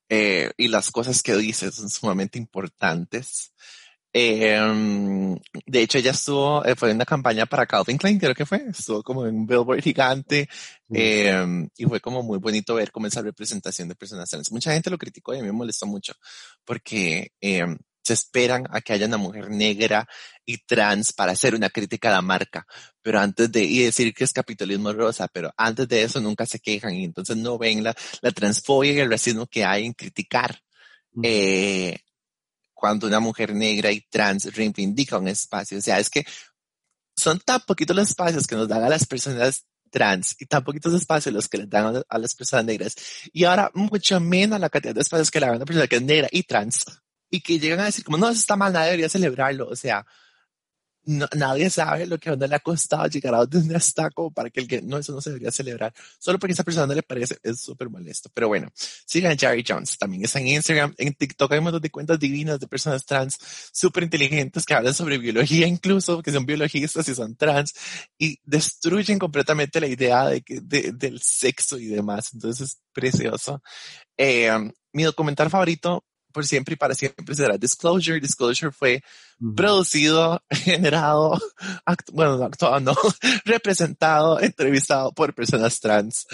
Eh, 0.09 0.51
y 0.57 0.69
las 0.69 0.91
cosas 0.91 1.23
que 1.23 1.37
dice 1.37 1.71
son 1.71 1.91
sumamente 1.91 2.39
importantes. 2.39 3.53
Eh, 4.13 4.59
de 5.67 5.81
hecho, 5.83 5.99
ella 5.99 6.13
estuvo, 6.13 6.65
eh, 6.65 6.75
fue 6.75 6.91
en 6.91 6.97
una 6.97 7.05
campaña 7.05 7.47
para 7.47 7.67
Calvin 7.67 7.99
Klein, 7.99 8.19
creo 8.19 8.35
que 8.35 8.47
fue, 8.47 8.65
estuvo 8.71 9.03
como 9.03 9.27
en 9.27 9.37
un 9.37 9.47
billboard 9.47 9.83
gigante, 9.83 10.49
eh, 10.93 11.69
y 11.77 11.85
fue 11.85 12.01
como 12.01 12.23
muy 12.23 12.39
bonito 12.39 12.75
ver 12.75 12.91
como 12.91 13.07
esa 13.07 13.23
representación 13.23 13.89
de 13.89 13.95
personas 13.95 14.31
trans. 14.31 14.51
Mucha 14.51 14.73
gente 14.73 14.91
lo 14.91 14.99
criticó 14.99 15.35
y 15.35 15.39
a 15.39 15.41
mí 15.43 15.47
me 15.47 15.53
molestó 15.53 15.87
mucho, 15.87 16.15
porque 16.65 17.33
eh, 17.41 17.67
se 18.09 18.15
esperan 18.15 18.67
a 18.71 18.81
que 18.81 18.95
haya 18.95 19.07
una 19.07 19.19
mujer 19.19 19.51
negra 19.51 20.09
y 20.47 20.57
trans 20.65 21.13
para 21.13 21.33
hacer 21.33 21.55
una 21.55 21.69
crítica 21.69 22.09
a 22.09 22.13
la 22.13 22.23
marca, 22.23 22.67
pero 23.03 23.21
antes 23.21 23.53
de, 23.53 23.63
y 23.65 23.83
decir 23.83 24.15
que 24.15 24.25
es 24.25 24.33
capitalismo 24.33 24.93
rosa, 24.95 25.29
pero 25.29 25.53
antes 25.57 25.87
de 25.89 26.03
eso 26.03 26.21
nunca 26.21 26.47
se 26.47 26.59
quejan 26.59 26.95
y 26.95 27.05
entonces 27.05 27.37
no 27.37 27.59
ven 27.59 27.85
la, 27.85 27.95
la 28.23 28.31
transfobia 28.31 28.93
y 28.93 28.99
el 29.01 29.11
racismo 29.11 29.47
que 29.47 29.65
hay 29.65 29.85
en 29.85 29.93
criticar. 29.93 30.59
Eh, 31.23 31.99
cuando 32.73 33.09
una 33.09 33.21
mujer 33.21 33.55
negra 33.55 33.91
y 33.91 34.01
trans 34.03 34.55
reivindica 34.55 35.19
un 35.19 35.29
espacio. 35.29 35.79
O 35.79 35.81
sea, 35.81 35.99
es 35.99 36.09
que 36.09 36.25
son 37.17 37.41
tan 37.41 37.61
poquitos 37.67 37.97
los 37.97 38.09
espacios 38.09 38.47
que 38.47 38.55
nos 38.55 38.69
dan 38.69 38.85
a 38.85 38.89
las 38.89 39.05
personas 39.05 39.67
trans 39.91 40.37
y 40.39 40.47
tan 40.47 40.63
poquitos 40.63 40.95
espacios 40.95 41.35
los 41.35 41.49
que 41.49 41.59
les 41.59 41.69
dan 41.69 41.97
a, 41.97 42.03
a 42.09 42.19
las 42.19 42.35
personas 42.35 42.67
negras. 42.67 42.95
Y 43.33 43.45
ahora 43.45 43.71
mucho 43.75 44.21
menos 44.21 44.61
la 44.61 44.71
cantidad 44.71 44.95
de 44.95 45.01
espacios 45.01 45.31
que 45.31 45.41
le 45.41 45.47
dan 45.47 45.55
a 45.55 45.57
una 45.57 45.67
persona 45.67 45.89
que 45.89 45.97
es 45.97 46.03
negra 46.03 46.29
y 46.31 46.45
trans. 46.45 46.85
Y 47.31 47.41
que 47.41 47.59
llegan 47.59 47.81
a 47.81 47.85
decir 47.87 48.05
como, 48.05 48.19
no, 48.19 48.29
eso 48.29 48.41
está 48.41 48.57
mal, 48.57 48.73
nadie 48.73 48.87
debería 48.87 49.09
celebrarlo. 49.09 49.69
O 49.69 49.77
sea, 49.77 50.07
no, 51.09 51.27
nadie 51.37 51.71
sabe 51.71 52.07
lo 52.07 52.19
que 52.19 52.29
a 52.29 52.35
uno 52.35 52.47
le 52.47 52.55
ha 52.55 52.59
costado 52.59 53.07
llegar 53.07 53.35
a 53.35 53.47
donde 53.47 53.77
está 53.79 54.11
como 54.11 54.31
para 54.31 54.51
que 54.51 54.61
el 54.61 54.69
que 54.69 54.83
no, 54.83 54.99
eso 54.99 55.13
no 55.13 55.23
se 55.23 55.31
debería 55.31 55.51
celebrar. 55.51 55.95
Solo 56.19 56.39
porque 56.39 56.53
a 56.53 56.55
esa 56.55 56.65
persona 56.65 56.87
no 56.87 56.93
le 56.93 57.03
parece, 57.03 57.39
es 57.43 57.61
súper 57.63 57.89
molesto. 57.89 58.31
Pero 58.35 58.49
bueno, 58.49 58.69
sigan 59.07 59.33
a 59.33 59.37
Jerry 59.37 59.65
Jones. 59.67 59.97
También 59.97 60.25
está 60.27 60.39
en 60.39 60.49
Instagram, 60.49 60.95
en 60.99 61.15
TikTok 61.15 61.51
hay 61.53 61.59
un 61.59 61.65
montón 61.65 61.81
de 61.81 61.91
cuentas 61.91 62.19
divinas 62.19 62.61
de 62.61 62.69
personas 62.69 63.07
trans 63.07 63.39
súper 63.73 64.03
inteligentes 64.03 64.67
que 64.67 64.75
hablan 64.75 64.93
sobre 64.93 65.17
biología 65.17 65.67
incluso, 65.67 66.23
que 66.23 66.31
son 66.31 66.45
biologistas 66.45 67.09
y 67.09 67.15
son 67.15 67.37
trans 67.37 67.73
y 68.19 68.39
destruyen 68.45 69.19
completamente 69.19 69.81
la 69.81 69.87
idea 69.87 70.27
de 70.27 70.43
que, 70.43 70.61
de, 70.61 70.93
del 70.93 71.21
sexo 71.21 71.79
y 71.79 71.87
demás. 71.87 72.35
Entonces 72.35 72.69
es 72.69 72.79
precioso. 72.93 73.63
Eh, 74.19 74.51
mi 74.93 75.05
documental 75.05 75.49
favorito 75.49 76.05
por 76.39 76.47
siempre 76.47 76.75
y 76.75 76.77
para 76.77 76.95
siempre 76.95 77.35
será 77.35 77.59
Disclosure. 77.59 78.21
Disclosure 78.21 78.71
fue 78.71 79.03
producido, 79.57 80.41
generado, 80.51 81.37
bueno, 82.13 82.45
actuado, 82.45 82.79
no, 82.79 82.95
representado, 83.45 84.39
entrevistado 84.41 85.11
por 85.11 85.35
personas 85.35 85.81
trans. 85.81 86.29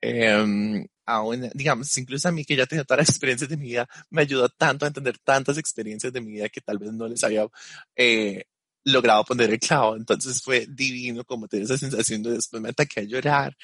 Eh, 0.00 0.86
aún, 1.06 1.50
digamos, 1.54 1.98
incluso 1.98 2.28
a 2.28 2.30
mí 2.30 2.44
que 2.44 2.54
ya 2.54 2.66
tenía 2.66 2.84
todas 2.84 3.00
las 3.00 3.08
experiencias 3.08 3.50
de 3.50 3.56
mi 3.56 3.64
vida, 3.64 3.88
me 4.10 4.22
ayudó 4.22 4.48
tanto 4.48 4.84
a 4.84 4.88
entender 4.88 5.18
tantas 5.18 5.58
experiencias 5.58 6.12
de 6.12 6.20
mi 6.20 6.34
vida 6.34 6.48
que 6.48 6.60
tal 6.60 6.78
vez 6.78 6.92
no 6.92 7.08
les 7.08 7.24
había 7.24 7.44
eh, 7.96 8.44
logrado 8.84 9.24
poner 9.24 9.50
el 9.50 9.58
clavo. 9.58 9.96
Entonces 9.96 10.40
fue 10.40 10.66
divino 10.68 11.24
como 11.24 11.48
tener 11.48 11.64
esa 11.64 11.78
sensación 11.78 12.22
de 12.22 12.34
después 12.34 12.62
me 12.62 12.68
ataqué 12.68 13.00
a 13.00 13.04
llorar, 13.04 13.56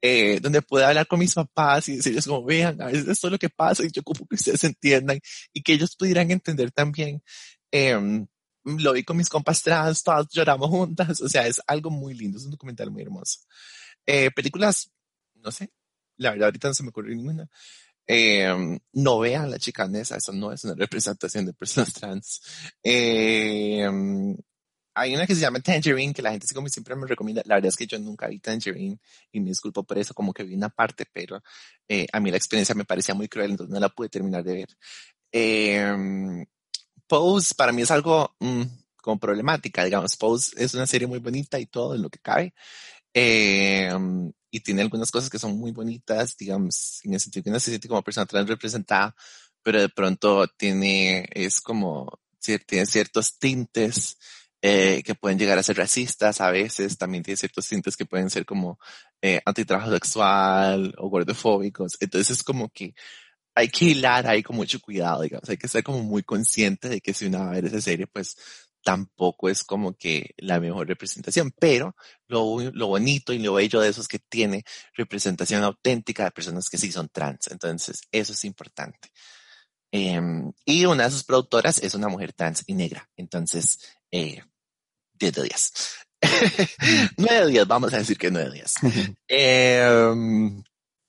eh, 0.00 0.40
donde 0.40 0.62
pude 0.62 0.84
hablar 0.84 1.06
con 1.06 1.18
mis 1.18 1.34
papás 1.34 1.88
y 1.88 1.96
decirles 1.96 2.26
como, 2.26 2.44
vean, 2.44 2.80
a 2.80 2.86
veces 2.86 3.08
esto 3.08 3.26
es 3.28 3.32
lo 3.32 3.38
que 3.38 3.50
pasa 3.50 3.84
y 3.84 3.90
yo 3.90 4.02
como 4.02 4.26
que 4.26 4.36
ustedes 4.36 4.64
entiendan 4.64 5.18
y 5.52 5.62
que 5.62 5.72
ellos 5.74 5.96
pudieran 5.96 6.30
entender 6.30 6.70
también. 6.70 7.22
Eh, 7.72 8.26
lo 8.66 8.92
vi 8.92 9.04
con 9.04 9.16
mis 9.16 9.28
compas 9.28 9.62
trans, 9.62 10.02
todas 10.02 10.26
lloramos 10.30 10.68
juntas, 10.68 11.20
o 11.20 11.28
sea, 11.28 11.46
es 11.46 11.60
algo 11.66 11.90
muy 11.90 12.14
lindo, 12.14 12.38
es 12.38 12.44
un 12.44 12.50
documental 12.50 12.90
muy 12.90 13.02
hermoso. 13.02 13.40
Eh, 14.04 14.30
películas, 14.32 14.90
no 15.34 15.50
sé, 15.52 15.70
la 16.16 16.30
verdad 16.30 16.46
ahorita 16.46 16.68
no 16.68 16.74
se 16.74 16.82
me 16.82 16.88
ocurrió 16.90 17.14
ninguna. 17.14 17.48
Eh, 18.08 18.78
no 18.92 19.18
vean 19.18 19.50
la 19.50 19.58
chicanesa, 19.58 20.16
eso 20.16 20.32
no 20.32 20.52
es 20.52 20.64
una 20.64 20.74
representación 20.74 21.46
de 21.46 21.52
personas 21.52 21.92
trans. 21.92 22.42
Eh, 22.82 23.88
hay 24.98 25.14
una 25.14 25.26
que 25.26 25.34
se 25.34 25.42
llama 25.42 25.60
Tangerine, 25.60 26.14
que 26.14 26.22
la 26.22 26.30
gente 26.30 26.46
como 26.54 26.68
siempre 26.68 26.96
me 26.96 27.06
recomienda. 27.06 27.42
La 27.44 27.56
verdad 27.56 27.68
es 27.68 27.76
que 27.76 27.86
yo 27.86 27.98
nunca 27.98 28.28
vi 28.28 28.38
Tangerine 28.38 28.98
y 29.30 29.40
me 29.40 29.50
disculpo 29.50 29.84
por 29.84 29.98
eso, 29.98 30.14
como 30.14 30.32
que 30.32 30.42
vi 30.42 30.54
una 30.54 30.70
parte, 30.70 31.04
pero 31.12 31.42
eh, 31.86 32.06
a 32.10 32.18
mí 32.18 32.30
la 32.30 32.38
experiencia 32.38 32.74
me 32.74 32.86
parecía 32.86 33.14
muy 33.14 33.28
cruel, 33.28 33.50
entonces 33.50 33.72
no 33.72 33.78
la 33.78 33.90
pude 33.90 34.08
terminar 34.08 34.42
de 34.42 34.54
ver. 34.54 34.68
Eh, 35.30 36.46
Pose 37.06 37.54
para 37.54 37.72
mí 37.72 37.82
es 37.82 37.90
algo 37.90 38.34
mm, 38.40 38.62
como 39.02 39.20
problemática, 39.20 39.84
digamos. 39.84 40.16
Pose 40.16 40.52
es 40.56 40.72
una 40.72 40.86
serie 40.86 41.06
muy 41.06 41.18
bonita 41.18 41.58
y 41.58 41.66
todo 41.66 41.94
en 41.94 42.02
lo 42.02 42.08
que 42.08 42.18
cabe. 42.18 42.54
Eh, 43.12 43.90
y 44.50 44.60
tiene 44.60 44.80
algunas 44.80 45.10
cosas 45.10 45.28
que 45.28 45.38
son 45.38 45.58
muy 45.58 45.72
bonitas, 45.72 46.36
digamos, 46.38 47.04
en 47.04 47.12
el 47.14 47.20
sentido 47.20 47.44
que 47.44 47.50
no 47.50 47.60
se 47.60 47.70
siente 47.70 47.88
como 47.88 48.02
persona 48.02 48.26
trans 48.26 48.48
representada, 48.48 49.14
pero 49.62 49.80
de 49.80 49.90
pronto 49.90 50.46
tiene, 50.48 51.28
es 51.32 51.60
como, 51.60 52.20
tiene 52.66 52.86
ciertos 52.86 53.38
tintes 53.38 54.16
eh, 54.68 55.04
que 55.04 55.14
pueden 55.14 55.38
llegar 55.38 55.56
a 55.58 55.62
ser 55.62 55.76
racistas 55.76 56.40
a 56.40 56.50
veces, 56.50 56.98
también 56.98 57.22
tiene 57.22 57.36
ciertos 57.36 57.68
tintes 57.68 57.96
que 57.96 58.04
pueden 58.04 58.30
ser 58.30 58.44
como 58.44 58.80
eh, 59.22 59.40
antitrabajo 59.44 59.92
sexual 59.92 60.92
o 60.98 61.08
gordofóbicos. 61.08 61.96
Entonces 62.00 62.38
es 62.38 62.42
como 62.42 62.68
que 62.70 62.92
hay 63.54 63.68
que 63.68 63.84
hilar 63.86 64.26
ahí 64.26 64.42
con 64.42 64.56
mucho 64.56 64.80
cuidado, 64.80 65.22
digamos, 65.22 65.48
hay 65.48 65.56
que 65.56 65.68
ser 65.68 65.84
como 65.84 66.02
muy 66.02 66.24
consciente 66.24 66.88
de 66.88 67.00
que 67.00 67.14
si 67.14 67.26
uno 67.26 67.38
va 67.38 67.50
a 67.50 67.52
ver 67.52 67.66
esa 67.66 67.80
serie, 67.80 68.08
pues 68.08 68.36
tampoco 68.82 69.48
es 69.48 69.62
como 69.62 69.94
que 69.94 70.34
la 70.36 70.58
mejor 70.58 70.88
representación, 70.88 71.52
pero 71.60 71.94
lo, 72.26 72.58
lo 72.72 72.88
bonito 72.88 73.32
y 73.32 73.38
lo 73.38 73.54
bello 73.54 73.80
de 73.80 73.90
eso 73.90 74.00
es 74.00 74.08
que 74.08 74.18
tiene 74.18 74.64
representación 74.94 75.62
auténtica 75.62 76.24
de 76.24 76.32
personas 76.32 76.68
que 76.68 76.78
sí 76.78 76.90
son 76.90 77.08
trans, 77.08 77.52
entonces 77.52 78.00
eso 78.10 78.32
es 78.32 78.44
importante. 78.44 79.10
Eh, 79.92 80.20
y 80.64 80.86
una 80.86 81.04
de 81.04 81.10
sus 81.12 81.22
productoras 81.22 81.78
es 81.78 81.94
una 81.94 82.08
mujer 82.08 82.32
trans 82.32 82.64
y 82.66 82.74
negra, 82.74 83.08
entonces 83.16 83.78
eh, 84.10 84.42
10 85.18 85.32
de 85.34 85.42
10. 85.42 85.72
9 87.18 87.46
de 87.46 87.50
10, 87.50 87.66
vamos 87.66 87.92
a 87.92 87.98
decir 87.98 88.16
que 88.18 88.30
9 88.30 88.50
de 88.50 88.54
10. 88.54 88.74
eh, 89.28 90.62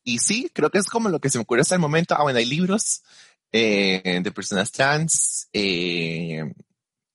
y 0.03 0.19
sí, 0.19 0.49
creo 0.53 0.69
que 0.69 0.77
es 0.77 0.87
como 0.87 1.09
lo 1.09 1.19
que 1.19 1.29
se 1.29 1.37
me 1.37 1.43
ocurre 1.43 1.61
hasta 1.61 1.75
el 1.75 1.81
momento. 1.81 2.15
Ah, 2.17 2.23
bueno, 2.23 2.39
hay 2.39 2.45
libros 2.45 3.03
eh, 3.51 4.21
de 4.23 4.31
personas 4.31 4.71
trans 4.71 5.49
eh, 5.51 6.53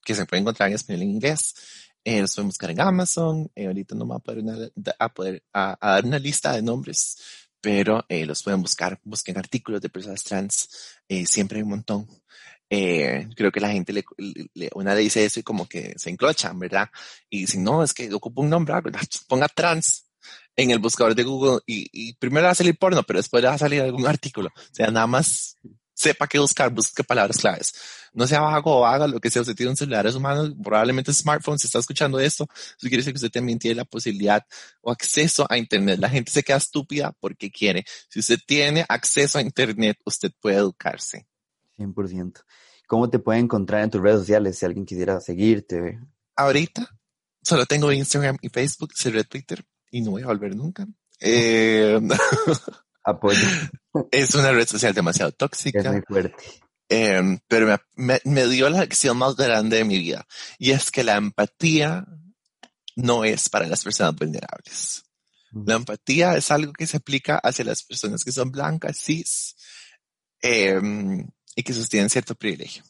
que 0.05 0.15
se 0.15 0.27
pueden 0.27 0.43
encontrar 0.43 0.69
en 0.69 0.75
español 0.75 1.03
en 1.03 1.11
inglés. 1.11 1.55
Eh, 2.05 2.21
los 2.21 2.35
pueden 2.35 2.49
buscar 2.49 2.71
en 2.71 2.81
Amazon. 2.81 3.51
Eh, 3.55 3.67
ahorita 3.67 3.95
no 3.95 4.05
me 4.05 4.11
va 4.11 4.17
a 4.17 4.21
poder, 4.21 4.39
una, 4.41 4.57
a, 4.99 5.09
poder 5.09 5.43
a, 5.53 5.79
a, 5.81 5.95
dar 5.95 6.05
una 6.05 6.19
lista 6.19 6.53
de 6.53 6.63
nombres, 6.63 7.17
pero 7.61 8.05
eh, 8.09 8.27
los 8.27 8.43
pueden 8.43 8.61
buscar. 8.61 9.01
Busquen 9.05 9.39
artículos 9.39 9.81
de 9.81 9.89
personas 9.89 10.23
trans. 10.25 10.69
Eh, 11.09 11.27
siempre 11.27 11.59
hay 11.59 11.63
un 11.63 11.71
montón. 11.71 12.09
Eh, 12.75 13.29
creo 13.37 13.53
que 13.53 13.61
la 13.61 13.69
gente 13.69 13.93
le, 13.93 14.03
le, 14.55 14.71
una 14.75 14.95
le 14.95 15.03
dice 15.03 15.23
eso 15.23 15.39
y 15.39 15.43
como 15.43 15.69
que 15.69 15.93
se 15.99 16.09
enclochan, 16.09 16.59
¿verdad? 16.59 16.89
Y 17.29 17.41
dicen, 17.41 17.63
no, 17.63 17.83
es 17.83 17.93
que 17.93 18.11
ocupa 18.15 18.41
un 18.41 18.49
nombre, 18.49 18.73
ponga 19.29 19.47
trans 19.49 20.07
en 20.57 20.71
el 20.71 20.79
buscador 20.79 21.15
de 21.15 21.23
Google 21.23 21.61
y, 21.67 21.87
y 21.93 22.15
primero 22.15 22.47
va 22.47 22.53
a 22.53 22.55
salir 22.55 22.79
porno, 22.79 23.03
pero 23.03 23.19
después 23.19 23.45
va 23.45 23.53
a 23.53 23.59
salir 23.59 23.83
algún 23.83 24.07
artículo. 24.09 24.49
O 24.49 24.75
sea, 24.75 24.91
nada 24.91 25.07
más 25.07 25.59
sepa 25.93 26.27
qué 26.27 26.39
buscar, 26.39 26.71
busque 26.71 27.05
palabras 27.05 27.37
claves. 27.37 27.75
No 28.15 28.27
sea 28.27 28.41
vago 28.41 28.79
o 28.79 28.87
haga 28.87 29.07
lo 29.07 29.21
que 29.21 29.29
sea, 29.29 29.43
usted 29.43 29.55
tiene 29.55 29.73
un 29.73 29.77
celular, 29.77 30.07
es 30.07 30.15
humano, 30.15 30.55
probablemente 30.65 31.13
smartphone, 31.13 31.59
si 31.59 31.67
está 31.67 31.79
escuchando 31.79 32.19
esto, 32.21 32.45
eso 32.55 32.77
quiere 32.81 32.99
decir 32.99 33.13
que 33.13 33.19
usted 33.19 33.31
también 33.31 33.59
tiene 33.59 33.75
la 33.75 33.85
posibilidad 33.85 34.43
o 34.81 34.91
acceso 34.91 35.47
a 35.51 35.59
Internet. 35.59 35.99
La 36.01 36.09
gente 36.09 36.33
se 36.33 36.43
queda 36.43 36.57
estúpida 36.57 37.13
porque 37.21 37.51
quiere. 37.51 37.85
Si 38.09 38.21
usted 38.21 38.39
tiene 38.47 38.87
acceso 38.89 39.37
a 39.37 39.43
Internet, 39.43 39.99
usted 40.07 40.33
puede 40.41 40.57
educarse. 40.57 41.27
100%. 41.79 42.45
¿Cómo 42.87 43.09
te 43.09 43.19
puede 43.19 43.39
encontrar 43.39 43.83
en 43.83 43.91
tus 43.91 44.03
redes 44.03 44.21
sociales 44.21 44.59
si 44.59 44.67
alguien 44.67 44.85
quisiera 44.85 45.21
seguirte? 45.21 45.99
Ahorita 46.37 46.89
solo 47.43 47.67
tengo 47.67 47.93
Instagram 47.93 48.39
y 48.41 48.49
Facebook, 48.49 48.93
cerré 48.95 49.25
Twitter 49.25 49.65
y 49.91 50.01
no 50.01 50.13
voy 50.13 50.23
a 50.23 50.27
volver 50.27 50.55
nunca. 50.55 50.87
Eh, 51.21 52.01
Apoyo. 53.05 53.47
Es 54.11 54.35
una 54.35 54.53
red 54.53 54.67
social 54.67 54.95
demasiado 54.95 55.33
tóxica. 55.33 55.81
Es 55.81 55.91
muy 55.91 56.03
fuerte. 56.03 56.45
Eh, 56.89 57.39
pero 57.49 57.67
me, 57.67 57.79
me, 57.95 58.21
me, 58.25 58.47
dio 58.47 58.69
la 58.69 58.81
lección 58.81 59.17
más 59.17 59.35
grande 59.35 59.79
de 59.79 59.85
mi 59.85 59.99
vida. 59.99 60.27
Y 60.59 60.71
es 60.71 60.91
que 60.91 61.03
la 61.03 61.17
empatía 61.17 62.07
no 62.97 63.25
es 63.25 63.49
para 63.49 63.67
las 63.67 63.83
personas 63.83 64.15
vulnerables. 64.15 65.05
La 65.53 65.75
empatía 65.75 66.37
es 66.37 66.51
algo 66.51 66.73
que 66.73 66.87
se 66.87 66.99
aplica 66.99 67.39
hacia 67.39 67.65
las 67.65 67.83
personas 67.83 68.25
que 68.25 68.33
son 68.33 68.51
blancas, 68.51 68.97
cis, 68.99 69.55
eh, 70.41 70.81
y 71.55 71.63
que 71.63 71.73
sostienen 71.73 72.11
cierto 72.11 72.35
privilegio 72.35 72.85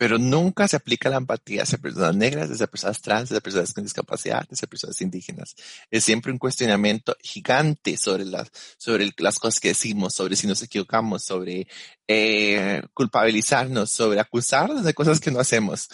pero 0.00 0.16
nunca 0.16 0.66
se 0.66 0.76
aplica 0.76 1.10
la 1.10 1.18
empatía 1.18 1.64
hacia 1.64 1.76
personas 1.76 2.16
negras, 2.16 2.50
hacia 2.50 2.66
personas 2.66 3.02
trans, 3.02 3.24
hacia 3.24 3.42
personas 3.42 3.74
con 3.74 3.84
discapacidad, 3.84 4.48
hacia 4.50 4.66
personas 4.66 4.98
indígenas. 5.02 5.54
Es 5.90 6.04
siempre 6.04 6.32
un 6.32 6.38
cuestionamiento 6.38 7.14
gigante 7.20 7.98
sobre 7.98 8.24
las, 8.24 8.50
sobre 8.78 9.10
las 9.18 9.38
cosas 9.38 9.60
que 9.60 9.68
decimos, 9.68 10.14
sobre 10.14 10.36
si 10.36 10.46
nos 10.46 10.62
equivocamos, 10.62 11.22
sobre 11.22 11.68
eh, 12.08 12.80
culpabilizarnos, 12.94 13.90
sobre 13.90 14.20
acusarnos 14.20 14.84
de 14.84 14.94
cosas 14.94 15.20
que 15.20 15.30
no 15.30 15.38
hacemos. 15.38 15.90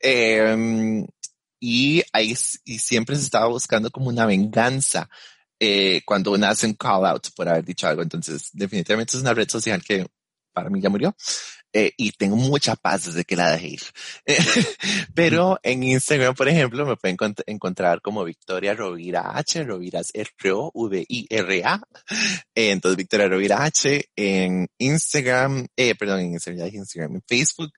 Eh, 0.00 1.04
y 1.60 2.02
ahí 2.14 2.34
y 2.64 2.78
siempre 2.78 3.16
se 3.16 3.24
estaba 3.24 3.48
buscando 3.48 3.90
como 3.90 4.08
una 4.08 4.24
venganza 4.24 5.10
eh, 5.58 6.00
cuando 6.06 6.32
uno 6.32 6.46
hace 6.46 6.66
un 6.66 6.72
call 6.72 7.04
out 7.04 7.28
por 7.36 7.46
haber 7.46 7.66
dicho 7.66 7.86
algo. 7.86 8.00
Entonces, 8.00 8.48
definitivamente 8.54 9.18
es 9.18 9.22
una 9.22 9.34
red 9.34 9.50
social 9.50 9.84
que 9.84 10.06
para 10.52 10.70
mí 10.70 10.80
ya 10.80 10.90
murió. 10.90 11.14
Eh, 11.72 11.92
y 11.96 12.10
tengo 12.12 12.34
mucha 12.34 12.74
paz 12.74 13.06
desde 13.06 13.24
que 13.24 13.36
la 13.36 13.52
dejé 13.52 13.68
ir. 13.68 13.82
Pero 15.14 15.60
en 15.62 15.84
Instagram, 15.84 16.34
por 16.34 16.48
ejemplo, 16.48 16.84
me 16.84 16.96
pueden 16.96 17.14
encont 17.14 17.40
encontrar 17.46 18.00
como 18.00 18.24
Victoria 18.24 18.74
Rovira 18.74 19.36
H, 19.36 19.62
Rovira 19.62 20.00
es 20.00 20.10
R-O-V-I-R-A. 20.12 21.82
Eh, 22.54 22.70
entonces, 22.72 22.96
Victoria 22.96 23.28
Rovira 23.28 23.62
H 23.62 24.04
en 24.16 24.66
Instagram, 24.78 25.66
eh, 25.76 25.94
perdón, 25.94 26.20
en 26.20 26.32
Instagram, 26.32 26.70
Instagram, 26.74 27.14
en 27.14 27.22
Facebook. 27.26 27.72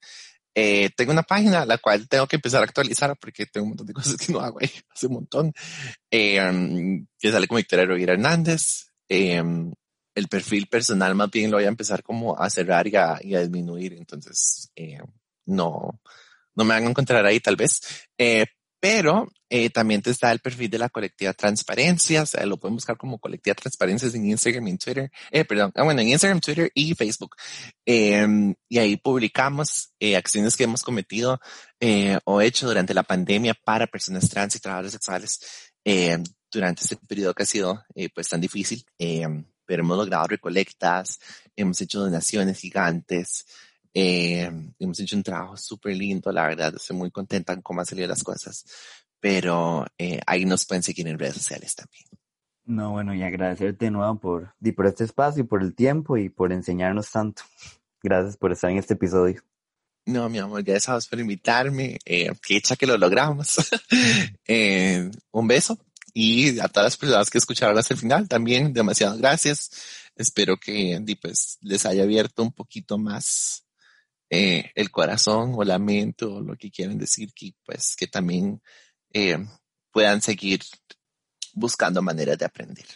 Eh, 0.54 0.90
tengo 0.96 1.12
una 1.12 1.22
página 1.22 1.64
la 1.64 1.78
cual 1.78 2.06
tengo 2.08 2.26
que 2.26 2.36
empezar 2.36 2.60
a 2.60 2.64
actualizar 2.64 3.16
porque 3.18 3.46
tengo 3.46 3.64
un 3.64 3.70
montón 3.70 3.86
de 3.86 3.92
cosas 3.94 4.16
que 4.16 4.32
no 4.32 4.40
hago 4.40 4.58
ahí, 4.60 4.70
hace 4.94 5.06
un 5.06 5.14
montón. 5.14 5.52
Eh, 6.10 7.04
que 7.18 7.30
sale 7.30 7.46
con 7.46 7.56
Victoria 7.56 7.86
Rovira 7.86 8.14
Hernández. 8.14 8.86
Eh, 9.08 9.42
el 10.14 10.28
perfil 10.28 10.66
personal 10.66 11.14
más 11.14 11.30
bien 11.30 11.50
lo 11.50 11.56
voy 11.56 11.64
a 11.64 11.68
empezar 11.68 12.02
como 12.02 12.38
a 12.38 12.50
cerrar 12.50 12.86
y 12.86 12.96
a, 12.96 13.18
y 13.20 13.34
a 13.34 13.40
disminuir. 13.40 13.94
Entonces, 13.94 14.70
eh, 14.76 14.98
no, 15.46 16.00
no 16.54 16.64
me 16.64 16.74
van 16.74 16.84
a 16.84 16.90
encontrar 16.90 17.24
ahí 17.26 17.40
tal 17.40 17.56
vez. 17.56 17.80
Eh, 18.18 18.46
pero 18.82 19.28
eh, 19.48 19.70
también 19.70 20.02
te 20.02 20.10
está 20.10 20.32
el 20.32 20.40
perfil 20.40 20.68
de 20.68 20.78
la 20.78 20.88
colectiva 20.88 21.32
Transparencia, 21.34 22.22
o 22.22 22.26
sea, 22.26 22.44
lo 22.46 22.56
pueden 22.56 22.74
buscar 22.74 22.96
como 22.96 23.20
colectiva 23.20 23.54
Transparencias 23.54 24.12
en 24.16 24.28
Instagram 24.28 24.66
y 24.66 24.70
en 24.72 24.78
Twitter, 24.78 25.12
eh, 25.30 25.44
perdón, 25.44 25.70
ah, 25.76 25.84
bueno, 25.84 26.00
en 26.00 26.08
Instagram, 26.08 26.40
Twitter 26.40 26.68
y 26.74 26.92
Facebook. 26.96 27.36
Eh, 27.86 28.26
y 28.68 28.78
ahí 28.78 28.96
publicamos 28.96 29.92
eh, 30.00 30.16
acciones 30.16 30.56
que 30.56 30.64
hemos 30.64 30.82
cometido 30.82 31.38
eh, 31.78 32.18
o 32.24 32.40
hecho 32.40 32.66
durante 32.66 32.92
la 32.92 33.04
pandemia 33.04 33.54
para 33.54 33.86
personas 33.86 34.28
trans 34.28 34.56
y 34.56 34.58
trabajadores 34.58 34.92
sexuales 34.94 35.40
eh, 35.84 36.18
durante 36.50 36.82
este 36.82 36.96
periodo 36.96 37.34
que 37.34 37.44
ha 37.44 37.46
sido 37.46 37.84
pues 38.14 38.28
tan 38.28 38.40
difícil. 38.40 38.84
Pero 39.64 39.82
hemos 39.82 39.96
logrado 39.96 40.26
recolectas, 40.26 41.18
hemos 41.56 41.80
hecho 41.80 42.00
donaciones 42.00 42.58
gigantes, 42.58 43.46
eh, 43.94 44.50
hemos 44.78 45.00
hecho 45.00 45.16
un 45.16 45.22
trabajo 45.22 45.56
súper 45.56 45.96
lindo, 45.96 46.32
la 46.32 46.48
verdad, 46.48 46.74
estoy 46.74 46.96
muy 46.96 47.10
contenta 47.10 47.54
con 47.54 47.62
cómo 47.62 47.80
han 47.80 47.86
salido 47.86 48.08
las 48.08 48.22
cosas, 48.22 48.64
pero 49.20 49.86
eh, 49.98 50.20
ahí 50.26 50.44
nos 50.44 50.64
pueden 50.66 50.82
seguir 50.82 51.06
en 51.08 51.18
redes 51.18 51.34
sociales 51.34 51.74
también. 51.74 52.04
No, 52.64 52.92
bueno, 52.92 53.14
y 53.14 53.22
agradecerte 53.22 53.86
de 53.86 53.90
nuevo 53.90 54.18
por, 54.18 54.54
y 54.60 54.72
por 54.72 54.86
este 54.86 55.04
espacio 55.04 55.42
y 55.42 55.46
por 55.46 55.62
el 55.62 55.74
tiempo 55.74 56.16
y 56.16 56.28
por 56.28 56.52
enseñarnos 56.52 57.10
tanto. 57.10 57.42
Gracias 58.02 58.36
por 58.36 58.52
estar 58.52 58.70
en 58.70 58.78
este 58.78 58.94
episodio. 58.94 59.42
No, 60.06 60.28
mi 60.28 60.38
amor, 60.38 60.64
ya 60.64 60.80
sabes 60.80 61.06
por 61.06 61.20
invitarme. 61.20 61.98
Eh, 62.04 62.32
qué 62.44 62.56
hecha 62.56 62.76
que 62.76 62.86
lo 62.86 62.98
logramos. 62.98 63.56
eh, 64.46 65.10
un 65.30 65.46
beso. 65.46 65.78
Y 66.14 66.58
a 66.60 66.68
todas 66.68 66.86
las 66.86 66.96
personas 66.96 67.30
que 67.30 67.38
escucharon 67.38 67.78
hasta 67.78 67.94
el 67.94 68.00
final, 68.00 68.28
también 68.28 68.72
demasiadas 68.72 69.18
gracias. 69.18 69.70
Espero 70.14 70.58
que 70.58 71.02
pues, 71.20 71.58
les 71.62 71.86
haya 71.86 72.02
abierto 72.02 72.42
un 72.42 72.52
poquito 72.52 72.98
más 72.98 73.64
eh, 74.28 74.70
el 74.74 74.90
corazón 74.90 75.52
o 75.54 75.64
la 75.64 75.78
mente 75.78 76.24
o 76.24 76.40
lo 76.40 76.56
que 76.56 76.70
quieran 76.70 76.98
decir, 76.98 77.32
que 77.34 77.52
pues 77.64 77.96
que 77.96 78.06
también 78.06 78.60
eh, 79.12 79.38
puedan 79.90 80.20
seguir 80.22 80.60
buscando 81.54 82.02
maneras 82.02 82.38
de 82.38 82.46
aprender. 82.46 82.86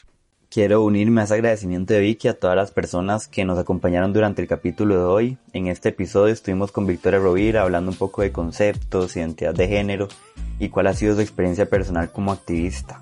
Quiero 0.48 0.82
unirme 0.82 1.20
a 1.20 1.24
ese 1.24 1.34
agradecimiento 1.34 1.92
de 1.92 2.00
Vicky 2.00 2.28
a 2.28 2.38
todas 2.38 2.56
las 2.56 2.70
personas 2.70 3.28
que 3.28 3.44
nos 3.44 3.58
acompañaron 3.58 4.12
durante 4.12 4.40
el 4.40 4.48
capítulo 4.48 4.94
de 4.96 5.04
hoy. 5.04 5.38
En 5.52 5.66
este 5.66 5.90
episodio 5.90 6.32
estuvimos 6.32 6.72
con 6.72 6.86
Victoria 6.86 7.18
Rovira 7.18 7.62
hablando 7.62 7.90
un 7.90 7.98
poco 7.98 8.22
de 8.22 8.32
conceptos, 8.32 9.16
identidad 9.16 9.54
de 9.54 9.68
género 9.68 10.08
y 10.58 10.68
cuál 10.68 10.86
ha 10.86 10.94
sido 10.94 11.14
su 11.14 11.20
experiencia 11.20 11.66
personal 11.66 12.10
como 12.10 12.32
activista. 12.32 13.00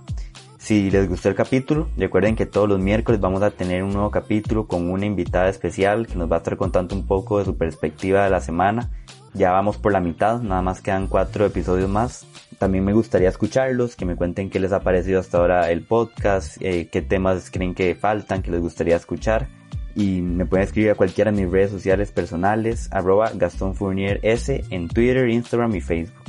Si 0.64 0.90
les 0.90 1.07
gustó 1.11 1.28
el 1.28 1.34
capítulo, 1.34 1.88
recuerden 1.98 2.36
que 2.36 2.46
todos 2.46 2.66
los 2.66 2.80
miércoles 2.80 3.20
vamos 3.20 3.42
a 3.42 3.50
tener 3.50 3.82
un 3.82 3.92
nuevo 3.92 4.11
capítulo 4.11 4.66
con 4.66 4.90
una 4.90 5.05
invitada 5.05 5.50
especial 5.50 6.07
que 6.07 6.16
nos 6.16 6.32
va 6.32 6.36
a 6.36 6.38
estar 6.38 6.57
contando 6.57 6.94
un 6.94 7.07
poco 7.07 7.38
de 7.38 7.44
su 7.44 7.59
perspectiva 7.59 8.24
de 8.24 8.30
la 8.30 8.40
semana. 8.40 8.90
Ya 9.34 9.50
vamos 9.50 9.76
por 9.76 9.92
la 9.92 10.00
mitad, 10.00 10.40
nada 10.40 10.62
más 10.62 10.80
quedan 10.80 11.07
cuatro 11.07 11.44
episodios 11.44 11.90
más. 11.90 12.26
También 12.59 12.82
me 12.82 12.94
gustaría 12.94 13.28
escucharlos, 13.28 13.94
que 13.94 14.07
me 14.07 14.16
cuenten 14.16 14.48
qué 14.48 14.59
les 14.59 14.72
ha 14.72 14.80
parecido 14.80 15.20
hasta 15.20 15.36
ahora 15.36 15.70
el 15.70 15.84
podcast, 15.84 16.57
eh, 16.61 16.88
qué 16.90 17.02
temas 17.02 17.50
creen 17.50 17.74
que 17.74 17.94
faltan, 17.94 18.40
que 18.40 18.50
les 18.50 18.62
gustaría 18.62 18.96
escuchar. 18.96 19.48
Y 19.94 20.22
me 20.22 20.46
pueden 20.46 20.64
escribir 20.64 20.92
a 20.92 20.94
cualquiera 20.94 21.30
de 21.30 21.42
mis 21.42 21.52
redes 21.52 21.72
sociales 21.72 22.11
personales, 22.11 22.88
arroba 22.90 23.32
Gastón 23.34 23.74
Fournier 23.74 24.18
S 24.22 24.64
en 24.70 24.88
Twitter, 24.88 25.28
Instagram 25.28 25.74
y 25.74 25.82
Facebook. 25.82 26.24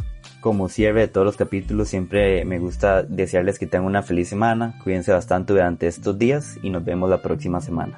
Como 0.45 0.69
cierre 0.69 0.99
de 0.99 1.07
todos 1.07 1.25
los 1.25 1.37
capítulos, 1.37 1.87
siempre 1.87 2.45
me 2.45 2.59
gusta 2.59 3.01
desearles 3.01 3.57
que 3.57 3.65
tengan 3.65 3.87
una 3.87 4.03
feliz 4.03 4.29
semana, 4.29 4.79
cuídense 4.83 5.11
bastante 5.11 5.53
durante 5.53 5.87
estos 5.87 6.19
días 6.19 6.59
y 6.61 6.69
nos 6.69 6.85
vemos 6.85 7.09
la 7.09 7.23
próxima 7.23 7.61
semana. 7.61 7.97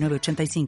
85 0.09 0.67